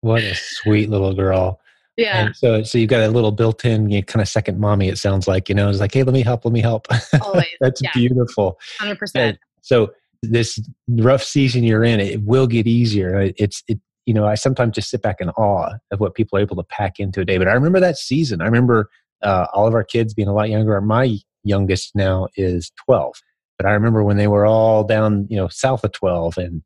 what 0.00 0.22
a 0.22 0.34
sweet 0.34 0.90
little 0.90 1.14
girl. 1.14 1.60
Yeah. 1.96 2.26
And 2.26 2.36
so, 2.36 2.62
so 2.64 2.76
you've 2.76 2.90
got 2.90 3.02
a 3.02 3.08
little 3.08 3.30
built-in, 3.30 3.88
you 3.88 3.98
know, 3.98 4.02
kind 4.02 4.20
of 4.20 4.28
second 4.28 4.58
mommy. 4.58 4.88
It 4.88 4.98
sounds 4.98 5.28
like 5.28 5.48
you 5.48 5.54
know, 5.54 5.68
it's 5.68 5.80
like, 5.80 5.94
hey, 5.94 6.02
let 6.02 6.12
me 6.12 6.22
help, 6.22 6.44
let 6.44 6.52
me 6.52 6.60
help. 6.60 6.86
Always. 7.20 7.46
That's 7.60 7.82
yeah. 7.82 7.90
beautiful. 7.94 8.58
Hundred 8.78 8.98
percent. 8.98 9.38
So 9.60 9.92
this 10.30 10.58
rough 10.88 11.22
season 11.22 11.64
you're 11.64 11.84
in, 11.84 12.00
it 12.00 12.22
will 12.22 12.46
get 12.46 12.66
easier. 12.66 13.32
It's 13.36 13.62
it, 13.68 13.78
you 14.06 14.14
know, 14.14 14.26
I 14.26 14.34
sometimes 14.34 14.74
just 14.74 14.90
sit 14.90 15.02
back 15.02 15.20
in 15.20 15.30
awe 15.30 15.72
of 15.90 16.00
what 16.00 16.14
people 16.14 16.38
are 16.38 16.42
able 16.42 16.56
to 16.56 16.64
pack 16.64 16.98
into 16.98 17.20
a 17.20 17.24
day. 17.24 17.38
But 17.38 17.48
I 17.48 17.52
remember 17.52 17.80
that 17.80 17.96
season. 17.96 18.42
I 18.42 18.44
remember 18.44 18.90
uh, 19.22 19.46
all 19.52 19.66
of 19.66 19.74
our 19.74 19.84
kids 19.84 20.14
being 20.14 20.28
a 20.28 20.34
lot 20.34 20.50
younger. 20.50 20.78
My 20.80 21.18
youngest 21.42 21.92
now 21.94 22.28
is 22.36 22.70
12, 22.84 23.14
but 23.58 23.66
I 23.66 23.72
remember 23.72 24.04
when 24.04 24.16
they 24.16 24.28
were 24.28 24.46
all 24.46 24.84
down, 24.84 25.26
you 25.30 25.36
know, 25.36 25.48
south 25.48 25.84
of 25.84 25.92
12, 25.92 26.38
and 26.38 26.62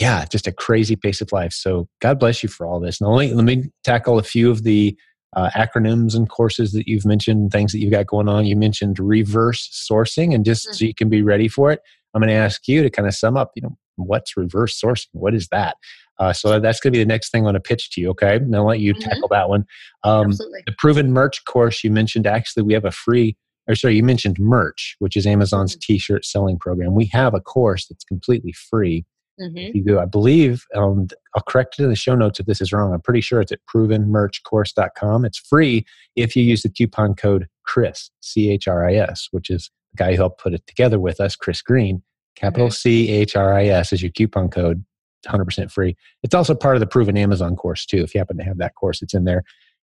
yeah, 0.00 0.24
just 0.26 0.46
a 0.46 0.52
crazy 0.52 0.94
pace 0.94 1.20
of 1.20 1.32
life. 1.32 1.52
So 1.52 1.88
God 2.00 2.18
bless 2.18 2.42
you 2.42 2.48
for 2.48 2.66
all 2.66 2.80
this. 2.80 3.00
And 3.00 3.10
let 3.10 3.28
me, 3.28 3.34
let 3.34 3.44
me 3.44 3.70
tackle 3.82 4.18
a 4.18 4.22
few 4.22 4.50
of 4.50 4.62
the 4.62 4.96
uh, 5.34 5.50
acronyms 5.50 6.14
and 6.14 6.28
courses 6.28 6.72
that 6.72 6.88
you've 6.88 7.04
mentioned, 7.04 7.50
things 7.50 7.72
that 7.72 7.78
you've 7.78 7.92
got 7.92 8.06
going 8.06 8.28
on. 8.28 8.46
You 8.46 8.56
mentioned 8.56 8.98
reverse 8.98 9.68
sourcing, 9.90 10.34
and 10.34 10.44
just 10.44 10.66
mm-hmm. 10.66 10.74
so 10.74 10.84
you 10.84 10.94
can 10.94 11.08
be 11.08 11.22
ready 11.22 11.48
for 11.48 11.70
it, 11.70 11.80
I'm 12.16 12.22
going 12.22 12.30
to 12.30 12.34
ask 12.34 12.66
you 12.66 12.82
to 12.82 12.88
kind 12.88 13.06
of 13.06 13.14
sum 13.14 13.36
up, 13.36 13.50
you 13.54 13.60
know, 13.60 13.76
what's 13.96 14.38
reverse 14.38 14.80
sourcing? 14.80 15.08
What 15.12 15.34
is 15.34 15.48
that? 15.48 15.76
Uh, 16.18 16.32
so 16.32 16.58
that's 16.58 16.80
going 16.80 16.94
to 16.94 16.98
be 16.98 17.04
the 17.04 17.08
next 17.08 17.30
thing 17.30 17.40
I'm 17.40 17.44
going 17.44 17.54
to 17.54 17.60
pitch 17.60 17.90
to 17.90 18.00
you. 18.00 18.08
Okay. 18.10 18.36
And 18.36 18.56
I'll 18.56 18.64
let 18.64 18.80
you 18.80 18.94
mm-hmm. 18.94 19.06
tackle 19.06 19.28
that 19.28 19.50
one. 19.50 19.66
Um, 20.02 20.28
Absolutely. 20.28 20.62
The 20.64 20.74
proven 20.78 21.12
merch 21.12 21.44
course 21.44 21.84
you 21.84 21.90
mentioned, 21.90 22.26
actually, 22.26 22.62
we 22.62 22.72
have 22.72 22.86
a 22.86 22.90
free, 22.90 23.36
or 23.68 23.74
sorry, 23.74 23.96
you 23.96 24.02
mentioned 24.02 24.38
merch, 24.38 24.96
which 24.98 25.14
is 25.14 25.26
Amazon's 25.26 25.74
mm-hmm. 25.74 25.92
t 25.92 25.98
shirt 25.98 26.24
selling 26.24 26.58
program. 26.58 26.94
We 26.94 27.04
have 27.12 27.34
a 27.34 27.40
course 27.40 27.86
that's 27.86 28.04
completely 28.04 28.52
free. 28.52 29.04
Mm-hmm. 29.38 29.58
If 29.58 29.74
you 29.74 29.84
go, 29.84 30.00
I 30.00 30.06
believe, 30.06 30.64
um, 30.74 31.08
I'll 31.34 31.42
correct 31.42 31.78
it 31.78 31.82
in 31.82 31.90
the 31.90 31.96
show 31.96 32.14
notes 32.14 32.40
if 32.40 32.46
this 32.46 32.62
is 32.62 32.72
wrong. 32.72 32.94
I'm 32.94 33.02
pretty 33.02 33.20
sure 33.20 33.42
it's 33.42 33.52
at 33.52 33.60
provenmerchcourse.com. 33.66 35.26
It's 35.26 35.38
free 35.38 35.84
if 36.14 36.34
you 36.34 36.42
use 36.42 36.62
the 36.62 36.70
coupon 36.70 37.14
code 37.14 37.46
CHRIS, 37.68 38.08
C 38.22 38.50
H 38.50 38.66
R 38.66 38.88
I 38.88 38.94
S, 38.94 39.28
which 39.32 39.50
is 39.50 39.70
guy 39.96 40.12
who 40.12 40.16
helped 40.16 40.40
put 40.40 40.54
it 40.54 40.66
together 40.66 40.98
with 40.98 41.20
us, 41.20 41.36
Chris 41.36 41.62
Green, 41.62 42.02
capital 42.36 42.68
mm-hmm. 42.68 42.74
C 42.74 43.10
H 43.10 43.36
R 43.36 43.54
I 43.54 43.66
S 43.66 43.92
is 43.92 44.02
your 44.02 44.12
coupon 44.12 44.48
code. 44.48 44.84
100% 45.26 45.72
free. 45.72 45.96
It's 46.22 46.34
also 46.34 46.54
part 46.54 46.76
of 46.76 46.80
the 46.80 46.86
proven 46.86 47.16
Amazon 47.16 47.56
course 47.56 47.84
too. 47.84 47.98
If 47.98 48.14
you 48.14 48.18
happen 48.18 48.36
to 48.38 48.44
have 48.44 48.58
that 48.58 48.76
course, 48.76 49.02
it's 49.02 49.14
in 49.14 49.24
there. 49.24 49.42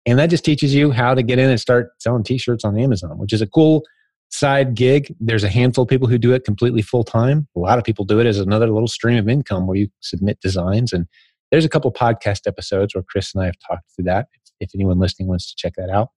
And 0.06 0.20
that 0.20 0.30
just 0.30 0.46
teaches 0.46 0.74
you 0.74 0.92
how 0.92 1.14
to 1.14 1.24
get 1.24 1.40
in 1.40 1.50
and 1.50 1.60
start 1.60 1.92
selling 2.00 2.24
t-shirts 2.24 2.66
on 2.66 2.78
Amazon, 2.78 3.18
which 3.18 3.34
is 3.34 3.42
a 3.42 3.48
cool 3.48 3.84
side 4.30 4.76
gig. 4.76 5.16
There's 5.20 5.44
a 5.44 5.50
handful 5.50 5.84
of 5.84 5.88
people 5.88 6.08
who 6.08 6.18
do 6.18 6.34
it 6.34 6.44
completely 6.44 6.82
full 6.82 7.04
time. 7.04 7.48
A 7.56 7.60
lot 7.60 7.78
of 7.78 7.84
people 7.84 8.06
do 8.06 8.20
it 8.20 8.26
as 8.26 8.40
another 8.40 8.70
little 8.70 8.88
stream 8.88 9.18
of 9.18 9.28
income 9.28 9.68
where 9.68 9.78
you 9.78 9.88
submit 10.02 10.40
designs. 10.42 10.94
And 10.94 11.08
there's 11.52 11.66
a 11.66 11.70
couple 11.70 11.92
podcast 11.92 12.48
episodes 12.48 12.96
where 12.96 13.04
Chris 13.04 13.34
and 13.34 13.44
I 13.44 13.48
have 13.48 13.60
talked 13.68 13.92
through 13.96 14.06
that. 14.06 14.28
If 14.60 14.72
anyone 14.76 15.00
listening 15.00 15.30
wants 15.30 15.50
to 15.50 15.56
check 15.58 15.74
that 15.78 15.90
out. 15.90 16.10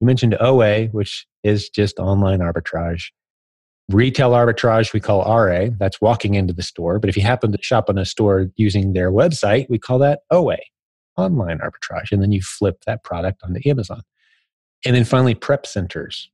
You 0.00 0.06
mentioned 0.06 0.36
OA, 0.40 0.86
which 0.86 1.26
is 1.42 1.68
just 1.68 1.98
online 1.98 2.38
arbitrage. 2.38 3.06
Retail 3.90 4.30
arbitrage, 4.30 4.92
we 4.92 5.00
call 5.00 5.22
RA. 5.24 5.68
That's 5.78 6.00
walking 6.00 6.34
into 6.34 6.52
the 6.52 6.62
store. 6.62 6.98
But 6.98 7.10
if 7.10 7.16
you 7.16 7.22
happen 7.22 7.50
to 7.50 7.58
shop 7.60 7.90
in 7.90 7.98
a 7.98 8.04
store 8.04 8.50
using 8.56 8.92
their 8.92 9.10
website, 9.10 9.66
we 9.68 9.78
call 9.78 9.98
that 9.98 10.20
OA, 10.30 10.58
online 11.16 11.58
arbitrage. 11.58 12.12
And 12.12 12.22
then 12.22 12.30
you 12.30 12.40
flip 12.40 12.84
that 12.86 13.02
product 13.02 13.42
onto 13.42 13.60
Amazon. 13.68 14.02
And 14.84 14.94
then 14.94 15.04
finally, 15.04 15.34
prep 15.34 15.66
centers, 15.66 16.30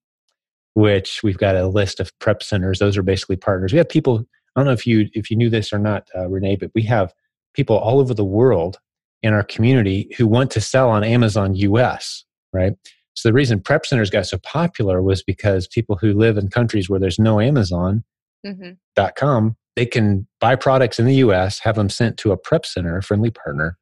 which 0.75 1.23
we've 1.23 1.39
got 1.39 1.57
a 1.57 1.67
list 1.67 1.99
of 1.99 2.17
prep 2.19 2.43
centers. 2.43 2.79
Those 2.79 2.97
are 2.97 3.03
basically 3.03 3.37
partners. 3.37 3.73
We 3.73 3.79
have 3.79 3.89
people, 3.89 4.25
I 4.55 4.61
don't 4.61 4.67
know 4.67 4.73
if 4.73 4.87
you 4.87 5.09
if 5.15 5.31
you 5.31 5.37
knew 5.37 5.51
this 5.51 5.73
or 5.73 5.79
not, 5.79 6.09
uh, 6.15 6.29
Renee, 6.29 6.57
but 6.57 6.71
we 6.75 6.83
have 6.83 7.13
people 7.55 7.77
all 7.77 8.01
over 8.01 8.13
the 8.13 8.25
world 8.25 8.79
in 9.23 9.33
our 9.33 9.43
community 9.43 10.15
who 10.17 10.27
want 10.27 10.51
to 10.53 10.61
sell 10.61 10.91
on 10.91 11.03
Amazon 11.03 11.55
US, 11.55 12.25
right? 12.53 12.75
So 13.17 13.29
the 13.29 13.33
reason 13.33 13.61
prep 13.61 13.87
centers 13.87 14.11
got 14.11 14.27
so 14.27 14.39
popular 14.39 15.03
was 15.03 15.23
because 15.23 15.67
people 15.67 15.97
who 15.97 16.13
live 16.13 16.37
in 16.37 16.49
countries 16.49 16.89
where 16.89 17.01
there's 17.01 17.19
no 17.19 17.41
Amazon.com, 17.41 18.05
mm-hmm. 18.47 19.49
they 19.75 19.87
can 19.87 20.27
buy 20.39 20.55
products 20.55 20.99
in 20.99 21.07
the 21.07 21.15
US, 21.17 21.59
have 21.61 21.77
them 21.77 21.89
sent 21.89 22.19
to 22.19 22.33
a 22.33 22.37
prep 22.37 22.67
center, 22.67 22.97
a 22.97 23.03
friendly 23.03 23.31
partner, 23.31 23.79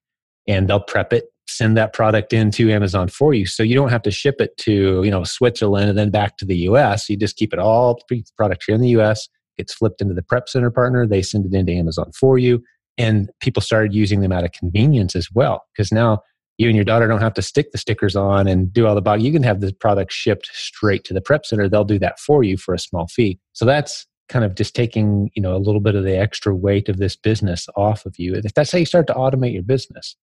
and 0.47 0.68
they'll 0.68 0.81
prep 0.81 1.12
it, 1.12 1.25
send 1.49 1.77
that 1.77 1.92
product 1.92 2.33
into 2.33 2.70
Amazon 2.70 3.09
for 3.09 3.35
you. 3.35 3.44
So 3.44 3.64
you 3.64 3.75
don't 3.75 3.90
have 3.90 4.03
to 4.03 4.11
ship 4.12 4.37
it 4.38 4.57
to, 4.59 5.03
you 5.03 5.11
know, 5.11 5.25
Switzerland 5.25 5.90
and 5.90 5.99
then 5.99 6.11
back 6.11 6.37
to 6.38 6.44
the 6.44 6.57
US. 6.68 7.11
You 7.11 7.16
just 7.16 7.37
keep 7.37 7.53
it 7.53 7.59
all 7.59 7.99
product 8.37 8.62
here 8.64 8.77
in 8.77 8.81
the 8.81 8.97
US, 9.01 9.29
gets 9.59 9.75
flipped 9.75 10.01
into 10.01 10.14
the 10.14 10.23
prep 10.23 10.49
center 10.49 10.70
partner, 10.70 11.09
they 11.09 11.23
send 11.23 11.44
it 11.44 11.55
into 11.55 11.73
Amazon 11.73 12.12
for 12.12 12.38
you. 12.38 12.62
And 12.97 13.31
people 13.40 13.61
started 13.61 13.92
using 13.92 14.20
them 14.20 14.31
out 14.31 14.44
of 14.44 14.53
convenience 14.53 15.16
as 15.16 15.29
well. 15.35 15.64
Because 15.73 15.90
now 15.90 16.23
you 16.58 16.68
and 16.68 16.76
your 16.76 16.84
daughter 16.84 17.08
don't 17.08 17.20
have 17.20 17.34
to 17.34 17.42
stick 17.42 17.72
the 17.72 17.78
stickers 17.78 18.14
on 18.14 18.46
and 18.46 18.72
do 18.72 18.86
all 18.86 18.94
the 18.94 19.02
box. 19.02 19.22
You 19.22 19.32
can 19.32 19.42
have 19.42 19.60
the 19.60 19.72
product 19.72 20.12
shipped 20.12 20.48
straight 20.52 21.04
to 21.04 21.14
the 21.14 21.20
prep 21.20 21.44
center. 21.44 21.68
They'll 21.68 21.84
do 21.84 21.98
that 21.98 22.20
for 22.20 22.44
you 22.44 22.56
for 22.56 22.74
a 22.74 22.78
small 22.78 23.08
fee. 23.08 23.40
So 23.52 23.64
that's 23.64 24.06
kind 24.28 24.44
of 24.44 24.54
just 24.54 24.74
taking 24.74 25.30
you 25.34 25.42
know 25.42 25.54
a 25.54 25.58
little 25.58 25.80
bit 25.80 25.94
of 25.94 26.04
the 26.04 26.16
extra 26.16 26.54
weight 26.54 26.88
of 26.88 26.98
this 26.98 27.16
business 27.16 27.66
off 27.76 28.06
of 28.06 28.18
you. 28.18 28.34
If 28.34 28.54
that's 28.54 28.72
how 28.72 28.78
you 28.78 28.86
start 28.86 29.06
to 29.08 29.14
automate 29.14 29.52
your 29.52 29.62
business, 29.62 30.16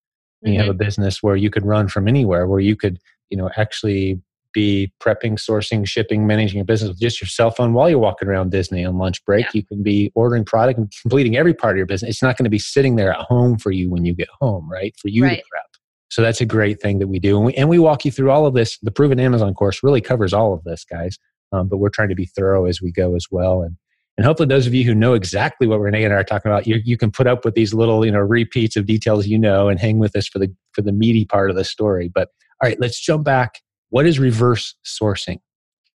mm-hmm. 0.44 0.52
you 0.52 0.58
have 0.58 0.68
a 0.68 0.72
mm-hmm. 0.72 0.78
business 0.78 1.22
where 1.22 1.36
you 1.36 1.50
could 1.50 1.66
run 1.66 1.88
from 1.88 2.08
anywhere, 2.08 2.46
where 2.46 2.60
you 2.60 2.76
could 2.76 2.98
you 3.30 3.36
know 3.36 3.50
actually 3.56 4.20
be 4.52 4.92
prepping, 5.00 5.38
sourcing, 5.38 5.86
shipping, 5.86 6.26
managing 6.26 6.58
your 6.58 6.64
business 6.64 6.90
with 6.90 7.00
just 7.00 7.20
your 7.20 7.28
cell 7.28 7.50
phone 7.50 7.72
while 7.72 7.88
you're 7.88 7.98
walking 7.98 8.28
around 8.28 8.50
Disney 8.50 8.84
on 8.84 8.98
lunch 8.98 9.24
break. 9.24 9.46
Yeah. 9.46 9.50
You 9.54 9.62
can 9.64 9.82
be 9.82 10.12
ordering 10.14 10.44
product 10.44 10.78
and 10.78 10.92
completing 11.00 11.36
every 11.36 11.54
part 11.54 11.74
of 11.74 11.78
your 11.78 11.86
business. 11.86 12.10
It's 12.10 12.22
not 12.22 12.36
going 12.36 12.44
to 12.44 12.50
be 12.50 12.58
sitting 12.58 12.96
there 12.96 13.12
at 13.12 13.20
home 13.20 13.58
for 13.58 13.70
you 13.70 13.88
when 13.88 14.04
you 14.04 14.14
get 14.14 14.28
home, 14.40 14.70
right? 14.70 14.94
For 14.98 15.08
you 15.08 15.24
right. 15.24 15.38
to 15.38 15.44
prep. 15.50 15.64
So 16.12 16.20
that's 16.20 16.42
a 16.42 16.44
great 16.44 16.78
thing 16.78 16.98
that 16.98 17.06
we 17.08 17.18
do. 17.18 17.38
And 17.38 17.46
we, 17.46 17.54
and 17.54 17.70
we 17.70 17.78
walk 17.78 18.04
you 18.04 18.10
through 18.10 18.30
all 18.30 18.44
of 18.44 18.52
this. 18.52 18.76
The 18.82 18.90
Proven 18.90 19.18
Amazon 19.18 19.54
course 19.54 19.82
really 19.82 20.02
covers 20.02 20.34
all 20.34 20.52
of 20.52 20.62
this, 20.62 20.84
guys. 20.84 21.18
Um, 21.52 21.68
but 21.68 21.78
we're 21.78 21.88
trying 21.88 22.10
to 22.10 22.14
be 22.14 22.26
thorough 22.26 22.66
as 22.66 22.82
we 22.82 22.92
go 22.92 23.16
as 23.16 23.28
well. 23.30 23.62
And, 23.62 23.78
and 24.18 24.26
hopefully 24.26 24.46
those 24.46 24.66
of 24.66 24.74
you 24.74 24.84
who 24.84 24.94
know 24.94 25.14
exactly 25.14 25.66
what 25.66 25.80
Renee 25.80 26.04
and 26.04 26.12
I 26.12 26.18
are 26.18 26.22
talking 26.24 26.52
about, 26.52 26.66
you, 26.66 26.82
you 26.84 26.98
can 26.98 27.10
put 27.10 27.26
up 27.26 27.46
with 27.46 27.54
these 27.54 27.72
little, 27.72 28.04
you 28.04 28.12
know, 28.12 28.18
repeats 28.18 28.76
of 28.76 28.84
details 28.84 29.26
you 29.26 29.38
know 29.38 29.70
and 29.70 29.80
hang 29.80 29.98
with 29.98 30.14
us 30.14 30.28
for 30.28 30.38
the, 30.38 30.54
for 30.72 30.82
the 30.82 30.92
meaty 30.92 31.24
part 31.24 31.48
of 31.48 31.56
the 31.56 31.64
story. 31.64 32.10
But 32.14 32.28
all 32.62 32.68
right, 32.68 32.78
let's 32.78 33.00
jump 33.00 33.24
back. 33.24 33.62
What 33.88 34.04
is 34.04 34.18
reverse 34.18 34.74
sourcing 34.84 35.38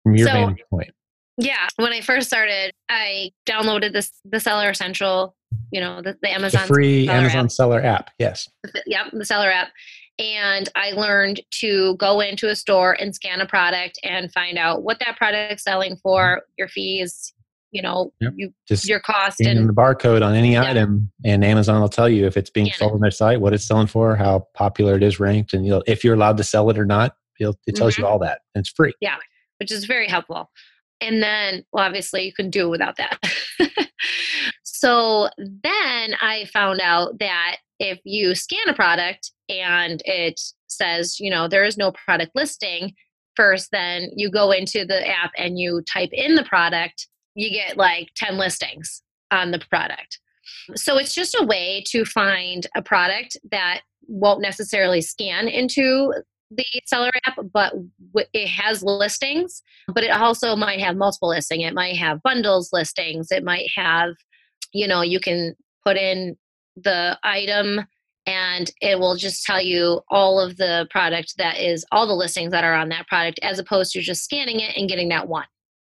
from 0.03 0.17
your 0.17 0.29
so, 0.29 0.33
vantage 0.33 0.65
point? 0.71 0.93
Yeah, 1.37 1.69
when 1.77 1.93
I 1.93 2.01
first 2.01 2.27
started, 2.27 2.73
I 2.89 3.33
downloaded 3.47 3.93
this 3.93 4.11
the 4.25 4.41
Seller 4.41 4.73
Central, 4.73 5.37
you 5.71 5.83
know, 5.83 6.01
the, 6.01 6.17
the 6.23 6.31
Amazon 6.31 6.63
the 6.63 6.67
free 6.67 7.07
seller 7.07 7.19
Amazon 7.19 7.45
app. 7.45 7.51
Seller 7.51 7.83
app. 7.83 8.11
Yes. 8.19 8.49
Yep, 8.87 9.07
the 9.13 9.25
Seller 9.27 9.51
app, 9.51 9.69
and 10.19 10.69
I 10.75 10.93
learned 10.93 11.41
to 11.61 11.97
go 11.97 12.21
into 12.21 12.49
a 12.49 12.57
store 12.57 12.97
and 12.99 13.15
scan 13.15 13.41
a 13.41 13.47
product 13.47 13.99
and 14.03 14.33
find 14.33 14.57
out 14.59 14.83
what 14.83 14.99
that 15.05 15.17
product's 15.17 15.65
selling 15.65 15.97
for, 15.97 16.43
your 16.57 16.69
fees, 16.69 17.35
you 17.71 17.83
know, 17.83 18.13
yep. 18.21 18.33
you, 18.37 18.53
Just 18.67 18.89
your 18.89 19.01
cost 19.01 19.41
and 19.41 19.69
the 19.69 19.73
barcode 19.73 20.25
on 20.25 20.35
any 20.35 20.57
item, 20.57 21.11
and 21.25 21.45
Amazon 21.45 21.81
will 21.81 21.89
tell 21.89 22.09
you 22.09 22.27
if 22.27 22.37
it's 22.37 22.49
being 22.49 22.71
sold 22.73 22.93
on 22.93 23.01
their 23.01 23.11
site, 23.11 23.41
what 23.41 23.53
it's 23.53 23.67
selling 23.67 23.87
for, 23.87 24.17
how 24.17 24.47
popular 24.55 24.95
it 24.97 25.03
is 25.03 25.21
ranked, 25.21 25.53
and 25.53 25.67
you'll, 25.67 25.83
if 25.87 26.03
you're 26.03 26.15
allowed 26.15 26.39
to 26.39 26.45
sell 26.45 26.71
it 26.71 26.79
or 26.79 26.87
not. 26.87 27.17
it 27.39 27.55
tells 27.75 27.95
mm-hmm. 27.95 28.03
you 28.03 28.09
all 28.09 28.19
that, 28.21 28.41
and 28.55 28.63
it's 28.63 28.71
free. 28.71 28.95
Yeah, 29.01 29.17
which 29.61 29.71
is 29.71 29.85
very 29.85 30.09
helpful. 30.09 30.51
And 31.03 31.23
then, 31.23 31.65
well, 31.73 31.85
obviously, 31.85 32.25
you 32.25 32.33
can 32.33 32.49
do 32.49 32.71
without 32.71 32.97
that. 32.97 33.21
so 34.63 35.29
then 35.37 36.15
I 36.23 36.49
found 36.51 36.81
out 36.81 37.19
that 37.19 37.59
if 37.79 38.01
you 38.05 38.35
scan 38.35 38.69
a 38.69 38.75
product 38.75 39.33
and 39.49 40.03
it 40.05 40.41
says, 40.67 41.21
you 41.21 41.31
know, 41.31 41.49
there 41.49 41.65
is 41.65 41.77
no 41.77 41.93
product 41.93 42.33
listing, 42.35 42.95
first, 43.37 43.71
then 43.71 44.11
you 44.17 44.31
go 44.31 44.51
into 44.51 44.85
the 44.85 45.07
app 45.07 45.31
and 45.37 45.59
you 45.59 45.83
type 45.83 46.11
in 46.13 46.35
the 46.35 46.45
product, 46.45 47.07
you 47.35 47.51
get 47.51 47.77
like 47.77 48.09
10 48.17 48.39
listings 48.39 49.03
on 49.31 49.51
the 49.51 49.61
product. 49.71 50.19
So 50.75 50.97
it's 50.97 51.15
just 51.15 51.37
a 51.39 51.45
way 51.45 51.85
to 51.89 52.05
find 52.05 52.67
a 52.75 52.83
product 52.83 53.37
that 53.51 53.83
won't 54.09 54.41
necessarily 54.41 55.03
scan 55.03 55.49
into 55.49 56.13
the 56.51 56.65
seller 56.87 57.11
app, 57.27 57.39
but 57.53 57.75
it 58.33 58.49
has 58.49 58.83
listings, 58.83 59.63
but 59.89 60.05
it 60.05 60.11
also 60.11 60.55
might 60.55 60.81
have 60.81 60.97
multiple 60.97 61.29
listing. 61.29 61.63
It 61.63 61.75
might 61.75 61.97
have 61.97 62.23
bundles 62.23 62.71
listings. 62.73 63.33
It 63.33 63.45
might 63.45 63.69
have, 63.75 64.15
you 64.73 64.87
know, 64.87 65.03
you 65.03 65.19
can 65.19 65.57
put 65.85 65.97
in 65.97 66.37
the 66.77 67.19
item 67.23 67.87
and 68.27 68.71
it 68.81 68.99
will 68.99 69.17
just 69.17 69.45
tell 69.45 69.61
you 69.61 70.01
all 70.11 70.41
of 70.41 70.57
the 70.57 70.87
product 70.91 71.35
that 71.39 71.59
is 71.59 71.85
all 71.93 72.07
the 72.07 72.15
listings 72.15 72.51
that 72.51 72.65
are 72.65 72.75
on 72.75 72.89
that 72.89 73.07
product 73.07 73.39
as 73.43 73.59
opposed 73.59 73.93
to 73.93 74.01
just 74.01 74.25
scanning 74.25 74.61
it 74.61 74.77
and 74.77 74.89
getting 74.89 75.09
that 75.09 75.29
one. 75.29 75.47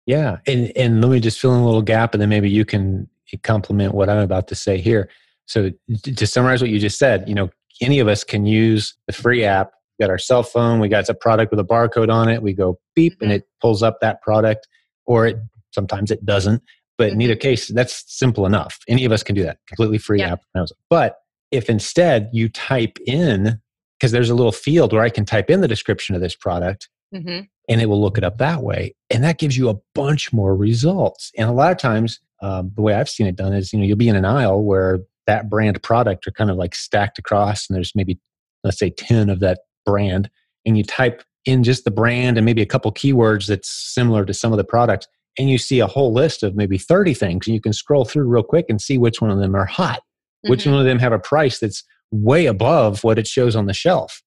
Yeah 0.07 0.39
and 0.47 0.73
and 0.77 1.03
let 1.03 1.11
me 1.11 1.21
just 1.21 1.41
fill 1.41 1.55
in 1.55 1.61
a 1.61 1.65
little 1.65 1.83
gap 1.83 2.15
and 2.15 2.21
then 2.21 2.29
maybe 2.29 2.51
you 2.51 2.65
can 2.65 3.09
complement 3.45 3.95
what 3.95 4.09
i'm 4.09 4.19
about 4.19 4.49
to 4.49 4.55
say 4.55 4.79
here. 4.81 5.09
So 5.47 5.71
to 6.03 6.27
summarize 6.27 6.61
what 6.61 6.71
you 6.71 6.79
just 6.79 6.99
said 6.99 7.29
you 7.29 7.35
know 7.35 7.51
any 7.81 7.99
of 7.99 8.09
us 8.09 8.25
can 8.25 8.45
use 8.45 8.95
the 9.07 9.13
free 9.13 9.45
app. 9.45 9.73
We 9.99 10.05
got 10.05 10.11
our 10.11 10.19
cell 10.19 10.43
phone 10.43 10.81
we 10.81 10.89
got 10.89 11.09
a 11.09 11.15
product 11.15 11.51
with 11.51 11.61
a 11.61 11.65
barcode 11.65 12.13
on 12.13 12.29
it 12.29 12.43
we 12.43 12.53
go 12.53 12.79
beep 12.95 13.15
mm-hmm. 13.15 13.25
and 13.25 13.33
it 13.33 13.49
pulls 13.61 13.83
up 13.83 14.01
that 14.01 14.23
product 14.23 14.67
or 15.07 15.27
it 15.27 15.39
sometimes 15.73 16.11
it 16.11 16.25
doesn't 16.25 16.63
but 17.01 17.07
mm-hmm. 17.07 17.15
in 17.15 17.23
either 17.23 17.37
case 17.37 17.69
that's 17.69 18.05
simple 18.07 18.47
enough 18.47 18.79
any 18.89 19.05
of 19.05 19.13
us 19.13 19.23
can 19.23 19.35
do 19.35 19.43
that 19.43 19.59
completely 19.67 19.99
free 19.99 20.19
yep. 20.19 20.33
app 20.33 20.41
but 20.89 21.17
if 21.51 21.69
instead 21.69 22.31
you 22.33 22.49
type 22.49 22.99
in, 23.07 23.61
because 23.99 24.13
there's 24.13 24.31
a 24.31 24.35
little 24.35 24.53
field 24.53 24.93
where 24.93 25.03
I 25.03 25.11
can 25.11 25.25
type 25.25 25.51
in 25.51 25.61
the 25.61 25.69
description 25.69 26.15
of 26.15 26.21
this 26.21 26.35
product 26.35 26.89
mm-hmm. 27.15 27.41
and 27.69 27.81
it 27.81 27.87
will 27.87 28.01
look 28.01 28.17
it 28.17 28.25
up 28.25 28.39
that 28.39 28.63
way. 28.63 28.95
And 29.11 29.23
that 29.25 29.39
gives 29.39 29.57
you 29.57 29.69
a 29.69 29.77
bunch 29.95 30.33
more 30.33 30.57
results. 30.57 31.31
And 31.37 31.49
a 31.49 31.53
lot 31.53 31.73
of 31.73 31.79
times, 31.79 32.21
um, 32.43 32.73
the 32.75 32.83
way 32.83 32.95
I've 32.95 33.09
seen 33.09 33.27
it 33.27 33.37
done 33.37 33.53
is, 33.53 33.73
you 33.73 33.79
know, 33.79 33.85
you'll 33.85 33.99
be 33.99 34.09
in 34.09 34.17
an 34.17 34.25
aisle 34.25 34.63
where 34.63 35.01
that 35.27 35.51
brand 35.51 35.83
product 35.83 36.27
are 36.27 36.33
kind 36.33 36.51
of 36.51 36.57
like 36.57 36.75
stacked 36.75 37.19
across 37.19 37.69
and 37.69 37.77
there's 37.77 37.93
maybe, 37.95 38.19
let's 38.65 38.79
say 38.79 38.91
10 38.91 39.29
of 39.29 39.41
that 39.41 39.61
brand. 39.85 40.31
And 40.65 40.79
you 40.79 40.85
type 40.85 41.23
in 41.45 41.63
just 41.63 41.85
the 41.85 41.91
brand 41.91 42.39
and 42.39 42.45
maybe 42.45 42.63
a 42.63 42.67
couple 42.67 42.93
keywords 42.93 43.47
that's 43.47 43.71
similar 43.71 44.25
to 44.25 44.33
some 44.33 44.53
of 44.53 44.59
the 44.59 44.65
products 44.65 45.07
and 45.39 45.49
you 45.49 45.59
see 45.59 45.81
a 45.81 45.87
whole 45.87 46.13
list 46.13 46.43
of 46.43 46.57
maybe 46.57 46.79
30 46.79 47.15
things 47.15 47.47
and 47.47 47.55
you 47.55 47.61
can 47.61 47.73
scroll 47.73 48.05
through 48.05 48.29
real 48.29 48.43
quick 48.43 48.67
and 48.69 48.81
see 48.81 48.99
which 48.99 49.21
one 49.21 49.31
of 49.31 49.39
them 49.39 49.55
are 49.55 49.67
hot 49.67 50.01
which 50.43 50.61
mm-hmm. 50.61 50.73
one 50.73 50.81
of 50.81 50.87
them 50.87 50.99
have 50.99 51.13
a 51.13 51.19
price 51.19 51.59
that's 51.59 51.85
way 52.11 52.47
above 52.47 53.05
what 53.05 53.19
it 53.19 53.27
shows 53.27 53.55
on 53.55 53.67
the 53.67 53.75
shelf? 53.75 54.23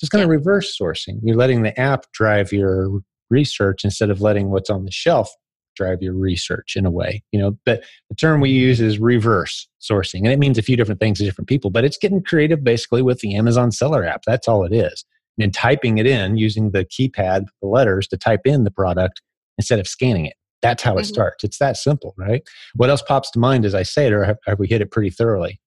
Just 0.00 0.12
kind 0.12 0.20
yeah. 0.20 0.26
of 0.26 0.30
reverse 0.30 0.76
sourcing. 0.80 1.20
You're 1.22 1.36
letting 1.36 1.62
the 1.62 1.78
app 1.78 2.10
drive 2.12 2.52
your 2.52 3.00
research 3.30 3.84
instead 3.84 4.10
of 4.10 4.20
letting 4.20 4.50
what's 4.50 4.70
on 4.70 4.84
the 4.84 4.90
shelf 4.90 5.30
drive 5.74 6.02
your 6.02 6.14
research 6.14 6.74
in 6.76 6.86
a 6.86 6.90
way. 6.90 7.22
You 7.32 7.40
know, 7.40 7.58
but 7.64 7.82
the 8.08 8.14
term 8.14 8.40
we 8.40 8.50
use 8.50 8.80
is 8.80 8.98
reverse 8.98 9.68
sourcing, 9.80 10.20
and 10.20 10.28
it 10.28 10.38
means 10.38 10.58
a 10.58 10.62
few 10.62 10.76
different 10.76 11.00
things 11.00 11.18
to 11.18 11.24
different 11.24 11.48
people. 11.48 11.70
But 11.70 11.84
it's 11.84 11.98
getting 11.98 12.22
creative 12.22 12.62
basically 12.62 13.02
with 13.02 13.20
the 13.20 13.34
Amazon 13.34 13.72
Seller 13.72 14.04
app. 14.04 14.22
That's 14.26 14.48
all 14.48 14.64
it 14.64 14.72
is. 14.72 15.04
And 15.38 15.52
typing 15.52 15.98
it 15.98 16.06
in 16.06 16.38
using 16.38 16.70
the 16.70 16.84
keypad, 16.84 17.46
the 17.60 17.68
letters 17.68 18.08
to 18.08 18.16
type 18.16 18.42
in 18.46 18.64
the 18.64 18.70
product 18.70 19.20
instead 19.58 19.78
of 19.78 19.86
scanning 19.86 20.26
it. 20.26 20.34
That's 20.62 20.82
how 20.82 20.94
it 20.94 21.02
mm-hmm. 21.02 21.14
starts. 21.14 21.44
It's 21.44 21.58
that 21.58 21.76
simple, 21.76 22.14
right? 22.16 22.42
What 22.74 22.90
else 22.90 23.02
pops 23.02 23.30
to 23.32 23.38
mind 23.38 23.64
as 23.64 23.74
I 23.74 23.82
say 23.82 24.06
it, 24.06 24.12
or 24.12 24.24
have, 24.24 24.38
have 24.46 24.58
we 24.58 24.66
hit 24.66 24.80
it 24.80 24.90
pretty 24.90 25.10
thoroughly? 25.10 25.60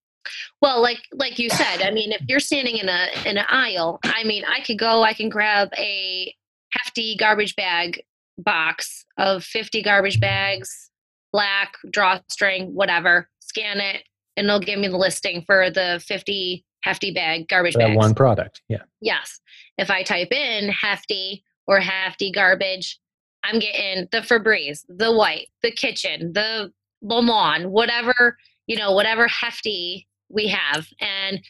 Well, 0.62 0.82
like 0.82 1.00
like 1.14 1.40
you 1.40 1.50
said, 1.50 1.82
I 1.82 1.92
mean, 1.92 2.12
if 2.12 2.22
you're 2.28 2.40
standing 2.40 2.78
in 2.78 2.90
a 2.90 3.08
in 3.26 3.38
an 3.38 3.46
aisle, 3.48 4.00
I 4.04 4.24
mean, 4.24 4.44
I 4.46 4.62
could 4.62 4.78
go, 4.78 5.04
I 5.04 5.14
can 5.14 5.30
grab 5.30 5.70
a 5.78 6.34
hefty 6.74 7.16
garbage 7.18 7.56
bag 7.56 8.04
box 8.38 9.06
of 9.18 9.44
50 9.44 9.82
garbage 9.82 10.20
bags, 10.20 10.90
black 11.32 11.74
drawstring, 11.90 12.74
whatever, 12.74 13.30
scan 13.40 13.80
it, 13.80 14.04
and 14.38 14.48
it'll 14.48 14.60
give 14.60 14.80
me 14.80 14.88
the 14.88 14.98
listing 14.98 15.44
for 15.46 15.70
the 15.70 16.02
50 16.06 16.66
hefty 16.84 17.12
bag 17.12 17.48
garbage 17.48 17.76
bag. 17.76 17.96
One 17.96 18.14
product, 18.14 18.62
yeah. 18.70 18.84
Yes. 19.02 19.40
If 19.78 19.90
I 19.90 20.04
type 20.04 20.32
in 20.32 20.70
hefty 20.70 21.44
or 21.68 21.80
hefty 21.80 22.32
garbage, 22.32 23.00
I'm 23.44 23.60
getting 23.60 24.08
the 24.12 24.20
Febreze, 24.20 24.86
the 24.90 25.14
white, 25.14 25.48
the 25.62 25.72
kitchen, 25.72 26.34
the 26.34 26.72
Le 27.02 27.68
whatever, 27.70 28.38
you 28.68 28.76
know, 28.76 28.92
whatever 28.92 29.28
hefty 29.28 30.08
we 30.30 30.48
have. 30.48 30.88
And 31.00 31.42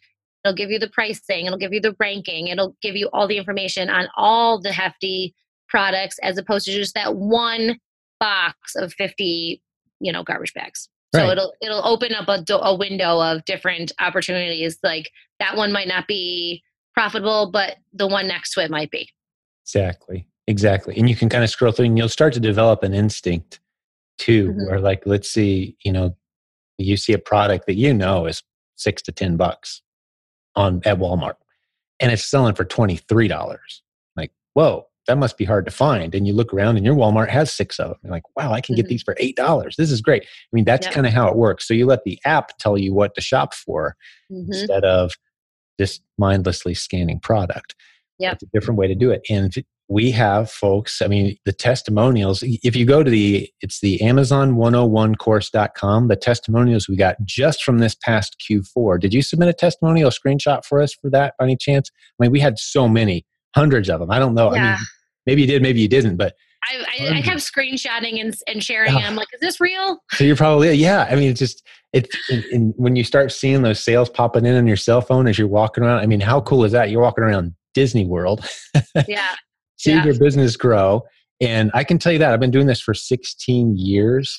it'll 0.44 0.56
give 0.56 0.70
you 0.70 0.80
the 0.80 0.90
pricing, 0.90 1.46
it'll 1.46 1.58
give 1.58 1.74
you 1.74 1.82
the 1.82 1.96
ranking, 2.00 2.48
it'll 2.48 2.76
give 2.82 2.96
you 2.96 3.10
all 3.12 3.28
the 3.28 3.38
information 3.38 3.90
on 3.90 4.08
all 4.16 4.62
the 4.62 4.72
hefty 4.72 5.34
products 5.68 6.18
as 6.22 6.38
opposed 6.38 6.66
to 6.66 6.72
just 6.72 6.94
that 6.96 7.16
one 7.16 7.80
box 8.20 8.76
of 8.76 8.94
50, 8.94 9.62
you 10.00 10.12
know, 10.12 10.24
garbage 10.24 10.54
bags. 10.54 10.90
Right. 11.14 11.22
So 11.22 11.32
it'll 11.32 11.54
it'll 11.62 11.88
open 11.88 12.14
up 12.14 12.28
a, 12.28 12.42
do- 12.42 12.56
a 12.56 12.76
window 12.76 13.20
of 13.20 13.44
different 13.46 13.92
opportunities. 14.00 14.78
Like 14.84 15.10
that 15.40 15.58
one 15.58 15.72
might 15.72 15.88
not 15.88 16.08
be 16.08 16.64
profitable, 16.94 17.50
but 17.52 17.78
the 17.94 18.08
one 18.08 18.28
next 18.28 18.54
to 18.54 18.64
it 18.64 18.70
might 18.70 18.92
be. 18.92 19.10
Exactly. 19.66 20.28
Exactly. 20.50 20.98
And 20.98 21.08
you 21.08 21.16
can 21.16 21.30
kind 21.30 21.44
of 21.44 21.50
scroll 21.52 21.72
through 21.72 21.86
and 21.86 21.98
you'll 21.98 22.10
start 22.10 22.34
to 22.34 22.40
develop 22.40 22.82
an 22.82 22.96
instinct 22.96 23.60
too, 24.18 24.50
mm-hmm. 24.50 24.66
where 24.66 24.80
like, 24.80 25.04
let's 25.06 25.30
see, 25.30 25.78
you 25.86 25.92
know, 25.92 26.18
you 26.80 26.98
see 26.98 27.14
a 27.14 27.20
product 27.20 27.68
that 27.68 27.76
you 27.76 27.94
know 27.94 28.26
is 28.26 28.42
six 28.76 29.04
to 29.04 29.12
10 29.12 29.38
bucks 29.38 29.84
on 30.56 30.82
at 30.86 30.98
Walmart 30.98 31.36
and 32.00 32.12
it's 32.12 32.24
selling 32.24 32.56
for 32.56 32.66
$23. 32.66 33.58
Like, 34.18 34.32
whoa, 34.56 34.88
that 35.06 35.20
must 35.20 35.38
be 35.38 35.46
hard 35.46 35.66
to 35.66 35.72
find. 35.72 36.16
And 36.16 36.26
you 36.26 36.34
look 36.34 36.52
around 36.52 36.78
and 36.78 36.86
your 36.86 36.96
Walmart 36.96 37.30
has 37.30 37.54
six 37.54 37.80
of 37.80 37.90
them. 37.90 37.98
You're 38.04 38.12
like, 38.12 38.24
wow, 38.36 38.52
I 38.52 38.60
can 38.60 38.74
get 38.74 38.86
mm-hmm. 38.86 38.90
these 38.90 39.04
for 39.04 39.14
$8. 39.22 39.76
This 39.76 39.92
is 39.92 40.02
great. 40.02 40.24
I 40.24 40.50
mean, 40.52 40.66
that's 40.66 40.88
kind 40.88 41.06
of 41.06 41.14
how 41.14 41.28
it 41.28 41.36
works. 41.36 41.68
So 41.68 41.76
you 41.76 41.86
let 41.86 42.06
the 42.06 42.18
app 42.26 42.58
tell 42.58 42.76
you 42.76 42.92
what 42.92 43.14
to 43.14 43.22
shop 43.22 43.54
for 43.54 43.96
mm-hmm. 44.32 44.52
instead 44.52 44.84
of 44.84 45.12
just 45.80 46.02
mindlessly 46.18 46.74
scanning 46.74 47.20
product. 47.20 47.76
Yeah. 48.18 48.32
It's 48.32 48.42
a 48.42 48.48
different 48.52 48.80
way 48.80 48.88
to 48.88 48.96
do 48.96 49.12
it. 49.12 49.22
And 49.30 49.54
we 49.90 50.12
have 50.12 50.52
folks, 50.52 51.02
I 51.02 51.08
mean, 51.08 51.36
the 51.46 51.52
testimonials, 51.52 52.44
if 52.44 52.76
you 52.76 52.86
go 52.86 53.02
to 53.02 53.10
the, 53.10 53.50
it's 53.62 53.80
the 53.82 53.98
Amazon101course.com, 54.00 56.08
the 56.08 56.16
testimonials 56.16 56.88
we 56.88 56.96
got 56.96 57.16
just 57.26 57.64
from 57.64 57.80
this 57.80 57.96
past 57.96 58.36
Q4. 58.48 59.00
Did 59.00 59.16
you 59.16 59.24
submit 59.24 59.50
a 59.50 59.54
testimonial 59.54 60.12
screenshot 60.12 60.64
for 60.64 60.80
us 60.80 60.94
for 60.94 61.10
that 61.10 61.34
by 61.40 61.46
any 61.46 61.58
chance? 61.58 61.90
I 62.20 62.24
mean, 62.24 62.32
we 62.32 62.40
had 62.40 62.60
so 62.60 62.88
many, 62.88 63.26
hundreds 63.56 63.90
of 63.90 64.00
them. 64.00 64.12
I 64.12 64.20
don't 64.20 64.36
know. 64.36 64.54
Yeah. 64.54 64.64
I 64.64 64.76
mean, 64.76 64.78
maybe 65.26 65.42
you 65.42 65.48
did, 65.48 65.64
maybe 65.64 65.82
you 65.82 65.88
didn't, 65.88 66.18
but 66.18 66.36
I, 66.64 66.86
I, 67.00 67.18
I, 67.18 67.22
kept 67.24 67.40
screenshotting 67.40 68.22
and, 68.22 68.36
and 68.48 68.64
sharing. 68.64 68.96
And 68.96 69.04
I'm 69.04 69.14
ah. 69.14 69.22
like, 69.22 69.30
is 69.34 69.40
this 69.40 69.60
real? 69.60 69.98
So 70.12 70.24
you're 70.24 70.36
probably, 70.36 70.72
yeah. 70.74 71.08
I 71.10 71.16
mean, 71.16 71.32
it's 71.32 71.40
just, 71.40 71.66
it's 71.94 72.16
when 72.76 72.96
you 72.96 73.04
start 73.04 73.32
seeing 73.32 73.64
those 73.64 73.84
sales 73.84 74.10
popping 74.10 74.46
in 74.46 74.56
on 74.56 74.68
your 74.68 74.78
cell 74.78 75.02
phone 75.02 75.26
as 75.26 75.40
you're 75.40 75.48
walking 75.48 75.84
around. 75.84 76.00
I 76.00 76.06
mean, 76.06 76.20
how 76.20 76.42
cool 76.42 76.64
is 76.64 76.74
that? 76.74 76.92
You're 76.92 77.02
walking 77.02 77.24
around 77.24 77.56
Disney 77.74 78.06
World. 78.06 78.48
yeah. 79.08 79.34
See 79.80 79.92
yeah. 79.92 80.04
your 80.04 80.18
business 80.20 80.58
grow. 80.58 81.04
And 81.42 81.72
I 81.74 81.84
can 81.84 81.98
tell 81.98 82.12
you 82.12 82.20
that 82.20 82.34
I've 82.34 82.40
been 82.40 82.52
doing 82.52 82.68
this 82.68 82.82
for 82.82 82.94
16 82.94 83.78
years, 83.78 84.38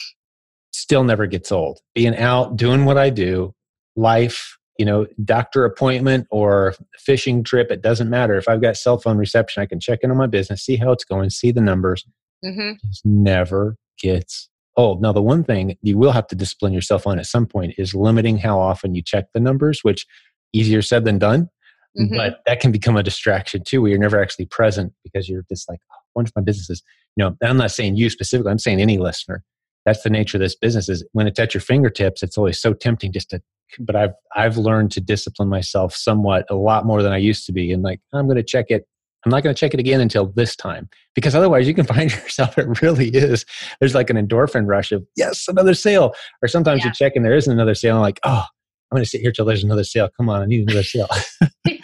still 0.72 1.02
never 1.02 1.26
gets 1.26 1.50
old. 1.50 1.80
Being 1.94 2.14
out, 2.16 2.56
doing 2.56 2.84
what 2.84 2.98
I 2.98 3.08
do, 3.08 3.54
life, 3.96 4.58
you 4.78 4.84
know, 4.84 5.06
doctor 5.24 5.64
appointment 5.64 6.26
or 6.30 6.74
fishing 6.98 7.42
trip, 7.42 7.70
it 7.70 7.80
doesn't 7.80 8.10
matter. 8.10 8.36
If 8.36 8.48
I've 8.48 8.60
got 8.60 8.76
cell 8.76 8.98
phone 8.98 9.16
reception, 9.16 9.62
I 9.62 9.66
can 9.66 9.80
check 9.80 10.00
in 10.02 10.10
on 10.10 10.18
my 10.18 10.26
business, 10.26 10.62
see 10.62 10.76
how 10.76 10.92
it's 10.92 11.04
going, 11.04 11.30
see 11.30 11.52
the 11.52 11.62
numbers. 11.62 12.04
Mm-hmm. 12.44 12.72
It 12.82 12.98
never 13.04 13.76
gets 13.98 14.50
old. 14.76 15.00
Now, 15.00 15.12
the 15.12 15.22
one 15.22 15.42
thing 15.42 15.76
you 15.82 15.96
will 15.96 16.12
have 16.12 16.26
to 16.28 16.36
discipline 16.36 16.74
yourself 16.74 17.06
on 17.06 17.18
at 17.18 17.26
some 17.26 17.46
point 17.46 17.74
is 17.78 17.94
limiting 17.94 18.38
how 18.38 18.60
often 18.60 18.94
you 18.94 19.02
check 19.02 19.26
the 19.32 19.40
numbers, 19.40 19.80
which 19.82 20.06
easier 20.52 20.82
said 20.82 21.04
than 21.04 21.18
done. 21.18 21.48
Mm-hmm. 21.98 22.16
But 22.16 22.40
that 22.46 22.60
can 22.60 22.70
become 22.70 22.96
a 22.96 23.02
distraction 23.02 23.62
too, 23.64 23.82
where 23.82 23.90
you're 23.90 23.98
never 23.98 24.22
actually 24.22 24.46
present 24.46 24.92
because 25.02 25.28
you're 25.28 25.44
just 25.50 25.68
like, 25.68 25.80
oh, 25.92 25.96
one 26.12 26.24
of 26.24 26.32
my 26.36 26.42
businesses. 26.42 26.82
You 27.16 27.24
know, 27.24 27.36
I'm 27.42 27.56
not 27.56 27.72
saying 27.72 27.96
you 27.96 28.10
specifically, 28.10 28.50
I'm 28.50 28.58
saying 28.58 28.80
any 28.80 28.98
listener. 28.98 29.42
That's 29.84 30.02
the 30.02 30.10
nature 30.10 30.36
of 30.36 30.40
this 30.40 30.54
business 30.54 30.88
is 30.88 31.04
when 31.12 31.26
it's 31.26 31.40
at 31.40 31.54
your 31.54 31.60
fingertips, 31.60 32.22
it's 32.22 32.38
always 32.38 32.60
so 32.60 32.74
tempting 32.74 33.12
just 33.12 33.30
to 33.30 33.42
but 33.78 33.96
I've 33.96 34.14
I've 34.34 34.56
learned 34.56 34.90
to 34.92 35.00
discipline 35.00 35.48
myself 35.48 35.94
somewhat 35.94 36.46
a 36.50 36.54
lot 36.54 36.86
more 36.86 37.02
than 37.02 37.12
I 37.12 37.18
used 37.18 37.46
to 37.46 37.52
be. 37.52 37.72
And 37.72 37.82
like 37.82 38.00
I'm 38.12 38.26
going 38.26 38.36
to 38.36 38.42
check 38.42 38.66
it. 38.68 38.86
I'm 39.24 39.30
not 39.30 39.42
going 39.42 39.54
to 39.54 39.58
check 39.58 39.74
it 39.74 39.80
again 39.80 40.00
until 40.00 40.26
this 40.26 40.56
time 40.56 40.88
because 41.14 41.34
otherwise 41.34 41.68
you 41.68 41.74
can 41.74 41.84
find 41.94 42.10
yourself. 42.10 42.58
It 42.58 42.80
really 42.82 43.08
is. 43.08 43.44
There's 43.78 43.94
like 43.94 44.10
an 44.10 44.16
endorphin 44.16 44.66
rush 44.66 44.92
of 44.92 45.06
yes, 45.16 45.46
another 45.48 45.74
sale. 45.74 46.14
Or 46.42 46.48
sometimes 46.48 46.80
yeah. 46.80 46.86
you 46.86 46.92
check 46.94 47.12
and 47.16 47.24
there 47.24 47.36
isn't 47.36 47.52
another 47.52 47.74
sale. 47.74 47.96
I'm 47.96 48.02
like 48.02 48.20
oh, 48.24 48.44
I'm 48.90 48.96
going 48.96 49.04
to 49.04 49.08
sit 49.08 49.20
here 49.20 49.32
till 49.32 49.44
there's 49.44 49.64
another 49.64 49.84
sale. 49.84 50.08
Come 50.16 50.28
on, 50.28 50.42
I 50.42 50.46
need 50.46 50.68
another 50.68 50.82
sale. 50.82 51.08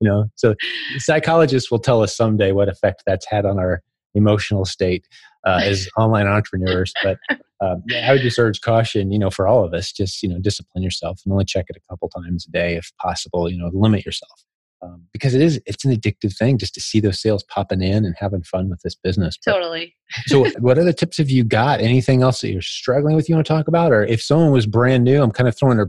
You 0.00 0.08
know, 0.08 0.24
so 0.34 0.54
psychologists 0.98 1.70
will 1.70 1.78
tell 1.78 2.02
us 2.02 2.14
someday 2.14 2.52
what 2.52 2.68
effect 2.68 3.02
that's 3.06 3.26
had 3.26 3.46
on 3.46 3.58
our 3.58 3.82
emotional 4.14 4.64
state 4.64 5.06
uh, 5.46 5.60
as 5.62 5.88
online 5.96 6.26
entrepreneurs. 6.26 6.92
But 7.02 7.18
um, 7.60 7.82
I 7.94 8.12
would 8.12 8.22
just 8.22 8.38
urge 8.38 8.60
caution, 8.60 9.12
you 9.12 9.18
know, 9.18 9.30
for 9.30 9.46
all 9.46 9.64
of 9.64 9.72
us, 9.72 9.92
just, 9.92 10.22
you 10.22 10.28
know, 10.28 10.38
discipline 10.38 10.82
yourself 10.82 11.20
and 11.24 11.32
only 11.32 11.44
check 11.44 11.66
it 11.68 11.76
a 11.76 11.90
couple 11.90 12.08
times 12.08 12.46
a 12.46 12.50
day 12.50 12.76
if 12.76 12.90
possible, 13.00 13.50
you 13.50 13.58
know, 13.58 13.70
limit 13.72 14.04
yourself. 14.04 14.44
Um, 14.82 15.04
because 15.12 15.34
it 15.34 15.40
is, 15.40 15.58
it's 15.64 15.86
an 15.86 15.94
addictive 15.94 16.36
thing 16.36 16.58
just 16.58 16.74
to 16.74 16.80
see 16.80 17.00
those 17.00 17.20
sales 17.20 17.42
popping 17.44 17.82
in 17.82 18.04
and 18.04 18.14
having 18.18 18.42
fun 18.42 18.68
with 18.68 18.82
this 18.82 18.94
business. 18.94 19.38
Totally. 19.38 19.94
so 20.26 20.44
what 20.58 20.78
other 20.78 20.92
tips 20.92 21.16
have 21.16 21.30
you 21.30 21.44
got? 21.44 21.80
Anything 21.80 22.22
else 22.22 22.42
that 22.42 22.52
you're 22.52 22.60
struggling 22.60 23.16
with 23.16 23.28
you 23.28 23.34
want 23.34 23.46
to 23.46 23.52
talk 23.52 23.68
about? 23.68 23.90
Or 23.90 24.04
if 24.04 24.20
someone 24.20 24.52
was 24.52 24.66
brand 24.66 25.04
new, 25.04 25.22
I'm 25.22 25.30
kind 25.30 25.48
of 25.48 25.56
throwing 25.56 25.80
a 25.80 25.86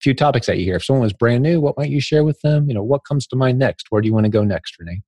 few 0.00 0.14
topics 0.14 0.46
that 0.46 0.58
you 0.58 0.64
hear. 0.64 0.76
If 0.76 0.84
someone 0.84 1.02
was 1.02 1.12
brand 1.12 1.42
new, 1.42 1.60
what 1.60 1.76
might 1.76 1.90
you 1.90 2.00
share 2.00 2.24
with 2.24 2.40
them? 2.40 2.68
You 2.68 2.74
know, 2.74 2.82
what 2.82 3.04
comes 3.04 3.26
to 3.28 3.36
mind 3.36 3.58
next? 3.58 3.86
Where 3.90 4.00
do 4.00 4.08
you 4.08 4.14
want 4.14 4.24
to 4.24 4.30
go 4.30 4.44
next, 4.44 4.76
Renee? 4.78 5.02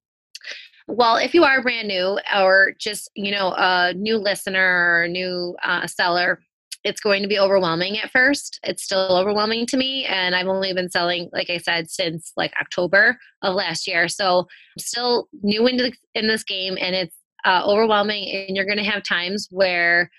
well, 0.90 1.16
if 1.16 1.34
you 1.34 1.44
are 1.44 1.62
brand 1.62 1.88
new 1.88 2.18
or 2.36 2.72
just, 2.78 3.10
you 3.14 3.30
know, 3.30 3.54
a 3.56 3.94
new 3.94 4.16
listener 4.16 5.02
or 5.02 5.08
new 5.08 5.56
uh, 5.62 5.86
seller, 5.86 6.40
it's 6.82 7.00
going 7.00 7.22
to 7.22 7.28
be 7.28 7.38
overwhelming 7.38 7.98
at 7.98 8.10
first. 8.10 8.58
It's 8.62 8.82
still 8.82 9.16
overwhelming 9.16 9.66
to 9.66 9.76
me. 9.76 10.06
And 10.06 10.34
I've 10.34 10.46
only 10.46 10.72
been 10.72 10.90
selling, 10.90 11.28
like 11.32 11.50
I 11.50 11.58
said, 11.58 11.90
since 11.90 12.32
like 12.36 12.52
October 12.60 13.18
of 13.42 13.54
last 13.54 13.86
year. 13.86 14.08
So 14.08 14.40
I'm 14.40 14.78
still 14.78 15.28
new 15.42 15.66
into 15.66 15.84
the, 15.84 15.92
in 16.14 16.26
this 16.26 16.42
game 16.42 16.78
and 16.80 16.94
it's 16.94 17.16
uh, 17.44 17.62
overwhelming. 17.66 18.46
And 18.48 18.56
you're 18.56 18.66
going 18.66 18.78
to 18.78 18.84
have 18.84 19.02
times 19.02 19.46
where 19.50 20.10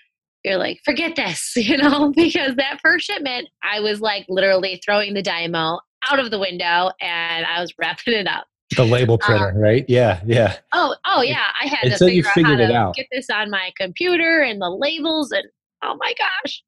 you're 0.44 0.58
like, 0.58 0.80
forget 0.84 1.16
this, 1.16 1.52
you 1.56 1.76
know, 1.76 2.12
because 2.14 2.56
that 2.56 2.80
first 2.82 3.06
shipment, 3.06 3.48
I 3.62 3.80
was 3.80 4.00
like 4.00 4.26
literally 4.28 4.80
throwing 4.84 5.14
the 5.14 5.22
Dymo 5.22 5.78
out 6.10 6.18
of 6.18 6.30
the 6.30 6.38
window 6.38 6.90
and 7.00 7.46
I 7.46 7.60
was 7.60 7.72
wrapping 7.78 8.14
it 8.14 8.26
up 8.26 8.46
the 8.76 8.84
label 8.84 9.14
um, 9.14 9.18
printer, 9.18 9.50
um, 9.50 9.56
right? 9.56 9.84
Yeah, 9.88 10.20
yeah. 10.26 10.56
Oh, 10.72 10.96
oh 11.06 11.22
yeah. 11.22 11.46
I 11.60 11.66
had 11.66 11.90
to 11.90 11.98
figure 11.98 12.26
out 12.26 12.44
how 12.44 12.56
to 12.56 12.74
out. 12.74 12.94
get 12.94 13.06
this 13.12 13.28
on 13.30 13.50
my 13.50 13.70
computer 13.78 14.40
and 14.40 14.60
the 14.60 14.70
labels 14.70 15.30
and 15.32 15.44
oh 15.82 15.96
my 15.98 16.14
gosh. 16.18 16.62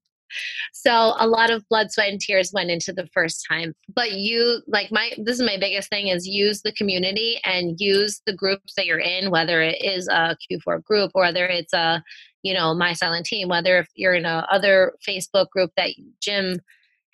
So 0.72 1.14
a 1.18 1.26
lot 1.26 1.50
of 1.50 1.62
blood, 1.68 1.92
sweat, 1.92 2.10
and 2.10 2.20
tears 2.20 2.50
went 2.52 2.70
into 2.70 2.92
the 2.92 3.06
first 3.14 3.46
time. 3.48 3.72
But 3.94 4.12
you 4.12 4.62
like 4.66 4.90
my 4.90 5.12
this 5.16 5.38
is 5.38 5.46
my 5.46 5.56
biggest 5.58 5.88
thing 5.90 6.08
is 6.08 6.26
use 6.26 6.62
the 6.62 6.72
community 6.72 7.40
and 7.44 7.76
use 7.78 8.20
the 8.26 8.34
groups 8.34 8.74
that 8.76 8.86
you're 8.86 8.98
in, 8.98 9.30
whether 9.30 9.62
it 9.62 9.82
is 9.82 10.08
a 10.08 10.36
Q4 10.50 10.82
group 10.82 11.12
or 11.14 11.22
whether 11.22 11.46
it's 11.46 11.72
a, 11.72 12.02
you 12.44 12.54
know, 12.54 12.74
my 12.74 12.92
silent 12.92 13.26
team, 13.26 13.48
whether 13.48 13.78
if 13.78 13.88
you're 13.96 14.14
in 14.14 14.26
a 14.26 14.46
other 14.52 14.92
Facebook 15.06 15.48
group 15.48 15.72
that 15.76 15.90
Jim 16.20 16.60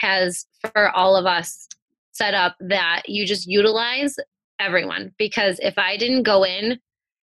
has 0.00 0.44
for 0.60 0.90
all 0.90 1.16
of 1.16 1.24
us 1.24 1.68
set 2.12 2.34
up 2.34 2.56
that 2.60 3.02
you 3.06 3.24
just 3.24 3.46
utilize 3.46 4.16
everyone. 4.58 5.12
Because 5.18 5.58
if 5.62 5.78
I 5.78 5.96
didn't 5.96 6.24
go 6.24 6.44
in 6.44 6.78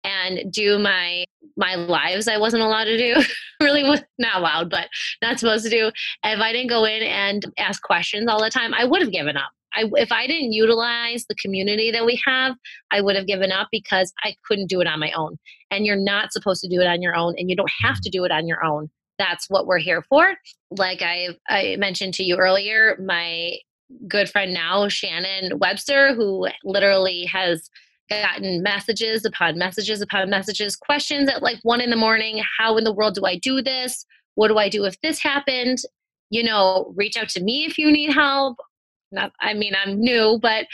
and 0.03 0.51
do 0.51 0.79
my 0.79 1.23
my 1.57 1.75
lives 1.75 2.27
I 2.27 2.37
wasn't 2.37 2.63
allowed 2.63 2.85
to 2.85 2.97
do 2.97 3.21
really 3.61 3.83
was 3.83 4.01
not 4.17 4.37
allowed 4.37 4.69
but 4.71 4.87
not 5.21 5.37
supposed 5.37 5.63
to 5.65 5.69
do 5.69 5.91
if 6.23 6.39
I 6.39 6.51
didn't 6.51 6.69
go 6.69 6.85
in 6.85 7.03
and 7.03 7.45
ask 7.59 7.83
questions 7.83 8.27
all 8.27 8.41
the 8.41 8.49
time 8.49 8.73
I 8.73 8.85
would 8.85 9.01
have 9.01 9.11
given 9.11 9.37
up 9.37 9.51
I, 9.73 9.89
if 9.93 10.11
I 10.11 10.27
didn't 10.27 10.53
utilize 10.53 11.25
the 11.27 11.35
community 11.35 11.91
that 11.91 12.05
we 12.05 12.21
have, 12.25 12.55
I 12.91 13.01
would 13.01 13.15
have 13.15 13.27
given 13.27 13.51
up 13.51 13.69
because 13.71 14.13
I 14.23 14.35
couldn't 14.45 14.69
do 14.69 14.81
it 14.81 14.87
on 14.87 14.99
my 14.99 15.11
own. 15.11 15.37
And 15.69 15.85
you're 15.85 15.95
not 15.95 16.33
supposed 16.33 16.61
to 16.61 16.69
do 16.69 16.81
it 16.81 16.87
on 16.87 17.01
your 17.01 17.15
own, 17.15 17.35
and 17.37 17.49
you 17.49 17.55
don't 17.55 17.71
have 17.81 18.01
to 18.01 18.09
do 18.09 18.23
it 18.25 18.31
on 18.31 18.47
your 18.47 18.63
own. 18.63 18.89
That's 19.17 19.49
what 19.49 19.67
we're 19.67 19.77
here 19.77 20.03
for. 20.09 20.35
Like 20.71 21.01
I, 21.01 21.29
I 21.47 21.75
mentioned 21.77 22.13
to 22.15 22.23
you 22.23 22.37
earlier, 22.37 22.97
my 23.05 23.53
good 24.07 24.29
friend 24.29 24.53
now, 24.53 24.87
Shannon 24.87 25.59
Webster, 25.59 26.13
who 26.15 26.47
literally 26.63 27.25
has 27.25 27.69
gotten 28.09 28.61
messages 28.61 29.23
upon 29.23 29.57
messages 29.57 30.01
upon 30.01 30.29
messages, 30.29 30.75
questions 30.75 31.29
at 31.29 31.41
like 31.41 31.59
one 31.63 31.81
in 31.81 31.89
the 31.89 31.95
morning. 31.95 32.43
How 32.57 32.77
in 32.77 32.83
the 32.83 32.93
world 32.93 33.15
do 33.15 33.25
I 33.25 33.37
do 33.37 33.61
this? 33.61 34.05
What 34.35 34.49
do 34.49 34.57
I 34.57 34.69
do 34.69 34.85
if 34.85 34.99
this 35.01 35.21
happened? 35.21 35.79
You 36.29 36.43
know, 36.43 36.93
reach 36.95 37.17
out 37.17 37.29
to 37.29 37.43
me 37.43 37.65
if 37.65 37.77
you 37.77 37.91
need 37.91 38.13
help. 38.13 38.57
Not, 39.11 39.31
I 39.39 39.53
mean, 39.53 39.73
I'm 39.83 39.99
new, 39.99 40.39
but 40.41 40.65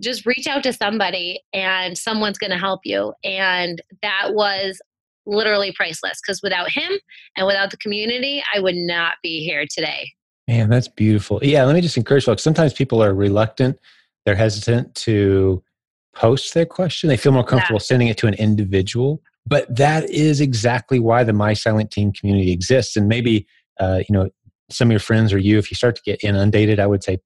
just 0.00 0.24
reach 0.26 0.46
out 0.46 0.62
to 0.62 0.72
somebody 0.72 1.40
and 1.52 1.96
someone's 1.96 2.38
going 2.38 2.50
to 2.50 2.58
help 2.58 2.80
you. 2.84 3.12
And 3.22 3.82
that 4.02 4.28
was 4.30 4.80
literally 5.26 5.72
priceless 5.72 6.20
because 6.24 6.42
without 6.42 6.70
him 6.70 6.92
and 7.36 7.46
without 7.46 7.70
the 7.70 7.76
community, 7.76 8.42
I 8.54 8.60
would 8.60 8.76
not 8.76 9.14
be 9.22 9.44
here 9.44 9.66
today. 9.70 10.10
Man, 10.48 10.68
that's 10.68 10.88
beautiful. 10.88 11.38
Yeah, 11.42 11.64
let 11.64 11.74
me 11.74 11.80
just 11.80 11.96
encourage 11.96 12.24
folks. 12.24 12.42
Sometimes 12.42 12.72
people 12.72 13.02
are 13.02 13.14
reluctant, 13.14 13.78
they're 14.24 14.34
hesitant 14.34 14.94
to 14.96 15.62
post 16.14 16.54
their 16.54 16.66
question. 16.66 17.08
They 17.08 17.16
feel 17.16 17.32
more 17.32 17.44
comfortable 17.44 17.76
yeah. 17.76 17.84
sending 17.84 18.08
it 18.08 18.18
to 18.18 18.26
an 18.26 18.34
individual. 18.34 19.22
But 19.46 19.74
that 19.74 20.08
is 20.10 20.40
exactly 20.40 20.98
why 20.98 21.24
the 21.24 21.32
My 21.32 21.54
Silent 21.54 21.90
Team 21.90 22.12
community 22.12 22.52
exists. 22.52 22.96
And 22.96 23.08
maybe, 23.08 23.46
uh, 23.78 24.00
you 24.08 24.12
know, 24.12 24.28
some 24.70 24.88
of 24.88 24.92
your 24.92 25.00
friends 25.00 25.32
or 25.32 25.38
you, 25.38 25.58
if 25.58 25.70
you 25.70 25.76
start 25.76 25.96
to 25.96 26.02
get 26.02 26.22
inundated, 26.22 26.78
I 26.78 26.86
would 26.86 27.02
say, 27.02 27.18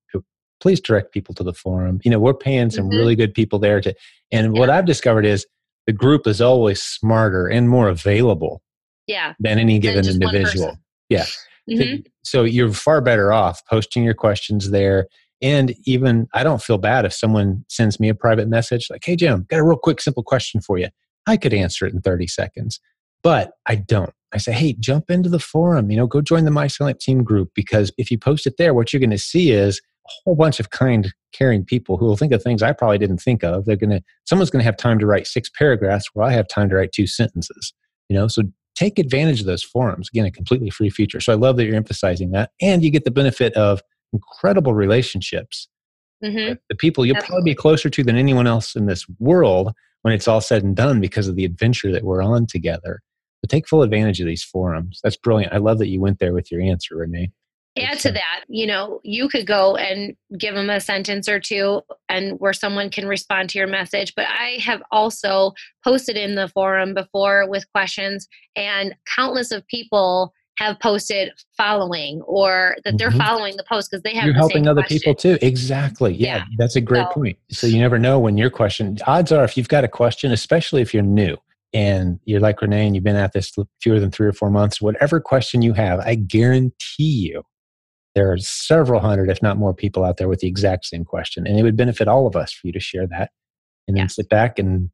please 0.65 0.81
direct 0.81 1.13
people 1.13 1.35
to 1.35 1.43
the 1.43 1.53
forum. 1.53 2.01
You 2.05 2.11
know, 2.11 2.19
we're 2.19 2.33
paying 2.33 2.71
some 2.71 2.87
mm-hmm. 2.87 2.97
really 2.97 3.15
good 3.15 3.35
people 3.35 3.59
there 3.59 3.83
to. 3.83 3.95
And 4.33 4.55
yeah. 4.55 4.61
what 4.61 4.71
I've 4.71 4.87
discovered 4.87 5.27
is 5.27 5.47
the 5.87 5.93
group 5.93 6.27
is 6.27 6.41
always 6.41 6.83
smarter 6.83 7.47
and 7.47 7.69
more 7.69 7.91
available. 7.91 8.63
Yeah. 9.07 9.35
Than 9.39 9.59
any 9.59 9.79
given 9.79 10.07
than 10.07 10.15
individual. 10.15 10.79
Yeah. 11.11 11.27
Mm-hmm. 11.71 12.07
So 12.23 12.45
you're 12.45 12.73
far 12.73 13.03
better 13.03 13.31
off 13.31 13.61
posting 13.67 14.05
your 14.05 14.15
questions 14.15 14.71
there. 14.71 15.07
And 15.43 15.75
even 15.85 16.29
I 16.33 16.43
don't 16.43 16.63
feel 16.63 16.79
bad 16.79 17.05
if 17.05 17.13
someone 17.13 17.67
sends 17.69 18.01
me 18.01 18.09
a 18.09 18.15
private 18.15 18.49
message 18.49 18.87
like, 18.89 19.05
hey, 19.05 19.17
Jim, 19.17 19.47
got 19.51 19.59
a 19.59 19.63
real 19.63 19.77
quick, 19.77 20.01
simple 20.01 20.23
question 20.23 20.63
for 20.63 20.79
you. 20.79 20.89
I 21.27 21.37
could 21.37 21.53
answer 21.53 21.85
it 21.85 21.93
in 21.93 22.01
30 22.01 22.27
seconds, 22.27 22.81
but 23.23 23.53
I 23.67 23.75
don't. 23.75 24.15
I 24.33 24.39
say, 24.39 24.53
hey, 24.53 24.77
jump 24.81 25.11
into 25.11 25.29
the 25.29 25.39
forum, 25.39 25.91
you 25.91 25.99
know, 25.99 26.07
go 26.07 26.23
join 26.23 26.47
the 26.47 26.51
My 26.51 26.69
Silent 26.69 27.01
Team 27.01 27.23
group 27.23 27.51
because 27.55 27.93
if 27.99 28.11
you 28.11 28.17
post 28.17 28.47
it 28.47 28.57
there, 28.57 28.73
what 28.73 28.95
you're 28.95 29.01
going 29.01 29.11
to 29.11 29.19
see 29.19 29.53
is 29.53 29.83
a 30.07 30.11
whole 30.25 30.37
bunch 30.37 30.61
of 30.61 30.71
kind, 30.71 31.13
caring 31.33 31.65
people 31.65 31.97
who 31.97 32.05
will 32.05 32.17
think 32.17 32.33
of 32.33 32.43
things 32.43 32.63
I 32.63 32.73
probably 32.73 32.99
didn't 32.99 33.19
think 33.19 33.43
of. 33.43 33.65
They're 33.65 33.77
going 33.77 33.91
to, 33.91 34.03
someone's 34.25 34.51
going 34.51 34.61
to 34.61 34.67
have 34.67 34.77
time 34.77 34.99
to 34.99 35.07
write 35.07 35.27
six 35.27 35.49
paragraphs 35.49 36.07
where 36.13 36.27
I 36.27 36.33
have 36.33 36.49
time 36.49 36.69
to 36.69 36.77
write 36.77 36.93
two 36.93 37.07
sentences, 37.07 37.73
you 38.09 38.17
know, 38.17 38.29
so 38.29 38.43
take 38.75 38.99
advantage 38.99 39.41
of 39.41 39.47
those 39.47 39.63
forums. 39.63 40.09
Again, 40.13 40.27
a 40.27 40.31
completely 40.31 40.71
free 40.71 40.91
feature. 40.91 41.21
So 41.21 41.33
I 41.33 41.37
love 41.37 41.57
that 41.57 41.65
you're 41.65 41.77
emphasizing 41.77 42.33
that. 42.33 42.51
And 42.61 42.83
you 42.83 42.91
get 42.91 43.05
the 43.05 43.11
benefit 43.11 43.53
of 43.55 43.81
incredible 44.13 44.75
relationships. 44.75 45.69
Mm-hmm. 46.25 46.55
The 46.69 46.77
people 46.77 47.05
you'll 47.05 47.17
Absolutely. 47.17 47.35
probably 47.35 47.51
be 47.51 47.55
closer 47.55 47.91
to 47.91 48.03
than 48.03 48.17
anyone 48.17 48.47
else 48.47 48.75
in 48.75 48.87
this 48.87 49.07
world 49.19 49.73
when 50.03 50.15
it's 50.15 50.29
all 50.29 50.41
said 50.41 50.63
and 50.63 50.77
done 50.77 51.01
because 51.01 51.29
of 51.29 51.37
the 51.37 51.45
adventure 51.45 51.93
that 51.93 52.05
we're 52.05 52.23
on 52.23 52.47
together. 52.47 53.01
But 53.43 53.51
take 53.51 53.69
full 53.69 53.83
advantage 53.83 54.21
of 54.21 54.27
these 54.27 54.43
forums. 54.43 55.01
That's 55.03 55.17
brilliant. 55.17 55.53
I 55.53 55.59
love 55.59 55.79
that 55.79 55.89
you 55.89 56.01
went 56.01 56.19
there 56.19 56.33
with 56.33 56.51
your 56.51 56.61
answer, 56.63 56.97
Renee. 56.97 57.31
Add 57.77 57.99
to 58.01 58.13
that, 58.13 58.45
you 58.49 58.67
know, 58.67 59.01
you 59.03 59.29
could 59.29 59.47
go 59.47 59.75
and 59.77 60.15
give 60.39 60.55
them 60.55 60.71
a 60.71 60.81
sentence 60.81 61.29
or 61.29 61.41
two 61.41 61.81
and 62.09 62.39
where 62.39 62.53
someone 62.53 62.89
can 62.89 63.09
respond 63.09 63.51
to 63.51 63.59
your 63.59 63.67
message. 63.67 64.15
But 64.15 64.27
I 64.29 64.59
have 64.63 64.81
also 64.93 65.55
posted 65.83 66.17
in 66.17 66.37
the 66.37 66.49
forum 66.49 66.95
before 66.95 67.49
with 67.49 67.71
questions, 67.73 68.29
and 68.55 68.95
countless 69.17 69.51
of 69.51 69.67
people 69.67 70.33
have 70.59 70.79
posted 70.79 71.33
following 71.57 72.23
or 72.23 72.77
that 72.85 72.97
they're 72.97 73.09
mm-hmm. 73.09 73.19
following 73.19 73.57
the 73.57 73.65
post 73.69 73.91
because 73.91 74.03
they 74.03 74.15
have 74.15 74.25
you're 74.25 74.35
the 74.35 74.39
helping 74.39 74.69
other 74.69 74.83
question. 74.83 74.99
people 74.99 75.15
too 75.15 75.39
exactly 75.43 76.15
yeah, 76.15 76.37
yeah. 76.37 76.45
that's 76.59 76.77
a 76.77 76.81
great 76.81 77.07
so, 77.09 77.15
point 77.15 77.37
so 77.51 77.67
you 77.67 77.81
never 77.81 77.99
know 77.99 78.19
when 78.19 78.39
your 78.39 78.51
question 78.51 78.97
odds 79.07 79.33
are 79.33 79.45
if 79.45 79.57
you've 79.57 79.69
got 79.69 79.85
a 79.85 79.89
question 79.89 80.31
especially 80.31 80.81
if 80.81 80.95
you're 80.95 81.03
new 81.03 81.37
and 81.73 82.21
you're 82.25 82.41
like 82.41 82.61
renee 82.63 82.87
and 82.87 82.95
you've 82.95 83.05
been 83.05 83.17
at 83.17 83.33
this 83.33 83.53
fewer 83.83 83.99
than 83.99 84.11
three 84.11 84.29
or 84.29 84.33
four 84.33 84.51
months 84.51 84.81
whatever 84.81 85.21
question 85.21 85.61
you 85.61 85.73
have 85.73 85.99
i 86.01 86.15
guarantee 86.15 87.31
you 87.33 87.43
there 88.15 88.31
are 88.33 88.39
several 88.39 89.01
hundred 89.01 89.31
if 89.31 89.43
not 89.43 89.59
more 89.59 89.75
people 89.75 90.05
out 90.05 90.17
there 90.17 90.29
with 90.29 90.41
the 90.41 90.49
exact 90.49 90.87
same 90.87 91.05
question 91.05 91.47
and 91.47 91.59
it 91.59 91.63
would 91.63 91.77
benefit 91.77 92.09
all 92.09 92.27
of 92.27 92.37
us 92.37 92.53
for 92.53 92.67
you 92.67 92.73
to 92.73 92.81
share 92.81 93.07
that 93.07 93.31
and 93.87 93.97
then 93.97 94.09
sit 94.09 94.29
back 94.29 94.59
and 94.59 94.91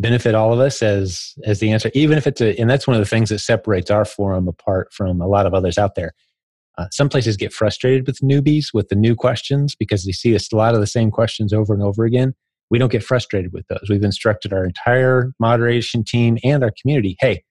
benefit 0.00 0.34
all 0.34 0.52
of 0.52 0.58
us 0.58 0.82
as 0.82 1.34
as 1.44 1.60
the 1.60 1.70
answer 1.70 1.90
even 1.94 2.18
if 2.18 2.26
it's 2.26 2.40
a 2.40 2.58
and 2.60 2.68
that's 2.68 2.86
one 2.86 2.94
of 2.96 3.00
the 3.00 3.08
things 3.08 3.28
that 3.28 3.38
separates 3.38 3.90
our 3.90 4.04
forum 4.04 4.48
apart 4.48 4.92
from 4.92 5.20
a 5.20 5.28
lot 5.28 5.46
of 5.46 5.54
others 5.54 5.78
out 5.78 5.94
there. 5.94 6.12
Uh, 6.76 6.86
some 6.90 7.08
places 7.08 7.36
get 7.36 7.52
frustrated 7.52 8.04
with 8.04 8.18
newbies 8.18 8.74
with 8.74 8.88
the 8.88 8.96
new 8.96 9.14
questions 9.14 9.76
because 9.76 10.04
they 10.04 10.10
see 10.10 10.34
a 10.34 10.56
lot 10.56 10.74
of 10.74 10.80
the 10.80 10.88
same 10.88 11.08
questions 11.08 11.52
over 11.52 11.72
and 11.72 11.84
over 11.84 12.04
again. 12.04 12.34
We 12.68 12.80
don't 12.80 12.90
get 12.90 13.04
frustrated 13.04 13.52
with 13.52 13.64
those. 13.68 13.86
We've 13.88 14.02
instructed 14.02 14.52
our 14.52 14.64
entire 14.64 15.32
moderation 15.38 16.02
team 16.02 16.38
and 16.42 16.64
our 16.64 16.72
community 16.80 17.16
hey 17.20 17.44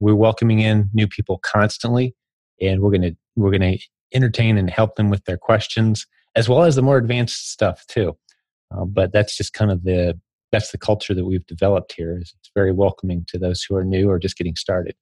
we're 0.00 0.14
welcoming 0.14 0.60
in 0.60 0.90
new 0.92 1.06
people 1.06 1.38
constantly 1.38 2.14
and 2.60 2.80
we're 2.80 2.90
going 2.90 3.02
to 3.02 3.16
we're 3.36 3.50
going 3.50 3.78
to 3.78 3.84
entertain 4.14 4.58
and 4.58 4.70
help 4.70 4.96
them 4.96 5.10
with 5.10 5.24
their 5.24 5.38
questions 5.38 6.06
as 6.34 6.48
well 6.48 6.62
as 6.62 6.76
the 6.76 6.82
more 6.82 6.98
advanced 6.98 7.50
stuff 7.50 7.86
too 7.86 8.16
uh, 8.74 8.84
but 8.84 9.12
that's 9.12 9.36
just 9.36 9.52
kind 9.52 9.70
of 9.70 9.84
the 9.84 10.18
that's 10.52 10.70
the 10.70 10.78
culture 10.78 11.14
that 11.14 11.24
we've 11.24 11.46
developed 11.46 11.92
here. 11.96 12.18
Is 12.18 12.34
it's 12.38 12.50
very 12.54 12.72
welcoming 12.72 13.24
to 13.28 13.38
those 13.38 13.62
who 13.62 13.76
are 13.76 13.84
new 13.84 14.08
or 14.08 14.18
just 14.18 14.38
getting 14.38 14.56
started. 14.56 14.94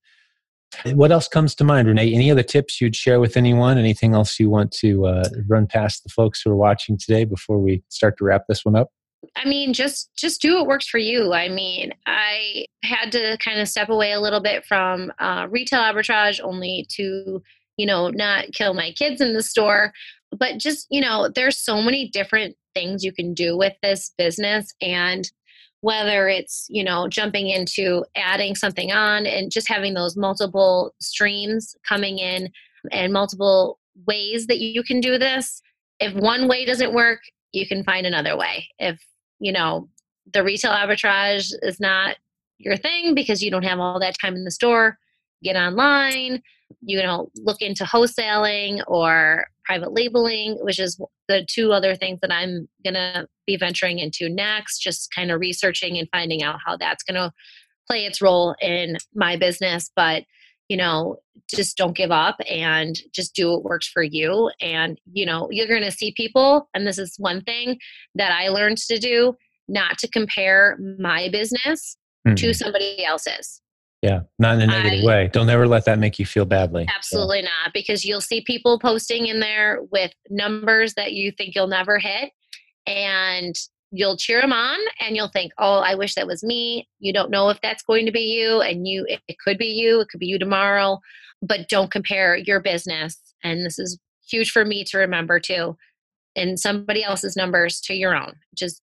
What 0.92 1.12
else 1.12 1.28
comes 1.28 1.54
to 1.56 1.64
mind, 1.64 1.86
Renee? 1.86 2.12
Any 2.12 2.32
other 2.32 2.42
tips 2.42 2.80
you'd 2.80 2.96
share 2.96 3.20
with 3.20 3.36
anyone? 3.36 3.78
Anything 3.78 4.12
else 4.12 4.40
you 4.40 4.50
want 4.50 4.72
to 4.72 5.06
uh, 5.06 5.28
run 5.46 5.68
past 5.68 6.02
the 6.02 6.08
folks 6.08 6.42
who 6.42 6.50
are 6.50 6.56
watching 6.56 6.98
today 6.98 7.24
before 7.24 7.60
we 7.60 7.84
start 7.90 8.18
to 8.18 8.24
wrap 8.24 8.46
this 8.48 8.64
one 8.64 8.74
up? 8.74 8.88
I 9.36 9.48
mean, 9.48 9.72
just 9.72 10.10
just 10.16 10.42
do 10.42 10.56
what 10.56 10.66
works 10.66 10.88
for 10.88 10.98
you. 10.98 11.32
I 11.32 11.48
mean, 11.48 11.94
I 12.06 12.66
had 12.82 13.12
to 13.12 13.38
kind 13.38 13.60
of 13.60 13.68
step 13.68 13.88
away 13.88 14.12
a 14.12 14.20
little 14.20 14.40
bit 14.40 14.64
from 14.64 15.12
uh, 15.18 15.46
retail 15.48 15.80
arbitrage, 15.80 16.40
only 16.42 16.86
to 16.90 17.40
you 17.76 17.87
know 17.87 18.08
not 18.08 18.52
kill 18.52 18.74
my 18.74 18.92
kids 18.92 19.20
in 19.20 19.34
the 19.34 19.42
store. 19.42 19.92
But 20.37 20.58
just 20.58 20.87
you 20.90 21.00
know, 21.00 21.28
there's 21.34 21.58
so 21.58 21.80
many 21.80 22.08
different 22.08 22.56
things 22.74 23.04
you 23.04 23.12
can 23.12 23.34
do 23.34 23.56
with 23.56 23.74
this 23.82 24.12
business, 24.18 24.72
and 24.80 25.30
whether 25.84 26.28
it's 26.28 26.66
you 26.70 26.82
know 26.82 27.08
jumping 27.08 27.48
into 27.48 28.04
adding 28.16 28.54
something 28.54 28.90
on 28.90 29.26
and 29.26 29.52
just 29.52 29.68
having 29.68 29.92
those 29.92 30.16
multiple 30.16 30.94
streams 30.98 31.76
coming 31.87 32.18
in 32.18 32.48
and 32.90 33.12
multiple 33.12 33.78
ways 34.06 34.46
that 34.46 34.60
you 34.60 34.82
can 34.82 34.98
do 34.98 35.18
this 35.18 35.60
if 36.00 36.14
one 36.14 36.48
way 36.48 36.64
doesn't 36.64 36.94
work 36.94 37.20
you 37.52 37.66
can 37.66 37.84
find 37.84 38.06
another 38.06 38.34
way 38.34 38.66
if 38.78 38.98
you 39.40 39.52
know 39.52 39.87
the 40.32 40.42
retail 40.42 40.72
arbitrage 40.72 41.52
is 41.60 41.78
not 41.78 42.16
your 42.56 42.78
thing 42.78 43.14
because 43.14 43.42
you 43.42 43.50
don't 43.50 43.62
have 43.62 43.78
all 43.78 44.00
that 44.00 44.16
time 44.18 44.34
in 44.34 44.44
the 44.44 44.50
store 44.50 44.98
get 45.42 45.54
online 45.54 46.42
you 46.83 47.03
know 47.03 47.31
look 47.37 47.61
into 47.61 47.85
wholesaling 47.85 48.83
or 48.87 49.46
private 49.64 49.92
labeling 49.92 50.57
which 50.61 50.79
is 50.79 51.00
the 51.29 51.46
two 51.48 51.72
other 51.72 51.94
things 51.94 52.18
that 52.20 52.33
i'm 52.33 52.68
going 52.83 52.94
to 52.94 53.27
be 53.46 53.57
venturing 53.57 53.98
into 53.98 54.29
next 54.29 54.79
just 54.79 55.09
kind 55.14 55.31
of 55.31 55.40
researching 55.40 55.98
and 55.98 56.09
finding 56.11 56.42
out 56.42 56.59
how 56.64 56.77
that's 56.77 57.03
going 57.03 57.14
to 57.14 57.33
play 57.87 58.07
its 58.07 58.20
role 58.20 58.55
in 58.61 58.96
my 59.14 59.37
business. 59.37 59.90
But 59.94 60.24
you 60.68 60.77
know 60.77 61.16
just 61.55 61.77
don't 61.77 61.96
give 61.96 62.11
up 62.11 62.37
and 62.50 62.98
just 63.12 63.35
do 63.35 63.50
what 63.50 63.64
works 63.64 63.87
for 63.87 64.03
you. 64.03 64.50
And 64.61 64.98
you 65.12 65.27
know 65.27 65.48
you're 65.50 65.68
going 65.68 65.83
to 65.83 65.90
see 65.90 66.12
people 66.16 66.68
and 66.74 66.87
this 66.87 66.98
is 66.98 67.14
one 67.18 67.42
thing 67.42 67.79
that 68.14 68.33
i 68.33 68.48
learned 68.48 68.79
to 68.79 68.98
do 68.98 69.35
not 69.68 69.98
to 69.98 70.09
compare 70.09 70.79
my 70.98 71.29
business 71.31 71.96
mm-hmm. 72.27 72.35
to 72.35 72.55
somebody 72.55 73.05
else's 73.05 73.61
yeah, 74.04 74.20
not 74.38 74.56
in 74.56 74.62
a 74.62 74.66
negative 74.66 75.02
I, 75.02 75.06
way. 75.06 75.30
Don't 75.32 75.48
ever 75.48 75.66
let 75.66 75.86
that 75.86 75.98
make 75.98 76.18
you 76.18 76.26
feel 76.26 76.44
badly. 76.44 76.86
Absolutely 76.94 77.40
so. 77.40 77.46
not, 77.46 77.72
because 77.72 78.04
you'll 78.04 78.20
see 78.20 78.42
people 78.42 78.78
posting 78.78 79.28
in 79.28 79.40
there 79.40 79.80
with 79.90 80.12
numbers 80.28 80.92
that 80.94 81.14
you 81.14 81.32
think 81.32 81.54
you'll 81.54 81.68
never 81.68 81.98
hit, 81.98 82.30
and 82.86 83.56
you'll 83.90 84.18
cheer 84.18 84.42
them 84.42 84.52
on, 84.52 84.78
and 85.00 85.16
you'll 85.16 85.30
think, 85.30 85.52
"Oh, 85.56 85.78
I 85.78 85.94
wish 85.94 86.16
that 86.16 86.26
was 86.26 86.44
me." 86.44 86.86
You 86.98 87.14
don't 87.14 87.30
know 87.30 87.48
if 87.48 87.58
that's 87.62 87.82
going 87.82 88.04
to 88.04 88.12
be 88.12 88.20
you, 88.20 88.60
and 88.60 88.86
you 88.86 89.06
it, 89.08 89.20
it 89.26 89.36
could 89.42 89.56
be 89.56 89.68
you, 89.68 90.00
it 90.02 90.08
could 90.10 90.20
be 90.20 90.26
you 90.26 90.38
tomorrow, 90.38 91.00
but 91.40 91.70
don't 91.70 91.90
compare 91.90 92.36
your 92.36 92.60
business. 92.60 93.18
And 93.42 93.64
this 93.64 93.78
is 93.78 93.98
huge 94.28 94.50
for 94.50 94.66
me 94.66 94.84
to 94.84 94.98
remember 94.98 95.40
too, 95.40 95.78
and 96.36 96.60
somebody 96.60 97.02
else's 97.02 97.36
numbers 97.36 97.80
to 97.82 97.94
your 97.94 98.14
own. 98.14 98.34
Just 98.54 98.82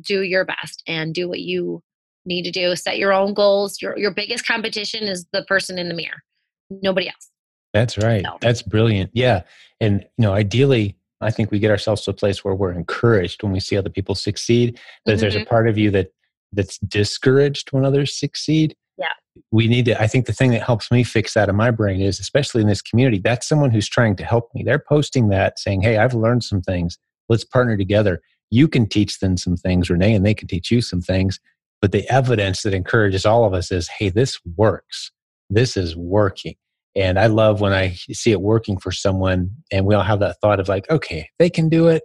do 0.00 0.22
your 0.22 0.46
best 0.46 0.82
and 0.86 1.12
do 1.12 1.28
what 1.28 1.40
you 1.40 1.82
need 2.26 2.42
to 2.42 2.50
do 2.50 2.74
set 2.76 2.98
your 2.98 3.12
own 3.12 3.34
goals. 3.34 3.80
Your 3.80 3.96
your 3.98 4.12
biggest 4.12 4.46
competition 4.46 5.04
is 5.04 5.26
the 5.32 5.44
person 5.44 5.78
in 5.78 5.88
the 5.88 5.94
mirror 5.94 6.22
nobody 6.70 7.08
else. 7.08 7.30
That's 7.72 7.98
right. 7.98 8.24
So. 8.24 8.38
that's 8.40 8.62
brilliant. 8.62 9.10
Yeah. 9.12 9.42
And 9.80 10.00
you 10.16 10.22
know 10.22 10.32
ideally 10.32 10.96
i 11.22 11.30
think 11.30 11.50
we 11.50 11.58
get 11.58 11.70
ourselves 11.70 12.02
to 12.02 12.10
a 12.10 12.14
place 12.14 12.44
where 12.44 12.54
we're 12.54 12.72
encouraged 12.72 13.42
when 13.42 13.50
we 13.50 13.60
see 13.60 13.74
other 13.76 13.88
people 13.88 14.14
succeed 14.14 14.78
but 15.04 15.12
mm-hmm. 15.12 15.14
if 15.14 15.20
there's 15.20 15.34
a 15.34 15.38
mm-hmm. 15.38 15.48
part 15.48 15.66
of 15.66 15.78
you 15.78 15.90
that 15.90 16.08
that's 16.52 16.76
discouraged 16.78 17.72
when 17.72 17.86
others 17.86 18.18
succeed. 18.18 18.76
Yeah. 18.98 19.06
We 19.50 19.66
need 19.66 19.86
to 19.86 20.00
i 20.00 20.06
think 20.06 20.26
the 20.26 20.32
thing 20.32 20.50
that 20.52 20.62
helps 20.62 20.90
me 20.90 21.04
fix 21.04 21.34
that 21.34 21.48
in 21.48 21.56
my 21.56 21.70
brain 21.70 22.00
is 22.00 22.20
especially 22.20 22.62
in 22.62 22.68
this 22.68 22.82
community 22.82 23.18
that's 23.18 23.46
someone 23.46 23.70
who's 23.70 23.88
trying 23.88 24.16
to 24.16 24.24
help 24.24 24.48
me. 24.54 24.62
They're 24.62 24.78
posting 24.78 25.28
that 25.28 25.58
saying 25.58 25.82
hey 25.82 25.98
i've 25.98 26.14
learned 26.14 26.44
some 26.44 26.62
things. 26.62 26.98
Let's 27.28 27.44
partner 27.44 27.76
together. 27.76 28.22
You 28.50 28.68
can 28.68 28.88
teach 28.88 29.18
them 29.18 29.36
some 29.36 29.56
things 29.56 29.90
renee 29.90 30.14
and 30.14 30.24
they 30.24 30.34
can 30.34 30.48
teach 30.48 30.70
you 30.70 30.80
some 30.80 31.02
things 31.02 31.40
but 31.86 31.92
the 31.92 32.12
evidence 32.12 32.62
that 32.62 32.74
encourages 32.74 33.24
all 33.24 33.44
of 33.44 33.54
us 33.54 33.70
is 33.70 33.86
hey, 33.86 34.08
this 34.08 34.40
works. 34.56 35.12
This 35.48 35.76
is 35.76 35.94
working. 35.94 36.56
And 36.96 37.16
I 37.16 37.28
love 37.28 37.60
when 37.60 37.72
I 37.72 37.92
see 38.10 38.32
it 38.32 38.40
working 38.40 38.76
for 38.76 38.90
someone 38.90 39.50
and 39.70 39.86
we 39.86 39.94
all 39.94 40.02
have 40.02 40.18
that 40.18 40.40
thought 40.40 40.58
of 40.58 40.66
like, 40.66 40.90
okay, 40.90 41.28
they 41.38 41.48
can 41.48 41.68
do 41.68 41.86
it. 41.86 42.02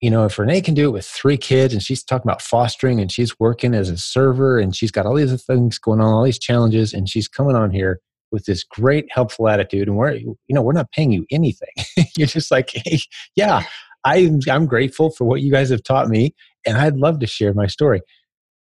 You 0.00 0.12
know, 0.12 0.26
if 0.26 0.38
Renee 0.38 0.60
can 0.60 0.74
do 0.74 0.84
it 0.84 0.92
with 0.92 1.06
three 1.06 1.36
kids 1.36 1.72
and 1.72 1.82
she's 1.82 2.04
talking 2.04 2.30
about 2.30 2.40
fostering 2.40 3.00
and 3.00 3.10
she's 3.10 3.36
working 3.40 3.74
as 3.74 3.90
a 3.90 3.96
server 3.96 4.60
and 4.60 4.76
she's 4.76 4.92
got 4.92 5.06
all 5.06 5.16
these 5.16 5.42
things 5.42 5.76
going 5.76 6.00
on, 6.00 6.12
all 6.12 6.22
these 6.22 6.38
challenges, 6.38 6.94
and 6.94 7.08
she's 7.08 7.26
coming 7.26 7.56
on 7.56 7.72
here 7.72 7.98
with 8.30 8.44
this 8.44 8.62
great 8.62 9.06
helpful 9.10 9.48
attitude 9.48 9.88
and 9.88 9.96
we're 9.96 10.12
you 10.12 10.36
know 10.50 10.62
we're 10.62 10.72
not 10.72 10.90
paying 10.92 11.10
you 11.10 11.24
anything 11.30 11.68
you're 12.16 12.26
just 12.26 12.50
like 12.50 12.70
hey 12.72 12.98
yeah 13.36 13.62
I'm, 14.04 14.40
I'm 14.50 14.66
grateful 14.66 15.10
for 15.10 15.24
what 15.24 15.42
you 15.42 15.50
guys 15.52 15.70
have 15.70 15.84
taught 15.84 16.08
me 16.08 16.34
and 16.66 16.76
i'd 16.76 16.96
love 16.96 17.20
to 17.20 17.26
share 17.28 17.54
my 17.54 17.68
story 17.68 18.02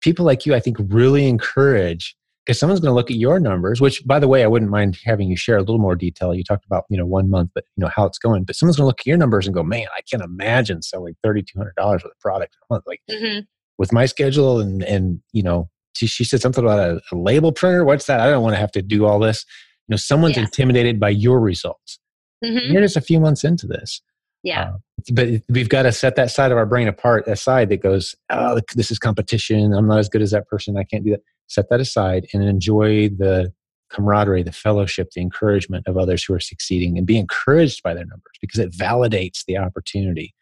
people 0.02 0.24
like 0.24 0.44
you, 0.44 0.54
I 0.54 0.60
think, 0.60 0.76
really 0.80 1.26
encourage 1.26 2.16
because 2.44 2.58
someone's 2.58 2.80
going 2.80 2.90
to 2.90 2.94
look 2.94 3.10
at 3.10 3.16
your 3.16 3.38
numbers. 3.38 3.80
Which, 3.80 4.04
by 4.04 4.18
the 4.18 4.28
way, 4.28 4.42
I 4.42 4.46
wouldn't 4.46 4.70
mind 4.70 4.98
having 5.04 5.28
you 5.28 5.36
share 5.36 5.56
a 5.56 5.60
little 5.60 5.78
more 5.78 5.96
detail. 5.96 6.34
You 6.34 6.44
talked 6.44 6.66
about 6.66 6.84
you 6.88 6.98
know 6.98 7.06
one 7.06 7.30
month, 7.30 7.50
but 7.54 7.64
you 7.76 7.82
know 7.82 7.90
how 7.94 8.04
it's 8.04 8.18
going. 8.18 8.44
But 8.44 8.56
someone's 8.56 8.76
going 8.76 8.84
to 8.84 8.88
look 8.88 9.00
at 9.00 9.06
your 9.06 9.16
numbers 9.16 9.46
and 9.46 9.54
go, 9.54 9.62
"Man, 9.62 9.86
I 9.96 10.00
can't 10.10 10.22
imagine 10.22 10.82
selling 10.82 11.14
thirty 11.22 11.42
two 11.42 11.58
hundred 11.58 11.74
dollars 11.76 12.02
with 12.02 12.12
a 12.12 12.20
product 12.20 12.56
a 12.70 12.74
month." 12.74 12.84
Like 12.86 13.00
mm-hmm. 13.10 13.40
with 13.78 13.92
my 13.92 14.06
schedule 14.06 14.60
and 14.60 14.82
and 14.82 15.20
you 15.32 15.42
know, 15.42 15.70
she, 15.96 16.06
she 16.06 16.24
said 16.24 16.40
something 16.40 16.64
about 16.64 16.78
a, 16.78 17.00
a, 17.12 17.16
label 17.16 17.52
printer. 17.52 17.84
What's 17.84 18.06
that? 18.06 18.20
I 18.20 18.30
don't 18.30 18.42
want 18.42 18.54
to 18.54 18.60
have 18.60 18.72
to 18.72 18.82
do 18.82 19.06
all 19.06 19.18
this. 19.18 19.44
You 19.88 19.94
know, 19.94 19.96
someone's 19.96 20.36
yeah. 20.36 20.44
intimidated 20.44 20.98
by 21.00 21.10
your 21.10 21.40
results. 21.40 21.98
Mm-hmm. 22.44 22.72
You're 22.72 22.82
just 22.82 22.96
a 22.96 23.00
few 23.00 23.20
months 23.20 23.44
into 23.44 23.66
this. 23.66 24.02
Yeah. 24.42 24.62
Uh, 24.62 24.76
but 25.12 25.28
we've 25.48 25.68
got 25.68 25.82
to 25.82 25.92
set 25.92 26.16
that 26.16 26.30
side 26.30 26.52
of 26.52 26.58
our 26.58 26.66
brain 26.66 26.88
apart, 26.88 27.26
aside 27.26 27.68
that 27.70 27.82
goes, 27.82 28.14
oh, 28.30 28.60
this 28.74 28.90
is 28.90 28.98
competition. 28.98 29.72
I'm 29.72 29.86
not 29.86 29.98
as 29.98 30.08
good 30.08 30.22
as 30.22 30.30
that 30.30 30.48
person. 30.48 30.76
I 30.76 30.84
can't 30.84 31.04
do 31.04 31.12
that. 31.12 31.22
Set 31.48 31.68
that 31.70 31.80
aside 31.80 32.26
and 32.32 32.42
enjoy 32.42 33.08
the 33.08 33.52
camaraderie, 33.90 34.42
the 34.42 34.52
fellowship, 34.52 35.10
the 35.14 35.20
encouragement 35.20 35.86
of 35.86 35.98
others 35.98 36.24
who 36.24 36.34
are 36.34 36.40
succeeding 36.40 36.96
and 36.96 37.06
be 37.06 37.18
encouraged 37.18 37.82
by 37.82 37.94
their 37.94 38.06
numbers 38.06 38.32
because 38.40 38.58
it 38.58 38.72
validates 38.72 39.44
the 39.46 39.58
opportunity. 39.58 40.34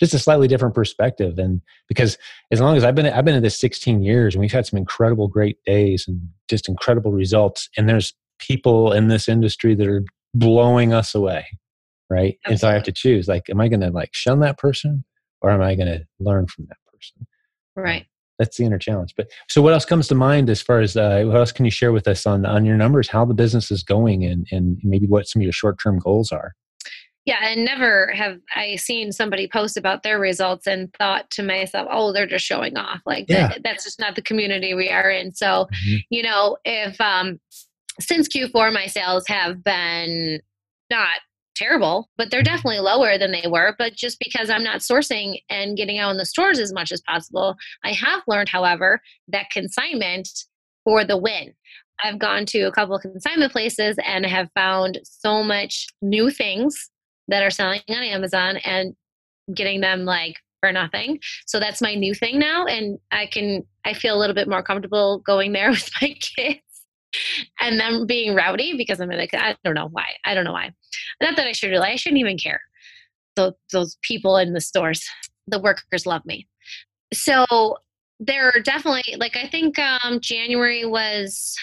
Just 0.00 0.14
a 0.14 0.18
slightly 0.18 0.46
different 0.46 0.74
perspective. 0.74 1.38
And 1.38 1.60
because 1.88 2.16
as 2.52 2.60
long 2.60 2.76
as 2.76 2.84
I've 2.84 2.94
been, 2.94 3.06
I've 3.06 3.24
been 3.24 3.34
in 3.34 3.42
this 3.42 3.58
16 3.58 4.02
years 4.02 4.34
and 4.34 4.40
we've 4.40 4.52
had 4.52 4.64
some 4.64 4.78
incredible, 4.78 5.26
great 5.28 5.58
days 5.66 6.04
and 6.06 6.20
just 6.48 6.68
incredible 6.68 7.10
results. 7.10 7.68
And 7.76 7.88
there's 7.88 8.14
people 8.38 8.92
in 8.92 9.08
this 9.08 9.28
industry 9.28 9.74
that 9.74 9.88
are 9.88 10.04
blowing 10.34 10.92
us 10.92 11.14
away 11.14 11.46
right? 12.10 12.38
Absolutely. 12.44 12.52
And 12.52 12.60
so 12.60 12.68
I 12.68 12.72
have 12.72 12.82
to 12.84 12.92
choose 12.92 13.28
like, 13.28 13.48
am 13.50 13.60
I 13.60 13.68
going 13.68 13.80
to 13.80 13.90
like 13.90 14.10
shun 14.12 14.40
that 14.40 14.58
person 14.58 15.04
or 15.40 15.50
am 15.50 15.62
I 15.62 15.74
going 15.74 15.88
to 15.88 16.04
learn 16.20 16.46
from 16.46 16.66
that 16.68 16.78
person? 16.92 17.26
Right. 17.76 18.06
that's 18.38 18.56
the 18.56 18.64
inner 18.64 18.78
challenge. 18.78 19.14
But 19.16 19.30
so, 19.48 19.62
what 19.62 19.72
else 19.72 19.84
comes 19.84 20.08
to 20.08 20.14
mind 20.14 20.50
as 20.50 20.62
far 20.62 20.80
as 20.80 20.96
uh, 20.96 21.22
what 21.26 21.36
else 21.36 21.52
can 21.52 21.64
you 21.64 21.70
share 21.70 21.92
with 21.92 22.08
us 22.08 22.26
on 22.26 22.46
on 22.46 22.64
your 22.64 22.76
numbers, 22.76 23.08
how 23.08 23.24
the 23.24 23.34
business 23.34 23.70
is 23.70 23.82
going, 23.82 24.24
and 24.24 24.46
and 24.50 24.78
maybe 24.82 25.06
what 25.06 25.28
some 25.28 25.40
of 25.40 25.44
your 25.44 25.52
short 25.52 25.78
term 25.82 25.98
goals 25.98 26.32
are? 26.32 26.54
Yeah, 27.24 27.40
and 27.42 27.64
never 27.64 28.10
have 28.14 28.38
I 28.56 28.76
seen 28.76 29.12
somebody 29.12 29.48
post 29.48 29.76
about 29.76 30.02
their 30.02 30.18
results 30.18 30.66
and 30.66 30.92
thought 30.94 31.30
to 31.32 31.42
myself, 31.42 31.86
"Oh, 31.90 32.12
they're 32.12 32.26
just 32.26 32.44
showing 32.44 32.76
off." 32.76 33.00
Like 33.04 33.26
yeah. 33.28 33.48
that, 33.48 33.62
that's 33.62 33.84
just 33.84 34.00
not 34.00 34.16
the 34.16 34.22
community 34.22 34.72
we 34.72 34.88
are 34.88 35.10
in. 35.10 35.34
So, 35.34 35.66
mm-hmm. 35.86 35.96
you 36.10 36.22
know, 36.22 36.56
if 36.64 37.00
um 37.00 37.38
since 38.00 38.28
Q4 38.28 38.72
my 38.72 38.86
sales 38.86 39.26
have 39.26 39.62
been 39.62 40.40
not 40.90 41.18
terrible, 41.58 42.08
but 42.16 42.30
they're 42.30 42.42
definitely 42.42 42.78
lower 42.78 43.18
than 43.18 43.32
they 43.32 43.46
were. 43.48 43.74
But 43.78 43.94
just 43.94 44.18
because 44.18 44.48
I'm 44.50 44.62
not 44.62 44.80
sourcing 44.80 45.38
and 45.50 45.76
getting 45.76 45.98
out 45.98 46.10
in 46.10 46.16
the 46.16 46.24
stores 46.24 46.58
as 46.58 46.72
much 46.72 46.92
as 46.92 47.02
possible, 47.02 47.56
I 47.84 47.92
have 47.92 48.22
learned, 48.26 48.48
however, 48.48 49.00
that 49.28 49.50
consignment 49.50 50.28
for 50.84 51.04
the 51.04 51.16
win. 51.16 51.52
I've 52.02 52.18
gone 52.18 52.46
to 52.46 52.62
a 52.62 52.72
couple 52.72 52.94
of 52.94 53.02
consignment 53.02 53.52
places 53.52 53.96
and 54.06 54.24
have 54.24 54.48
found 54.54 55.00
so 55.02 55.42
much 55.42 55.86
new 56.00 56.30
things 56.30 56.90
that 57.26 57.42
are 57.42 57.50
selling 57.50 57.80
on 57.88 58.02
Amazon 58.02 58.58
and 58.58 58.94
getting 59.54 59.80
them 59.80 60.04
like 60.04 60.36
for 60.60 60.72
nothing. 60.72 61.18
So 61.46 61.58
that's 61.58 61.82
my 61.82 61.94
new 61.94 62.14
thing 62.14 62.38
now. 62.38 62.66
And 62.66 62.98
I 63.10 63.26
can, 63.26 63.64
I 63.84 63.94
feel 63.94 64.16
a 64.16 64.18
little 64.18 64.34
bit 64.34 64.48
more 64.48 64.62
comfortable 64.62 65.18
going 65.26 65.52
there 65.52 65.70
with 65.70 65.90
my 66.00 66.14
kids 66.20 66.60
and 67.60 67.78
them 67.78 68.06
being 68.06 68.34
rowdy 68.34 68.76
because 68.76 69.00
I'm 69.00 69.08
like, 69.08 69.34
I 69.34 69.56
don't 69.64 69.74
know 69.74 69.88
why. 69.90 70.06
I 70.24 70.34
don't 70.34 70.44
know 70.44 70.52
why. 70.52 70.72
Not 71.20 71.36
that 71.36 71.46
I 71.46 71.52
should 71.52 71.70
really, 71.70 71.88
I 71.88 71.96
shouldn't 71.96 72.20
even 72.20 72.38
care. 72.38 72.60
The, 73.36 73.54
those 73.72 73.96
people 74.02 74.36
in 74.36 74.52
the 74.52 74.60
stores, 74.60 75.06
the 75.46 75.60
workers 75.60 76.06
love 76.06 76.24
me. 76.24 76.46
So 77.12 77.46
there 78.20 78.48
are 78.48 78.60
definitely, 78.60 79.16
like, 79.16 79.36
I 79.36 79.48
think 79.48 79.78
um, 79.78 80.20
January 80.20 80.84
was 80.84 81.56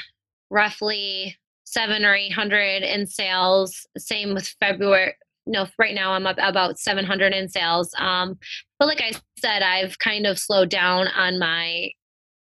roughly 0.50 1.36
seven 1.66 2.06
or 2.06 2.16
800 2.16 2.84
in 2.84 3.06
sales. 3.06 3.86
Same 3.98 4.34
with 4.34 4.56
February. 4.60 5.16
No, 5.46 5.68
right 5.78 5.94
now 5.94 6.14
I'm 6.14 6.26
up 6.26 6.38
about 6.40 6.80
700 6.80 7.34
in 7.34 7.50
sales. 7.50 7.94
Um, 7.98 8.40
but 8.80 8.88
like 8.88 9.02
I 9.02 9.12
said, 9.38 9.62
I've 9.62 10.00
kind 10.00 10.26
of 10.26 10.40
slowed 10.40 10.70
down 10.70 11.08
on 11.10 11.38
my 11.38 11.92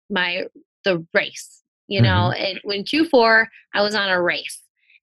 my 0.09 0.45
the 0.85 1.05
race 1.13 1.57
you 1.87 2.01
know, 2.01 2.31
mm-hmm. 2.33 2.57
it, 2.57 2.61
when 2.63 2.83
Q4, 2.83 3.45
I 3.73 3.81
was 3.81 3.95
on 3.95 4.09
a 4.09 4.21
race 4.21 4.61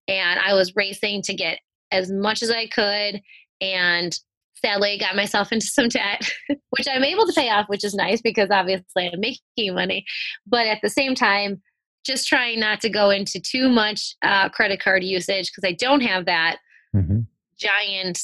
and 0.08 0.38
I 0.40 0.54
was 0.54 0.76
racing 0.76 1.22
to 1.22 1.34
get 1.34 1.58
as 1.90 2.10
much 2.10 2.42
as 2.42 2.50
I 2.50 2.66
could. 2.66 3.20
And 3.60 4.18
sadly, 4.56 4.98
got 4.98 5.16
myself 5.16 5.52
into 5.52 5.66
some 5.66 5.88
debt, 5.88 6.30
which 6.70 6.86
I'm 6.90 7.04
able 7.04 7.26
to 7.26 7.32
pay 7.32 7.50
off, 7.50 7.68
which 7.68 7.84
is 7.84 7.94
nice 7.94 8.20
because 8.20 8.50
obviously 8.50 9.08
I'm 9.12 9.20
making 9.20 9.74
money. 9.74 10.04
But 10.46 10.66
at 10.66 10.80
the 10.82 10.90
same 10.90 11.14
time, 11.14 11.62
just 12.04 12.28
trying 12.28 12.60
not 12.60 12.80
to 12.82 12.90
go 12.90 13.10
into 13.10 13.40
too 13.40 13.68
much 13.68 14.14
uh, 14.22 14.50
credit 14.50 14.80
card 14.80 15.02
usage 15.02 15.50
because 15.50 15.66
I 15.66 15.72
don't 15.72 16.02
have 16.02 16.26
that 16.26 16.58
mm-hmm. 16.94 17.20
giant 17.56 18.20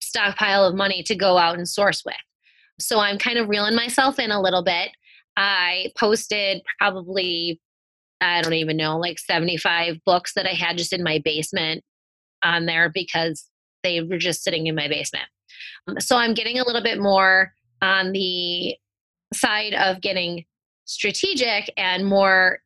stockpile 0.00 0.64
of 0.64 0.76
money 0.76 1.02
to 1.02 1.16
go 1.16 1.36
out 1.36 1.56
and 1.56 1.68
source 1.68 2.04
with. 2.06 2.14
So 2.78 3.00
I'm 3.00 3.18
kind 3.18 3.38
of 3.38 3.48
reeling 3.48 3.74
myself 3.74 4.20
in 4.20 4.30
a 4.30 4.40
little 4.40 4.62
bit. 4.62 4.90
I 5.36 5.92
posted 5.98 6.62
probably 6.78 7.60
I 8.20 8.42
don't 8.42 8.54
even 8.54 8.76
know, 8.76 8.98
like 8.98 9.18
75 9.18 9.98
books 10.04 10.32
that 10.34 10.46
I 10.46 10.54
had 10.54 10.78
just 10.78 10.92
in 10.92 11.02
my 11.02 11.20
basement 11.24 11.84
on 12.42 12.66
there 12.66 12.90
because 12.92 13.48
they 13.82 14.00
were 14.00 14.18
just 14.18 14.42
sitting 14.42 14.66
in 14.66 14.74
my 14.74 14.88
basement. 14.88 15.26
Um, 15.86 16.00
so 16.00 16.16
I'm 16.16 16.34
getting 16.34 16.58
a 16.58 16.64
little 16.64 16.82
bit 16.82 17.00
more 17.00 17.52
on 17.82 18.12
the 18.12 18.76
side 19.34 19.74
of 19.74 20.00
getting 20.00 20.44
strategic 20.86 21.72
and 21.76 22.06
more, 22.06 22.60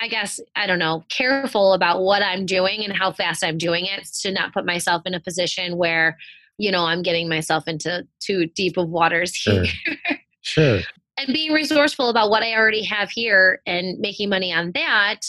I 0.00 0.08
guess, 0.08 0.40
I 0.54 0.66
don't 0.66 0.78
know, 0.78 1.04
careful 1.08 1.72
about 1.72 2.02
what 2.02 2.22
I'm 2.22 2.46
doing 2.46 2.84
and 2.84 2.92
how 2.92 3.12
fast 3.12 3.44
I'm 3.44 3.58
doing 3.58 3.86
it 3.86 4.06
to 4.22 4.32
not 4.32 4.54
put 4.54 4.64
myself 4.64 5.02
in 5.04 5.14
a 5.14 5.20
position 5.20 5.76
where, 5.76 6.16
you 6.58 6.70
know, 6.70 6.84
I'm 6.84 7.02
getting 7.02 7.28
myself 7.28 7.68
into 7.68 8.06
too 8.20 8.46
deep 8.46 8.76
of 8.76 8.88
waters 8.88 9.34
sure. 9.34 9.64
here. 9.64 9.96
sure 10.42 10.80
and 11.18 11.32
being 11.32 11.52
resourceful 11.52 12.08
about 12.08 12.30
what 12.30 12.42
I 12.42 12.54
already 12.54 12.82
have 12.84 13.10
here 13.10 13.60
and 13.66 13.98
making 13.98 14.28
money 14.28 14.52
on 14.52 14.72
that 14.72 15.20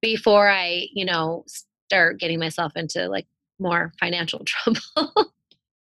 before 0.00 0.48
I, 0.48 0.86
you 0.92 1.04
know, 1.04 1.44
start 1.88 2.18
getting 2.18 2.38
myself 2.38 2.72
into 2.76 3.08
like 3.08 3.26
more 3.58 3.92
financial 4.00 4.42
trouble. 4.46 5.32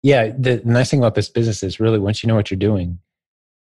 yeah, 0.03 0.31
the 0.37 0.61
nice 0.65 0.89
thing 0.89 0.99
about 0.99 1.15
this 1.15 1.29
business 1.29 1.63
is 1.63 1.79
really 1.79 1.99
once 1.99 2.23
you 2.23 2.27
know 2.27 2.35
what 2.35 2.51
you're 2.51 2.57
doing, 2.57 2.99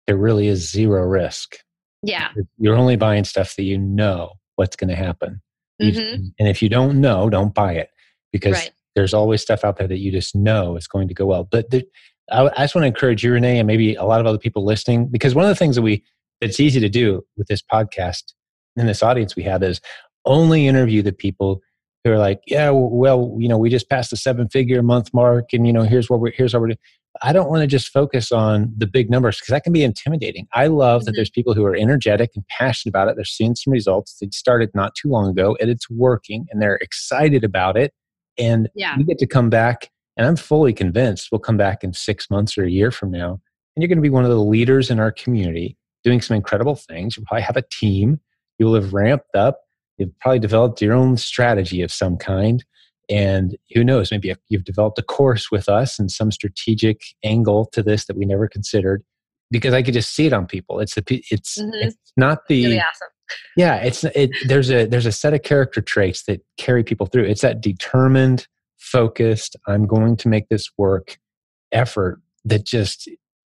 there 0.08 0.18
really 0.18 0.48
is 0.48 0.70
zero 0.70 1.04
risk. 1.04 1.58
Yeah. 2.04 2.30
You're 2.58 2.76
only 2.76 2.96
buying 2.96 3.24
stuff 3.24 3.56
that 3.56 3.64
you 3.64 3.78
know 3.78 4.32
what's 4.56 4.76
going 4.76 4.90
to 4.90 4.96
happen. 4.96 5.42
Mm-hmm. 5.82 6.26
And 6.40 6.48
if 6.48 6.62
you 6.62 6.70
don't 6.70 7.00
know, 7.00 7.30
don't 7.30 7.54
buy 7.54 7.74
it 7.74 7.90
because 8.32 8.54
right. 8.54 8.72
there's 8.96 9.14
always 9.14 9.42
stuff 9.42 9.64
out 9.64 9.78
there 9.78 9.88
that 9.88 10.00
you 10.00 10.12
just 10.12 10.36
know 10.36 10.78
is 10.78 10.88
going 10.88 11.08
to 11.08 11.14
go 11.14 11.26
well. 11.26 11.44
But 11.44 11.70
the, 11.70 11.86
I, 12.32 12.48
I 12.48 12.64
just 12.64 12.76
want 12.76 12.84
to 12.84 12.88
encourage 12.88 13.24
you, 13.24 13.34
Renee, 13.34 13.60
and 13.60 13.68
maybe 13.68 13.96
a 13.96 14.04
lot 14.04 14.22
of 14.22 14.26
other 14.26 14.38
people 14.38 14.66
listening, 14.66 15.08
because 15.08 15.36
one 15.36 15.46
of 15.46 15.50
the 15.50 15.56
things 15.56 15.76
that 15.76 15.82
we 15.82 16.04
it's 16.40 16.60
easy 16.60 16.80
to 16.80 16.90
do 16.90 17.24
with 17.38 17.48
this 17.48 17.62
podcast 17.62 18.34
and 18.76 18.90
this 18.90 19.04
audience 19.04 19.36
we 19.36 19.44
have 19.44 19.62
is 19.62 19.80
only 20.26 20.68
interview 20.68 21.04
the 21.04 21.14
people 21.14 21.62
who 22.04 22.12
are 22.12 22.18
like, 22.18 22.42
yeah, 22.48 22.72
well, 22.72 23.36
you 23.38 23.48
know, 23.48 23.60
we 23.60 23.70
just 23.70 23.90
passed 23.90 24.10
the 24.10 24.18
seven 24.18 24.50
figure 24.50 24.82
month 24.82 25.14
mark, 25.14 25.54
and 25.54 25.68
you 25.68 25.74
know, 25.74 25.84
here's 25.84 26.10
what 26.10 26.20
we're 26.20 26.32
here's 26.32 26.54
what 26.54 26.62
we're 26.62 26.68
doing. 26.68 26.78
I 27.22 27.34
don't 27.34 27.50
want 27.50 27.62
to 27.62 27.68
just 27.68 27.90
focus 27.90 28.32
on 28.32 28.74
the 28.76 28.88
big 28.88 29.10
numbers 29.10 29.38
because 29.38 29.52
that 29.52 29.64
can 29.64 29.74
be 29.74 29.84
intimidating. 29.84 30.48
I 30.54 30.68
love 30.68 31.02
mm-hmm. 31.02 31.08
that 31.08 31.12
there's 31.16 31.30
people 31.30 31.54
who 31.54 31.66
are 31.66 31.76
energetic 31.76 32.32
and 32.36 32.48
passionate 32.48 32.92
about 32.92 33.10
it. 33.10 33.16
They're 33.16 33.26
seeing 33.26 33.56
some 33.56 33.74
results. 33.74 34.18
They 34.20 34.30
started 34.32 34.70
not 34.74 34.96
too 34.96 35.10
long 35.10 35.30
ago 35.30 35.58
and 35.60 35.70
it's 35.70 35.90
working 35.90 36.46
and 36.50 36.62
they're 36.62 36.78
excited 36.78 37.44
about 37.44 37.76
it. 37.76 37.94
And 38.38 38.70
yeah. 38.76 38.96
you 38.98 39.04
get 39.04 39.18
to 39.20 39.28
come 39.28 39.50
back 39.50 39.90
and 40.18 40.28
I'm 40.28 40.36
fully 40.36 40.74
convinced 40.74 41.30
we'll 41.32 41.40
come 41.40 41.58
back 41.58 41.84
in 41.84 41.94
six 41.94 42.30
months 42.30 42.58
or 42.58 42.64
a 42.64 42.70
year 42.70 42.92
from 42.92 43.12
now, 43.12 43.40
and 43.76 43.82
you're 43.82 43.88
going 43.88 43.98
to 43.98 44.02
be 44.02 44.10
one 44.10 44.26
of 44.26 44.32
the 44.32 44.40
leaders 44.40 44.90
in 44.90 45.00
our 45.00 45.12
community 45.12 45.78
doing 46.04 46.22
some 46.22 46.36
incredible 46.36 46.76
things. 46.76 47.16
You'll 47.16 47.26
probably 47.26 47.44
have 47.44 47.58
a 47.58 47.64
team. 47.72 48.20
You'll 48.58 48.76
have 48.76 48.94
ramped 48.94 49.36
up. 49.36 49.62
You've 49.98 50.18
probably 50.20 50.40
developed 50.40 50.82
your 50.82 50.94
own 50.94 51.18
strategy 51.18 51.82
of 51.82 51.92
some 51.92 52.18
kind. 52.18 52.64
And 53.10 53.58
who 53.74 53.84
knows, 53.84 54.12
maybe 54.12 54.34
you've 54.50 54.64
developed 54.64 54.98
a 55.00 55.04
course 55.04 55.52
with 55.52 55.68
us 55.68 56.00
and 56.00 56.10
some 56.10 56.32
strategic 56.32 57.02
angle 57.24 57.66
to 57.74 57.84
this 57.84 58.06
that 58.06 58.18
we 58.18 58.26
never 58.26 58.48
considered 58.48 59.04
because 59.52 59.74
I 59.74 59.84
could 59.84 59.94
just 59.94 60.16
see 60.16 60.26
it 60.26 60.34
on 60.34 60.48
people. 60.48 60.80
It's 60.80 60.96
the, 60.96 61.04
it's, 61.30 61.60
mm-hmm. 61.60 61.72
it's 61.74 62.14
not 62.16 62.48
the, 62.48 62.66
really 62.66 62.80
awesome. 62.80 63.10
yeah, 63.58 63.76
it's, 63.78 64.04
it, 64.04 64.32
there's 64.48 64.72
a, 64.72 64.86
there's 64.86 65.06
a 65.06 65.12
set 65.12 65.34
of 65.34 65.44
character 65.44 65.82
traits 65.82 66.24
that 66.24 66.42
carry 66.58 66.84
people 66.84 67.06
through. 67.06 67.26
It's 67.26 67.42
that 67.42 67.62
determined, 67.62 68.48
focused, 68.82 69.56
I'm 69.68 69.86
going 69.86 70.18
to 70.18 70.28
make 70.28 70.50
this 70.50 70.70
work 70.78 71.18
effort 71.72 72.20
that 72.44 72.66
just 72.66 73.08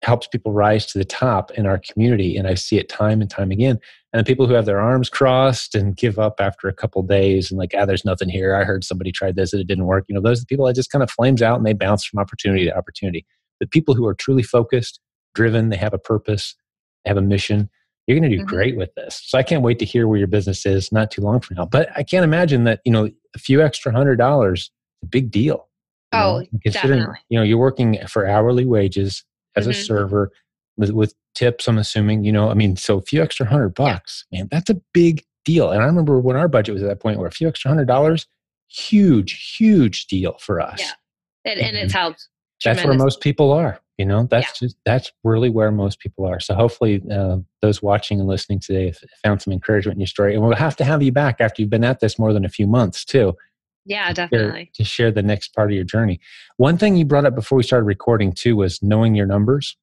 helps 0.03 0.27
people 0.27 0.53
rise 0.53 0.85
to 0.85 0.99
the 0.99 1.05
top 1.05 1.53
in 1.53 1.65
our 1.65 1.79
community. 1.79 2.37
And 2.37 2.49
I 2.49 2.55
see 2.55 2.77
it 2.77 2.89
time 2.89 3.21
and 3.21 3.31
time 3.31 3.53
again. 3.53 3.79
And 4.13 4.21
the 4.21 4.29
people 4.29 4.49
who 4.49 4.55
have 4.55 4.67
their 4.67 4.81
arms 4.81 5.09
crossed 5.09 5.77
and 5.77 5.97
give 5.97 6.19
up 6.19 6.41
after 6.41 6.69
a 6.69 6.73
couple 6.73 7.01
days 7.03 7.51
and 7.51 7.59
like, 7.59 7.73
ah, 7.79 7.87
there's 7.87 8.05
nothing 8.05 8.29
here. 8.29 8.55
I 8.55 8.65
heard 8.65 8.83
somebody 8.83 9.13
tried 9.13 9.37
this 9.37 9.53
and 9.53 9.63
it 9.63 9.69
didn't 9.69 9.87
work. 9.87 10.05
You 10.09 10.17
know, 10.17 10.21
those 10.21 10.41
are 10.41 10.43
the 10.43 10.47
people 10.47 10.67
that 10.67 10.75
just 10.75 10.91
kind 10.91 11.05
of 11.05 11.11
flames 11.11 11.41
out 11.41 11.57
and 11.57 11.65
they 11.65 11.73
bounce 11.73 12.05
from 12.05 12.19
opportunity 12.19 12.65
to 12.65 12.77
opportunity. 12.77 13.25
The 13.61 13.67
people 13.67 13.95
who 13.95 14.07
are 14.07 14.15
truly 14.15 14.43
focused, 14.43 14.99
driven, 15.35 15.69
they 15.69 15.77
have 15.77 15.95
a 15.95 15.99
purpose, 15.99 16.57
they 17.05 17.11
have 17.11 17.17
a 17.17 17.23
mission. 17.23 17.71
You're 18.09 18.19
going 18.19 18.29
to 18.29 18.37
do 18.37 18.43
mm-hmm. 18.43 18.55
great 18.55 18.77
with 18.77 18.93
this. 18.97 19.23
So 19.25 19.39
I 19.39 19.45
can't 19.45 19.63
wait 19.63 19.79
to 19.79 19.85
hear 19.85 20.09
where 20.09 20.19
your 20.19 20.27
business 20.27 20.67
is 20.67 20.91
not 20.91 21.13
too 21.13 21.23
long 21.23 21.39
from 21.39 21.57
now. 21.59 21.67
But 21.67 21.89
I 21.97 22.03
can't 22.03 22.25
imagine 22.25 22.65
that, 22.65 22.81
you 22.85 22.91
know, 22.91 23.09
a 23.37 23.39
few 23.39 23.63
extra 23.63 23.93
hundred 23.93 24.17
dollars 24.17 24.73
a 25.03 25.07
big 25.07 25.31
deal. 25.31 25.69
Oh, 26.13 26.41
know? 26.41 26.47
definitely. 26.65 27.17
You 27.29 27.39
know, 27.39 27.45
you're 27.45 27.59
working 27.59 27.99
for 28.07 28.27
hourly 28.27 28.65
wages 28.65 29.25
as 29.57 29.65
mm-hmm. 29.65 29.71
a 29.71 29.75
server 29.75 30.31
with, 30.77 30.91
with 30.91 31.15
tips. 31.35 31.69
I'm 31.69 31.79
assuming. 31.79 32.25
You 32.25 32.33
know, 32.33 32.51
I 32.51 32.55
mean, 32.55 32.77
so 32.77 32.99
a 32.99 33.03
few 33.03 33.23
extra 33.23 33.47
hundred 33.47 33.71
bucks, 33.71 34.27
yeah. 34.31 34.41
man, 34.41 34.49
that's 34.51 34.71
a 34.71 34.81
big 34.93 35.25
deal. 35.45 35.71
And 35.71 35.83
I 35.83 35.87
remember 35.87 36.19
when 36.21 36.37
our 36.37 36.49
budget 36.49 36.75
was 36.75 36.83
at 36.83 36.89
that 36.89 37.01
point 37.01 37.19
where 37.19 37.29
a 37.29 37.33
few 37.33 37.49
extra 37.49 37.71
hundred 37.71 37.87
dollars, 37.87 38.27
huge, 38.69 39.55
huge 39.57 40.07
deal 40.07 40.37
for 40.39 40.61
us. 40.61 40.81
Yeah, 40.81 41.53
and, 41.53 41.61
and 41.61 41.77
it's 41.77 41.93
helped. 41.93 42.29
That's 42.65 42.85
where 42.85 42.95
most 42.95 43.21
people 43.21 43.53
are. 43.53 43.81
You 43.99 44.07
know, 44.07 44.27
that's 44.31 44.61
yeah. 44.61 44.67
just 44.67 44.77
that's 44.85 45.13
really 45.23 45.51
where 45.51 45.71
most 45.71 45.99
people 45.99 46.27
are. 46.27 46.41
So 46.41 46.55
hopefully, 46.55 47.03
uh, 47.11 47.39
those 47.61 47.83
watching 47.83 48.21
and 48.21 48.29
listening 48.29 48.61
today 48.61 48.93
found 49.23 49.43
some 49.43 49.53
encouragement 49.53 49.97
in 49.97 50.01
your 50.01 50.07
story. 50.07 50.35
And 50.35 50.43
we'll 50.43 50.55
have 50.57 50.77
to 50.77 50.85
have 50.85 51.03
you 51.03 51.13
back 51.13 51.41
after 51.41 51.61
you've 51.61 51.71
been 51.71 51.85
at 51.85 52.01
this 52.01 52.19
more 52.19 52.33
than 52.33 52.45
a 52.45 52.49
few 52.49 52.67
months 52.67 53.05
too 53.05 53.37
yeah, 53.85 54.13
definitely. 54.13 54.71
To 54.75 54.85
share 54.85 55.11
the 55.11 55.23
next 55.23 55.55
part 55.55 55.71
of 55.71 55.75
your 55.75 55.85
journey. 55.85 56.21
One 56.57 56.79
thing 56.79 56.97
you 56.97 57.05
brought 57.05 57.25
up 57.25 57.35
before 57.35 57.57
we 57.57 57.63
started 57.63 57.87
recording 57.87 58.33
too 58.33 58.57
was 58.57 58.83
knowing 58.83 59.15
your 59.15 59.27
numbers. 59.27 59.77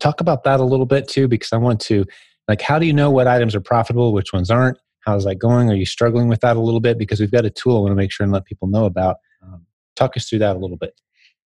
Talk 0.00 0.20
about 0.20 0.44
that 0.44 0.60
a 0.60 0.64
little 0.64 0.86
bit 0.86 1.08
too, 1.08 1.28
because 1.28 1.52
I 1.52 1.58
want 1.58 1.80
to, 1.82 2.04
like, 2.48 2.60
how 2.60 2.78
do 2.78 2.86
you 2.86 2.92
know 2.92 3.10
what 3.10 3.26
items 3.26 3.54
are 3.54 3.60
profitable, 3.60 4.12
which 4.12 4.32
ones 4.32 4.50
aren't? 4.50 4.78
How's 5.00 5.24
that 5.24 5.36
going? 5.36 5.70
Are 5.70 5.74
you 5.74 5.86
struggling 5.86 6.28
with 6.28 6.40
that 6.40 6.56
a 6.56 6.60
little 6.60 6.80
bit? 6.80 6.98
Because 6.98 7.20
we've 7.20 7.30
got 7.30 7.44
a 7.44 7.50
tool 7.50 7.76
I 7.76 7.80
want 7.80 7.92
to 7.92 7.96
make 7.96 8.10
sure 8.10 8.24
and 8.24 8.32
let 8.32 8.44
people 8.44 8.68
know 8.68 8.84
about. 8.86 9.16
Um, 9.42 9.64
talk 9.94 10.16
us 10.16 10.28
through 10.28 10.40
that 10.40 10.56
a 10.56 10.58
little 10.58 10.76
bit. 10.76 11.00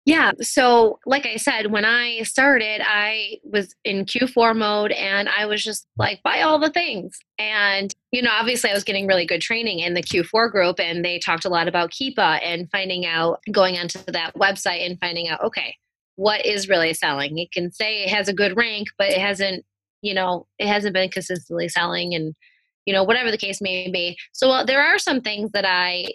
Yeah. 0.07 0.33
So, 0.41 0.99
like 1.05 1.27
I 1.27 1.37
said, 1.37 1.71
when 1.71 1.85
I 1.85 2.23
started, 2.23 2.81
I 2.83 3.39
was 3.45 3.75
in 3.85 4.07
Q4 4.07 4.57
mode 4.57 4.93
and 4.93 5.29
I 5.29 5.45
was 5.45 5.63
just 5.63 5.87
like, 5.99 6.23
buy 6.23 6.41
all 6.41 6.59
the 6.59 6.71
things. 6.71 7.19
And, 7.39 7.95
you 8.11 8.23
know, 8.23 8.31
obviously 8.33 8.71
I 8.71 8.75
was 8.75 8.83
getting 8.83 9.07
really 9.07 9.27
good 9.27 9.43
training 9.43 9.81
in 9.81 9.93
the 9.93 10.03
Q4 10.03 10.51
group 10.51 10.81
and 10.81 11.05
they 11.05 11.19
talked 11.19 11.45
a 11.45 11.51
lot 11.51 11.69
about 11.69 11.91
Keepa 11.91 12.41
and 12.43 12.71
finding 12.73 13.05
out, 13.05 13.41
going 13.53 13.77
onto 13.79 13.99
that 14.09 14.35
website 14.37 14.87
and 14.87 14.99
finding 14.99 15.29
out, 15.29 15.43
okay, 15.45 15.77
what 16.17 16.45
is 16.47 16.69
really 16.69 16.95
selling? 16.95 17.39
It 17.39 17.53
can 17.53 17.71
say 17.71 18.03
it 18.03 18.09
has 18.11 18.27
a 18.29 18.35
good 18.35 18.57
rank, 18.57 18.89
but 18.97 19.11
it 19.11 19.19
hasn't, 19.19 19.65
you 20.01 20.15
know, 20.15 20.47
it 20.59 20.67
hasn't 20.67 20.95
been 20.95 21.11
consistently 21.11 21.69
selling 21.69 22.15
and, 22.15 22.35
you 22.87 22.95
know, 22.95 23.05
whatever 23.05 23.31
the 23.31 23.39
case 23.39 23.61
may 23.61 23.91
be. 23.91 24.17
So, 24.33 24.51
uh, 24.51 24.65
there 24.65 24.83
are 24.83 24.99
some 24.99 25.21
things 25.21 25.53
that 25.53 25.67
I 25.67 26.07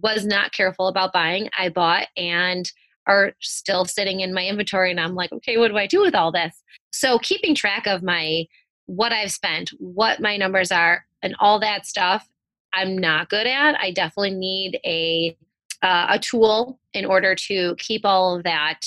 was 0.00 0.24
not 0.24 0.52
careful 0.52 0.86
about 0.86 1.12
buying. 1.12 1.48
I 1.58 1.70
bought 1.70 2.06
and, 2.16 2.70
are 3.06 3.32
still 3.40 3.84
sitting 3.84 4.20
in 4.20 4.34
my 4.34 4.46
inventory 4.46 4.90
and 4.90 5.00
I'm 5.00 5.14
like, 5.14 5.32
okay, 5.32 5.56
what 5.56 5.68
do 5.68 5.76
I 5.76 5.86
do 5.86 6.00
with 6.00 6.14
all 6.14 6.32
this? 6.32 6.62
So 6.90 7.18
keeping 7.18 7.54
track 7.54 7.86
of 7.86 8.02
my 8.02 8.46
what 8.86 9.12
I've 9.12 9.32
spent, 9.32 9.70
what 9.78 10.20
my 10.20 10.36
numbers 10.36 10.70
are, 10.70 11.04
and 11.22 11.34
all 11.40 11.58
that 11.60 11.86
stuff, 11.86 12.28
I'm 12.72 12.96
not 12.96 13.28
good 13.28 13.46
at. 13.46 13.78
I 13.80 13.90
definitely 13.90 14.30
need 14.32 14.78
a 14.84 15.36
uh, 15.82 16.06
a 16.10 16.18
tool 16.18 16.78
in 16.94 17.04
order 17.04 17.34
to 17.34 17.74
keep 17.78 18.04
all 18.04 18.36
of 18.36 18.44
that 18.44 18.80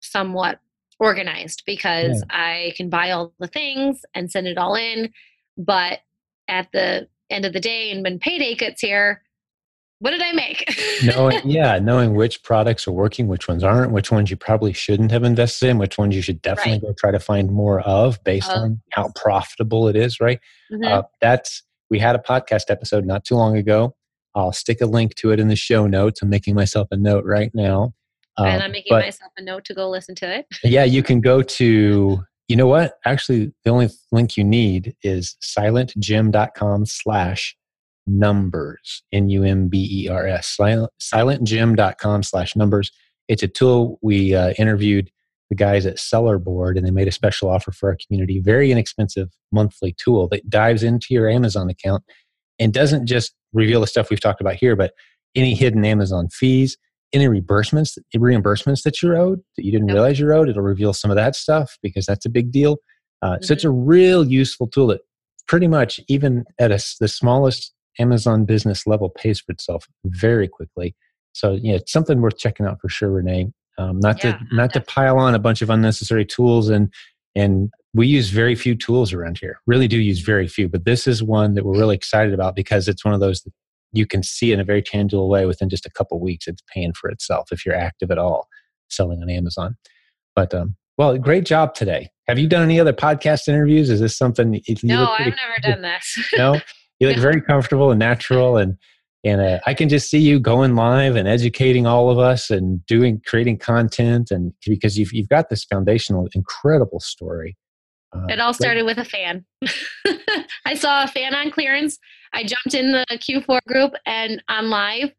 somewhat 0.00 0.60
organized 0.98 1.62
because 1.66 2.24
yeah. 2.30 2.36
I 2.36 2.72
can 2.76 2.88
buy 2.88 3.10
all 3.10 3.32
the 3.38 3.48
things 3.48 4.04
and 4.14 4.30
send 4.30 4.46
it 4.46 4.56
all 4.56 4.74
in, 4.74 5.12
but 5.58 6.00
at 6.48 6.68
the 6.72 7.08
end 7.30 7.44
of 7.44 7.52
the 7.52 7.60
day 7.60 7.90
and 7.90 8.02
when 8.02 8.18
payday 8.18 8.54
gets 8.54 8.80
here, 8.80 9.22
what 9.98 10.10
did 10.10 10.22
I 10.22 10.32
make? 10.32 10.78
knowing, 11.04 11.40
yeah, 11.44 11.78
knowing 11.78 12.14
which 12.14 12.42
products 12.42 12.86
are 12.86 12.92
working, 12.92 13.28
which 13.28 13.48
ones 13.48 13.64
aren't, 13.64 13.92
which 13.92 14.10
ones 14.10 14.30
you 14.30 14.36
probably 14.36 14.72
shouldn't 14.72 15.10
have 15.10 15.24
invested 15.24 15.70
in, 15.70 15.78
which 15.78 15.96
ones 15.96 16.14
you 16.14 16.22
should 16.22 16.42
definitely 16.42 16.72
right. 16.72 16.82
go 16.82 16.94
try 16.98 17.10
to 17.10 17.20
find 17.20 17.50
more 17.50 17.80
of 17.80 18.22
based 18.22 18.50
on 18.50 18.70
yes. 18.70 18.78
how 18.90 19.10
profitable 19.14 19.88
it 19.88 19.96
is, 19.96 20.20
right? 20.20 20.38
Mm-hmm. 20.70 20.84
Uh, 20.84 21.02
that's, 21.20 21.62
we 21.88 21.98
had 21.98 22.14
a 22.14 22.18
podcast 22.18 22.64
episode 22.68 23.06
not 23.06 23.24
too 23.24 23.36
long 23.36 23.56
ago. 23.56 23.94
I'll 24.34 24.52
stick 24.52 24.82
a 24.82 24.86
link 24.86 25.14
to 25.16 25.30
it 25.30 25.40
in 25.40 25.48
the 25.48 25.56
show 25.56 25.86
notes. 25.86 26.20
I'm 26.20 26.28
making 26.28 26.54
myself 26.54 26.88
a 26.90 26.96
note 26.96 27.24
right 27.24 27.50
now. 27.54 27.94
Um, 28.36 28.46
and 28.46 28.62
I'm 28.62 28.72
making 28.72 28.90
but, 28.90 29.02
myself 29.02 29.32
a 29.38 29.42
note 29.42 29.64
to 29.64 29.74
go 29.74 29.88
listen 29.88 30.14
to 30.16 30.38
it. 30.40 30.46
yeah, 30.62 30.84
you 30.84 31.02
can 31.02 31.22
go 31.22 31.40
to, 31.40 32.22
you 32.48 32.56
know 32.56 32.66
what? 32.66 32.98
Actually, 33.06 33.52
the 33.64 33.70
only 33.70 33.88
link 34.12 34.36
you 34.36 34.44
need 34.44 34.94
is 35.02 35.36
silentjim.com 35.42 36.84
slash 36.84 37.56
numbers 38.06 39.02
n-u-m-b-e-r-s 39.12 40.56
silentjim.com 40.56 42.22
slash 42.22 42.56
numbers. 42.56 42.90
It's 43.28 43.42
a 43.42 43.48
tool 43.48 43.98
we 44.02 44.34
uh, 44.34 44.52
interviewed 44.58 45.10
the 45.50 45.56
guys 45.56 45.86
at 45.86 45.96
Sellerboard 45.96 46.76
and 46.76 46.86
they 46.86 46.90
made 46.90 47.08
a 47.08 47.12
special 47.12 47.48
offer 47.48 47.72
for 47.72 47.90
our 47.90 47.96
community. 48.06 48.40
Very 48.40 48.70
inexpensive 48.70 49.28
monthly 49.52 49.94
tool 50.02 50.28
that 50.28 50.48
dives 50.48 50.82
into 50.82 51.08
your 51.10 51.28
amazon 51.28 51.68
account 51.68 52.02
and 52.58 52.72
doesn't 52.72 53.06
just 53.06 53.34
reveal 53.52 53.80
the 53.80 53.86
stuff 53.86 54.10
we've 54.10 54.20
talked 54.20 54.40
about 54.40 54.54
here 54.54 54.76
but 54.76 54.92
any 55.34 55.54
hidden 55.54 55.84
amazon 55.84 56.28
fees 56.28 56.76
any 57.12 57.26
reimbursements 57.26 57.96
reimbursements 58.16 58.82
that 58.82 59.00
you're 59.02 59.16
owed 59.16 59.40
that 59.56 59.64
you 59.64 59.72
didn't 59.72 59.86
realize 59.86 60.18
you're 60.18 60.32
owed 60.32 60.48
it'll 60.48 60.62
reveal 60.62 60.92
some 60.92 61.10
of 61.10 61.16
that 61.16 61.36
stuff 61.36 61.78
because 61.82 62.06
that's 62.06 62.26
a 62.26 62.30
big 62.30 62.50
deal. 62.50 62.76
Uh, 63.22 63.32
mm-hmm. 63.32 63.44
so 63.44 63.52
it's 63.52 63.64
a 63.64 63.70
real 63.70 64.24
useful 64.24 64.66
tool 64.66 64.88
that 64.88 65.00
pretty 65.48 65.68
much 65.68 66.00
even 66.08 66.44
at 66.58 66.70
a, 66.70 66.84
the 67.00 67.08
smallest 67.08 67.72
Amazon 67.98 68.44
business 68.44 68.86
level 68.86 69.10
pays 69.10 69.40
for 69.40 69.52
itself 69.52 69.86
very 70.04 70.48
quickly. 70.48 70.94
So 71.32 71.52
yeah, 71.52 71.74
it's 71.74 71.92
something 71.92 72.20
worth 72.20 72.38
checking 72.38 72.66
out 72.66 72.80
for 72.80 72.88
sure, 72.88 73.10
Renee. 73.10 73.52
Um, 73.78 74.00
not 74.00 74.22
yeah, 74.24 74.32
to 74.32 74.44
not 74.52 74.72
definitely. 74.72 74.80
to 74.80 74.80
pile 74.80 75.18
on 75.18 75.34
a 75.34 75.38
bunch 75.38 75.62
of 75.62 75.70
unnecessary 75.70 76.24
tools 76.24 76.68
and 76.68 76.92
and 77.34 77.70
we 77.92 78.06
use 78.06 78.30
very 78.30 78.54
few 78.54 78.74
tools 78.74 79.12
around 79.12 79.38
here. 79.38 79.60
Really 79.66 79.88
do 79.88 79.98
use 79.98 80.20
very 80.20 80.48
few, 80.48 80.68
but 80.68 80.84
this 80.84 81.06
is 81.06 81.22
one 81.22 81.54
that 81.54 81.64
we're 81.64 81.78
really 81.78 81.94
excited 81.94 82.34
about 82.34 82.54
because 82.54 82.88
it's 82.88 83.04
one 83.04 83.14
of 83.14 83.20
those 83.20 83.42
that 83.42 83.52
you 83.92 84.06
can 84.06 84.22
see 84.22 84.52
in 84.52 84.60
a 84.60 84.64
very 84.64 84.82
tangible 84.82 85.28
way 85.28 85.46
within 85.46 85.68
just 85.68 85.86
a 85.86 85.90
couple 85.90 86.20
weeks. 86.20 86.46
It's 86.46 86.62
paying 86.72 86.92
for 86.92 87.08
itself 87.10 87.52
if 87.52 87.64
you're 87.64 87.74
active 87.74 88.10
at 88.10 88.18
all 88.18 88.48
selling 88.88 89.22
on 89.22 89.30
Amazon. 89.30 89.76
But 90.34 90.52
um, 90.54 90.76
well, 90.98 91.16
great 91.18 91.44
job 91.44 91.74
today. 91.74 92.10
Have 92.28 92.38
you 92.38 92.48
done 92.48 92.62
any 92.62 92.80
other 92.80 92.92
podcast 92.92 93.48
interviews? 93.48 93.90
Is 93.90 94.00
this 94.00 94.16
something? 94.16 94.60
no, 94.82 95.06
I've 95.06 95.26
never 95.26 95.60
done 95.62 95.82
this. 95.82 96.18
no, 96.36 96.60
you 97.00 97.08
look 97.08 97.18
very 97.18 97.40
comfortable 97.40 97.90
and 97.90 97.98
natural 97.98 98.56
and 98.56 98.76
and 99.24 99.40
uh, 99.40 99.58
i 99.66 99.74
can 99.74 99.88
just 99.88 100.10
see 100.10 100.18
you 100.18 100.38
going 100.38 100.74
live 100.74 101.16
and 101.16 101.28
educating 101.28 101.86
all 101.86 102.10
of 102.10 102.18
us 102.18 102.50
and 102.50 102.84
doing 102.86 103.20
creating 103.26 103.58
content 103.58 104.30
and 104.30 104.52
because 104.66 104.98
you've, 104.98 105.12
you've 105.12 105.28
got 105.28 105.48
this 105.48 105.64
foundational 105.64 106.28
incredible 106.34 107.00
story. 107.00 107.56
Uh, 108.14 108.26
it 108.28 108.40
all 108.40 108.54
started 108.54 108.84
with 108.84 108.98
a 108.98 109.04
fan. 109.04 109.44
I 110.64 110.74
saw 110.74 111.04
a 111.04 111.08
fan 111.08 111.34
on 111.34 111.50
clearance. 111.50 111.98
I 112.32 112.44
jumped 112.44 112.74
in 112.74 112.92
the 112.92 113.04
q4 113.10 113.60
group 113.66 113.94
and 114.06 114.42
on 114.48 114.70
live 114.70 115.12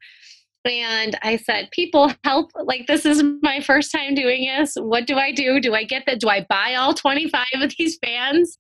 and 0.66 1.18
i 1.24 1.38
said 1.38 1.70
people 1.72 2.12
help. 2.24 2.52
Like 2.56 2.88
this 2.88 3.06
is 3.06 3.24
my 3.42 3.62
first 3.62 3.92
time 3.92 4.16
doing 4.16 4.46
this. 4.46 4.76
What 4.76 5.08
do 5.08 5.16
i 5.16 5.32
do? 5.32 5.60
Do 5.60 5.74
i 5.74 5.84
get 5.84 6.04
that? 6.06 6.20
Do 6.20 6.30
i 6.30 6.46
buy 6.50 6.76
all 6.76 6.94
25 6.94 7.46
of 7.62 7.74
these 7.78 7.98
fans 8.04 8.58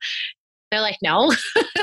they're 0.72 0.82
like, 0.82 0.97
no. 1.01 1.34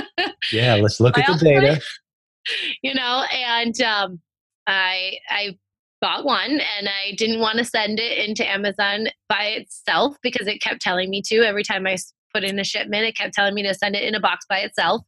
yeah, 0.53 0.74
let's 0.74 1.01
look 1.01 1.16
at 1.18 1.26
the 1.26 1.45
data. 1.45 1.80
you 2.82 2.95
know, 2.95 3.24
and 3.32 3.80
um, 3.80 4.20
I 4.66 5.18
I 5.28 5.59
bought 6.01 6.24
one 6.24 6.61
and 6.61 6.89
I 6.89 7.14
didn't 7.16 7.41
want 7.41 7.59
to 7.59 7.64
send 7.64 7.99
it 7.99 8.18
into 8.28 8.47
Amazon 8.47 9.07
by 9.28 9.45
itself 9.45 10.16
because 10.22 10.47
it 10.47 10.61
kept 10.61 10.82
telling 10.82 11.09
me 11.09 11.22
to 11.26 11.37
every 11.37 11.62
time 11.62 11.87
I 11.87 11.97
put 12.35 12.45
in 12.45 12.59
a 12.59 12.64
shipment. 12.64 13.07
It 13.07 13.16
kept 13.16 13.32
telling 13.32 13.55
me 13.55 13.62
to 13.62 13.74
send 13.74 13.97
it 13.97 14.03
in 14.03 14.14
a 14.14 14.20
box 14.20 14.45
by 14.49 14.59
itself, 14.59 15.03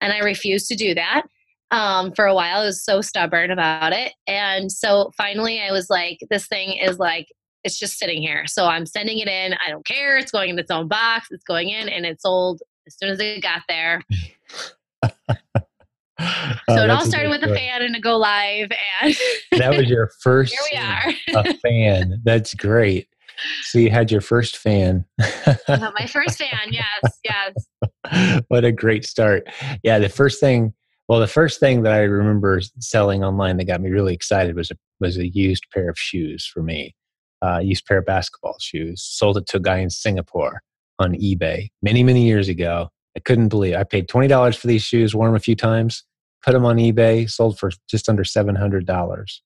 and 0.00 0.12
I 0.12 0.18
refused 0.18 0.66
to 0.68 0.76
do 0.76 0.94
that. 0.94 1.22
Um, 1.70 2.12
for 2.16 2.26
a 2.26 2.34
while, 2.34 2.62
I 2.62 2.64
was 2.64 2.84
so 2.84 3.00
stubborn 3.00 3.52
about 3.52 3.92
it, 3.92 4.12
and 4.26 4.72
so 4.72 5.12
finally, 5.16 5.60
I 5.60 5.70
was 5.70 5.88
like, 5.88 6.18
"This 6.30 6.46
thing 6.46 6.72
is 6.72 6.98
like." 6.98 7.28
It's 7.62 7.78
just 7.78 7.98
sitting 7.98 8.22
here. 8.22 8.46
So 8.46 8.64
I'm 8.64 8.86
sending 8.86 9.18
it 9.18 9.28
in. 9.28 9.52
I 9.52 9.68
don't 9.68 9.84
care. 9.84 10.16
It's 10.16 10.30
going 10.30 10.48
in 10.48 10.58
its 10.58 10.70
own 10.70 10.88
box. 10.88 11.26
It's 11.30 11.44
going 11.44 11.68
in 11.68 11.90
and 11.90 12.06
it's 12.06 12.22
sold 12.22 12.62
as 12.86 12.96
soon 12.98 13.10
as 13.10 13.20
it 13.20 13.42
got 13.42 13.62
there. 13.68 14.02
so 15.04 15.12
oh, 16.68 16.84
it 16.84 16.90
all 16.90 17.04
started 17.04 17.30
with 17.30 17.42
a 17.42 17.54
fan 17.54 17.82
and 17.82 17.96
a 17.96 18.00
go 18.00 18.18
live 18.18 18.70
and 19.00 19.16
that 19.52 19.74
was 19.74 19.88
your 19.88 20.10
first 20.20 20.52
here 20.52 20.60
we 20.72 21.36
are. 21.36 21.44
a 21.44 21.54
fan. 21.58 22.20
That's 22.24 22.54
great. 22.54 23.08
So 23.62 23.78
you 23.78 23.90
had 23.90 24.10
your 24.10 24.20
first 24.20 24.58
fan. 24.58 25.06
My 25.18 26.06
first 26.06 26.38
fan 26.38 26.70
yes 26.70 27.20
yes. 27.24 28.42
What 28.48 28.64
a 28.64 28.72
great 28.72 29.06
start. 29.06 29.44
Yeah 29.82 29.98
the 29.98 30.10
first 30.10 30.40
thing 30.40 30.74
well 31.10 31.20
the 31.20 31.26
first 31.26 31.58
thing 31.58 31.82
that 31.82 31.92
i 31.92 31.98
remember 31.98 32.60
selling 32.78 33.22
online 33.24 33.58
that 33.58 33.64
got 33.64 33.82
me 33.82 33.90
really 33.90 34.14
excited 34.14 34.54
was 34.54 34.70
a 34.70 34.76
was 35.00 35.18
a 35.18 35.28
used 35.28 35.64
pair 35.74 35.90
of 35.90 35.98
shoes 35.98 36.46
for 36.46 36.62
me 36.62 36.94
uh, 37.42 37.58
used 37.58 37.84
pair 37.86 37.98
of 37.98 38.06
basketball 38.06 38.56
shoes 38.60 39.02
sold 39.02 39.36
it 39.36 39.46
to 39.46 39.56
a 39.56 39.60
guy 39.60 39.78
in 39.78 39.90
singapore 39.90 40.62
on 41.00 41.14
eBay 41.14 41.68
many, 41.82 42.02
many 42.02 42.24
years 42.24 42.48
ago. 42.48 42.88
I 43.16 43.20
couldn't 43.20 43.48
believe 43.48 43.74
it. 43.74 43.78
I 43.78 43.84
paid 43.84 44.08
$20 44.08 44.56
for 44.56 44.66
these 44.66 44.82
shoes, 44.82 45.14
wore 45.14 45.26
them 45.26 45.34
a 45.34 45.40
few 45.40 45.56
times, 45.56 46.04
put 46.44 46.52
them 46.52 46.64
on 46.64 46.76
eBay, 46.76 47.28
sold 47.28 47.58
for 47.58 47.70
just 47.88 48.08
under 48.08 48.22
$700. 48.22 49.40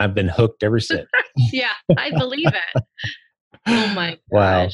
I've 0.00 0.14
been 0.14 0.28
hooked 0.28 0.62
ever 0.62 0.80
since. 0.80 1.06
yeah, 1.52 1.72
I 1.96 2.10
believe 2.10 2.48
it. 2.48 2.82
Oh 3.66 3.92
my 3.94 4.10
gosh. 4.12 4.18
Wow. 4.30 4.68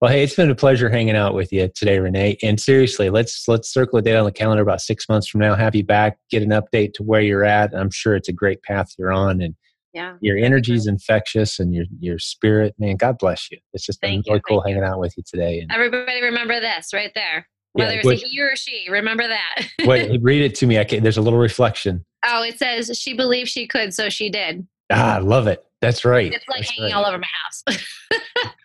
Well, 0.00 0.10
hey, 0.10 0.24
it's 0.24 0.34
been 0.34 0.50
a 0.50 0.54
pleasure 0.56 0.90
hanging 0.90 1.14
out 1.14 1.32
with 1.32 1.52
you 1.52 1.68
today, 1.76 2.00
Renee. 2.00 2.36
And 2.42 2.58
seriously, 2.58 3.08
let's 3.08 3.46
let's 3.46 3.72
circle 3.72 4.00
a 4.00 4.02
date 4.02 4.16
on 4.16 4.24
the 4.24 4.32
calendar 4.32 4.62
about 4.62 4.80
six 4.80 5.08
months 5.08 5.28
from 5.28 5.40
now. 5.40 5.54
Have 5.54 5.76
you 5.76 5.84
back, 5.84 6.18
get 6.28 6.42
an 6.42 6.50
update 6.50 6.94
to 6.94 7.04
where 7.04 7.20
you're 7.20 7.44
at. 7.44 7.72
I'm 7.72 7.90
sure 7.90 8.16
it's 8.16 8.28
a 8.28 8.32
great 8.32 8.64
path 8.64 8.88
you're 8.98 9.12
on, 9.12 9.40
and 9.40 9.54
yeah 9.92 10.16
your 10.20 10.36
energy 10.36 10.74
is 10.74 10.86
infectious 10.86 11.58
and 11.58 11.74
your 11.74 11.84
your 12.00 12.18
spirit 12.18 12.74
man 12.78 12.96
god 12.96 13.18
bless 13.18 13.50
you. 13.50 13.58
It's 13.72 13.84
just 13.84 14.00
been 14.00 14.22
really 14.26 14.40
cool 14.48 14.62
hanging 14.62 14.82
out 14.82 14.98
with 14.98 15.16
you 15.16 15.22
today 15.26 15.60
and 15.60 15.70
everybody 15.72 16.22
remember 16.22 16.60
this 16.60 16.92
right 16.92 17.12
there 17.14 17.46
whether 17.74 17.94
yeah, 17.94 18.02
it's 18.04 18.22
a 18.22 18.26
he 18.26 18.40
or 18.40 18.54
she 18.54 18.86
remember 18.90 19.26
that. 19.26 19.66
Wait 19.84 20.20
read 20.22 20.42
it 20.42 20.54
to 20.56 20.66
me 20.66 20.78
I 20.78 20.84
can, 20.84 21.02
there's 21.02 21.16
a 21.16 21.22
little 21.22 21.38
reflection. 21.38 22.04
Oh 22.24 22.42
it 22.42 22.58
says 22.58 22.90
she 22.98 23.14
believed 23.14 23.48
she 23.48 23.66
could 23.66 23.94
so 23.94 24.08
she 24.08 24.30
did. 24.30 24.66
Ah 24.90 25.16
i 25.16 25.18
love 25.18 25.46
it 25.46 25.64
that's 25.80 26.04
right 26.04 26.32
it's 26.32 26.44
like 26.48 26.60
that's 26.60 26.70
hanging 26.70 26.92
right. 26.92 26.98
all 26.98 27.06
over 27.06 27.18
my 27.18 27.26
house. 27.44 27.78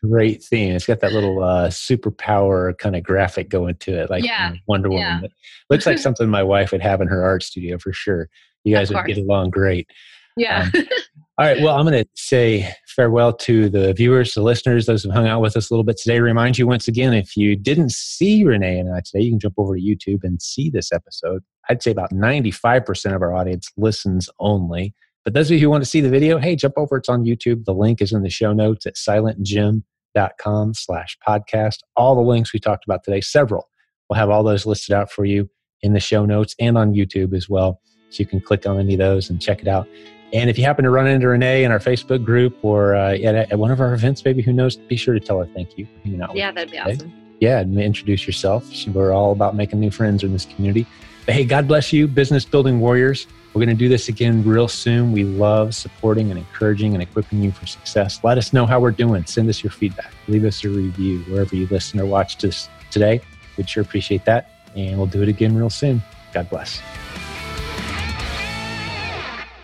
Great 0.04 0.44
theme 0.44 0.76
it's 0.76 0.86
got 0.86 1.00
that 1.02 1.12
little 1.12 1.44
uh 1.44 1.68
superpower 1.70 2.78
kind 2.78 2.96
of 2.96 3.04
graphic 3.04 3.50
going 3.50 3.76
to 3.76 4.02
it 4.02 4.10
like 4.10 4.24
yeah. 4.24 4.54
wonder 4.68 4.90
woman 4.90 5.22
yeah. 5.22 5.28
looks 5.70 5.86
like 5.86 5.98
something 6.00 6.30
my 6.30 6.44
wife 6.44 6.72
would 6.72 6.82
have 6.82 7.02
in 7.02 7.08
her 7.08 7.24
art 7.24 7.44
studio 7.44 7.78
for 7.78 7.92
sure. 7.92 8.30
You 8.64 8.76
guys 8.76 8.92
would 8.92 9.06
get 9.06 9.18
along 9.18 9.52
great 9.52 9.90
yeah. 10.38 10.70
Um, 10.74 10.88
all 11.38 11.46
right. 11.46 11.62
Well, 11.62 11.76
I'm 11.76 11.86
going 11.86 12.04
to 12.04 12.10
say 12.16 12.72
farewell 12.88 13.34
to 13.34 13.70
the 13.70 13.94
viewers, 13.94 14.34
the 14.34 14.42
listeners, 14.42 14.86
those 14.86 15.04
who 15.04 15.12
hung 15.12 15.28
out 15.28 15.42
with 15.42 15.56
us 15.56 15.70
a 15.70 15.74
little 15.74 15.84
bit 15.84 15.98
today. 15.98 16.20
Remind 16.20 16.58
you 16.58 16.68
once 16.68 16.88
again, 16.88 17.14
if 17.14 17.38
you 17.38 17.56
didn't 17.56 17.92
see 17.92 18.44
Renee 18.44 18.80
and 18.80 18.94
I 18.94 19.02
today, 19.02 19.24
you 19.24 19.32
can 19.32 19.40
jump 19.40 19.56
over 19.58 19.76
to 19.76 19.82
YouTube 19.82 20.24
and 20.24 20.42
see 20.42 20.70
this 20.70 20.92
episode. 20.92 21.44
I'd 21.70 21.84
say 21.84 21.92
about 21.92 22.12
95% 22.12 23.16
of 23.16 23.22
our 23.22 23.34
audience 23.34 23.70
listens 23.78 24.30
only, 24.40 24.96
But 25.26 25.34
those 25.34 25.52
of 25.52 25.56
you 25.56 25.60
who 25.60 25.70
want 25.70 25.84
to 25.84 25.90
see 25.90 26.02
the 26.02 26.10
video, 26.10 26.38
hey, 26.38 26.56
jump 26.56 26.76
over. 26.78 26.98
It's 26.98 27.10
on 27.10 27.26
YouTube. 27.26 27.66
The 27.66 27.74
link 27.74 28.02
is 28.02 28.14
in 28.14 28.24
the 28.24 28.30
show 28.30 28.54
notes 28.54 28.86
at 28.86 28.96
silentjim.com 28.96 30.74
slash 30.74 31.18
podcast. 31.28 31.80
All 31.96 32.16
the 32.16 32.22
links 32.22 32.54
we 32.54 32.60
talked 32.60 32.86
about 32.86 33.04
today, 33.04 33.22
several, 33.22 33.68
we'll 34.10 34.18
have 34.18 34.30
all 34.30 34.44
those 34.44 34.66
listed 34.66 34.96
out 34.96 35.12
for 35.12 35.26
you 35.26 35.50
in 35.82 35.94
the 35.94 36.00
show 36.00 36.26
notes 36.26 36.56
and 36.60 36.78
on 36.78 36.94
YouTube 36.94 37.36
as 37.36 37.50
well. 37.50 37.82
So 38.10 38.22
you 38.22 38.26
can 38.26 38.40
click 38.40 38.66
on 38.66 38.80
any 38.80 38.94
of 38.94 39.00
those 39.00 39.30
and 39.30 39.42
check 39.42 39.62
it 39.62 39.68
out. 39.68 39.88
And 40.34 40.50
if 40.50 40.58
you 40.58 40.66
happen 40.66 40.84
to 40.84 40.90
run 40.90 41.08
into 41.08 41.28
Renee 41.28 41.64
in 41.64 41.72
our 41.72 41.80
Facebook 41.80 42.24
group 42.26 42.58
or 42.62 42.96
uh, 42.96 43.14
at, 43.14 43.52
at, 43.52 43.60
one 43.60 43.72
of 43.72 43.80
our 43.80 43.94
events, 43.94 44.26
maybe 44.26 44.42
who 44.42 44.52
knows, 44.52 44.76
be 44.76 44.98
sure 44.98 45.14
to 45.14 45.20
tell 45.20 45.40
her 45.40 45.46
thank 45.46 45.78
you 45.78 45.86
for 45.86 46.00
hanging 46.04 46.22
out 46.22 46.36
Yeah, 46.36 46.52
that'd 46.52 46.70
be 46.70 46.78
today. 46.78 46.94
awesome. 46.94 47.14
Yeah, 47.40 47.60
and 47.60 47.80
introduce 47.80 48.26
yourself. 48.28 48.70
We're 48.88 49.14
all 49.14 49.32
about 49.32 49.56
making 49.56 49.80
new 49.80 49.92
friends 49.92 50.24
in 50.24 50.34
this 50.34 50.46
community. 50.46 50.86
But 51.26 51.36
hey, 51.36 51.46
God 51.46 51.68
bless 51.68 51.94
you, 51.94 52.08
business 52.08 52.46
building 52.46 52.80
warriors. 52.80 53.28
We're 53.54 53.66
going 53.66 53.76
to 53.76 53.80
do 53.80 53.90
this 53.90 54.08
again 54.10 54.44
real 54.44 54.68
soon. 54.68 55.12
We 55.12 55.24
love 55.24 55.74
supporting 55.76 56.30
and 56.30 56.38
encouraging 56.38 56.94
and 56.94 57.02
equipping 57.02 57.42
you 57.42 57.52
for 57.52 57.66
success. 57.66 58.20
Let 58.24 58.38
us 58.38 58.54
know 58.54 58.66
how 58.66 58.80
we're 58.80 58.92
doing. 58.92 59.26
Send 59.26 59.50
us 59.50 59.64
your 59.64 59.72
feedback. 59.72 60.14
Leave 60.28 60.46
us 60.46 60.64
a 60.64 60.70
review 60.70 61.20
wherever 61.22 61.56
you 61.56 61.68
listen 61.72 62.00
or 62.00 62.06
watch 62.06 62.38
this 62.38 62.70
today. 62.92 63.22
We'd 63.58 63.70
sure 63.70 63.82
appreciate 63.82 64.26
that. 64.26 64.52
And 64.76 64.98
we'll 64.98 65.08
do 65.08 65.24
it 65.24 65.30
again 65.30 65.56
real 65.56 65.70
soon. 65.70 66.04
God 66.34 66.50
bless. 66.50 66.82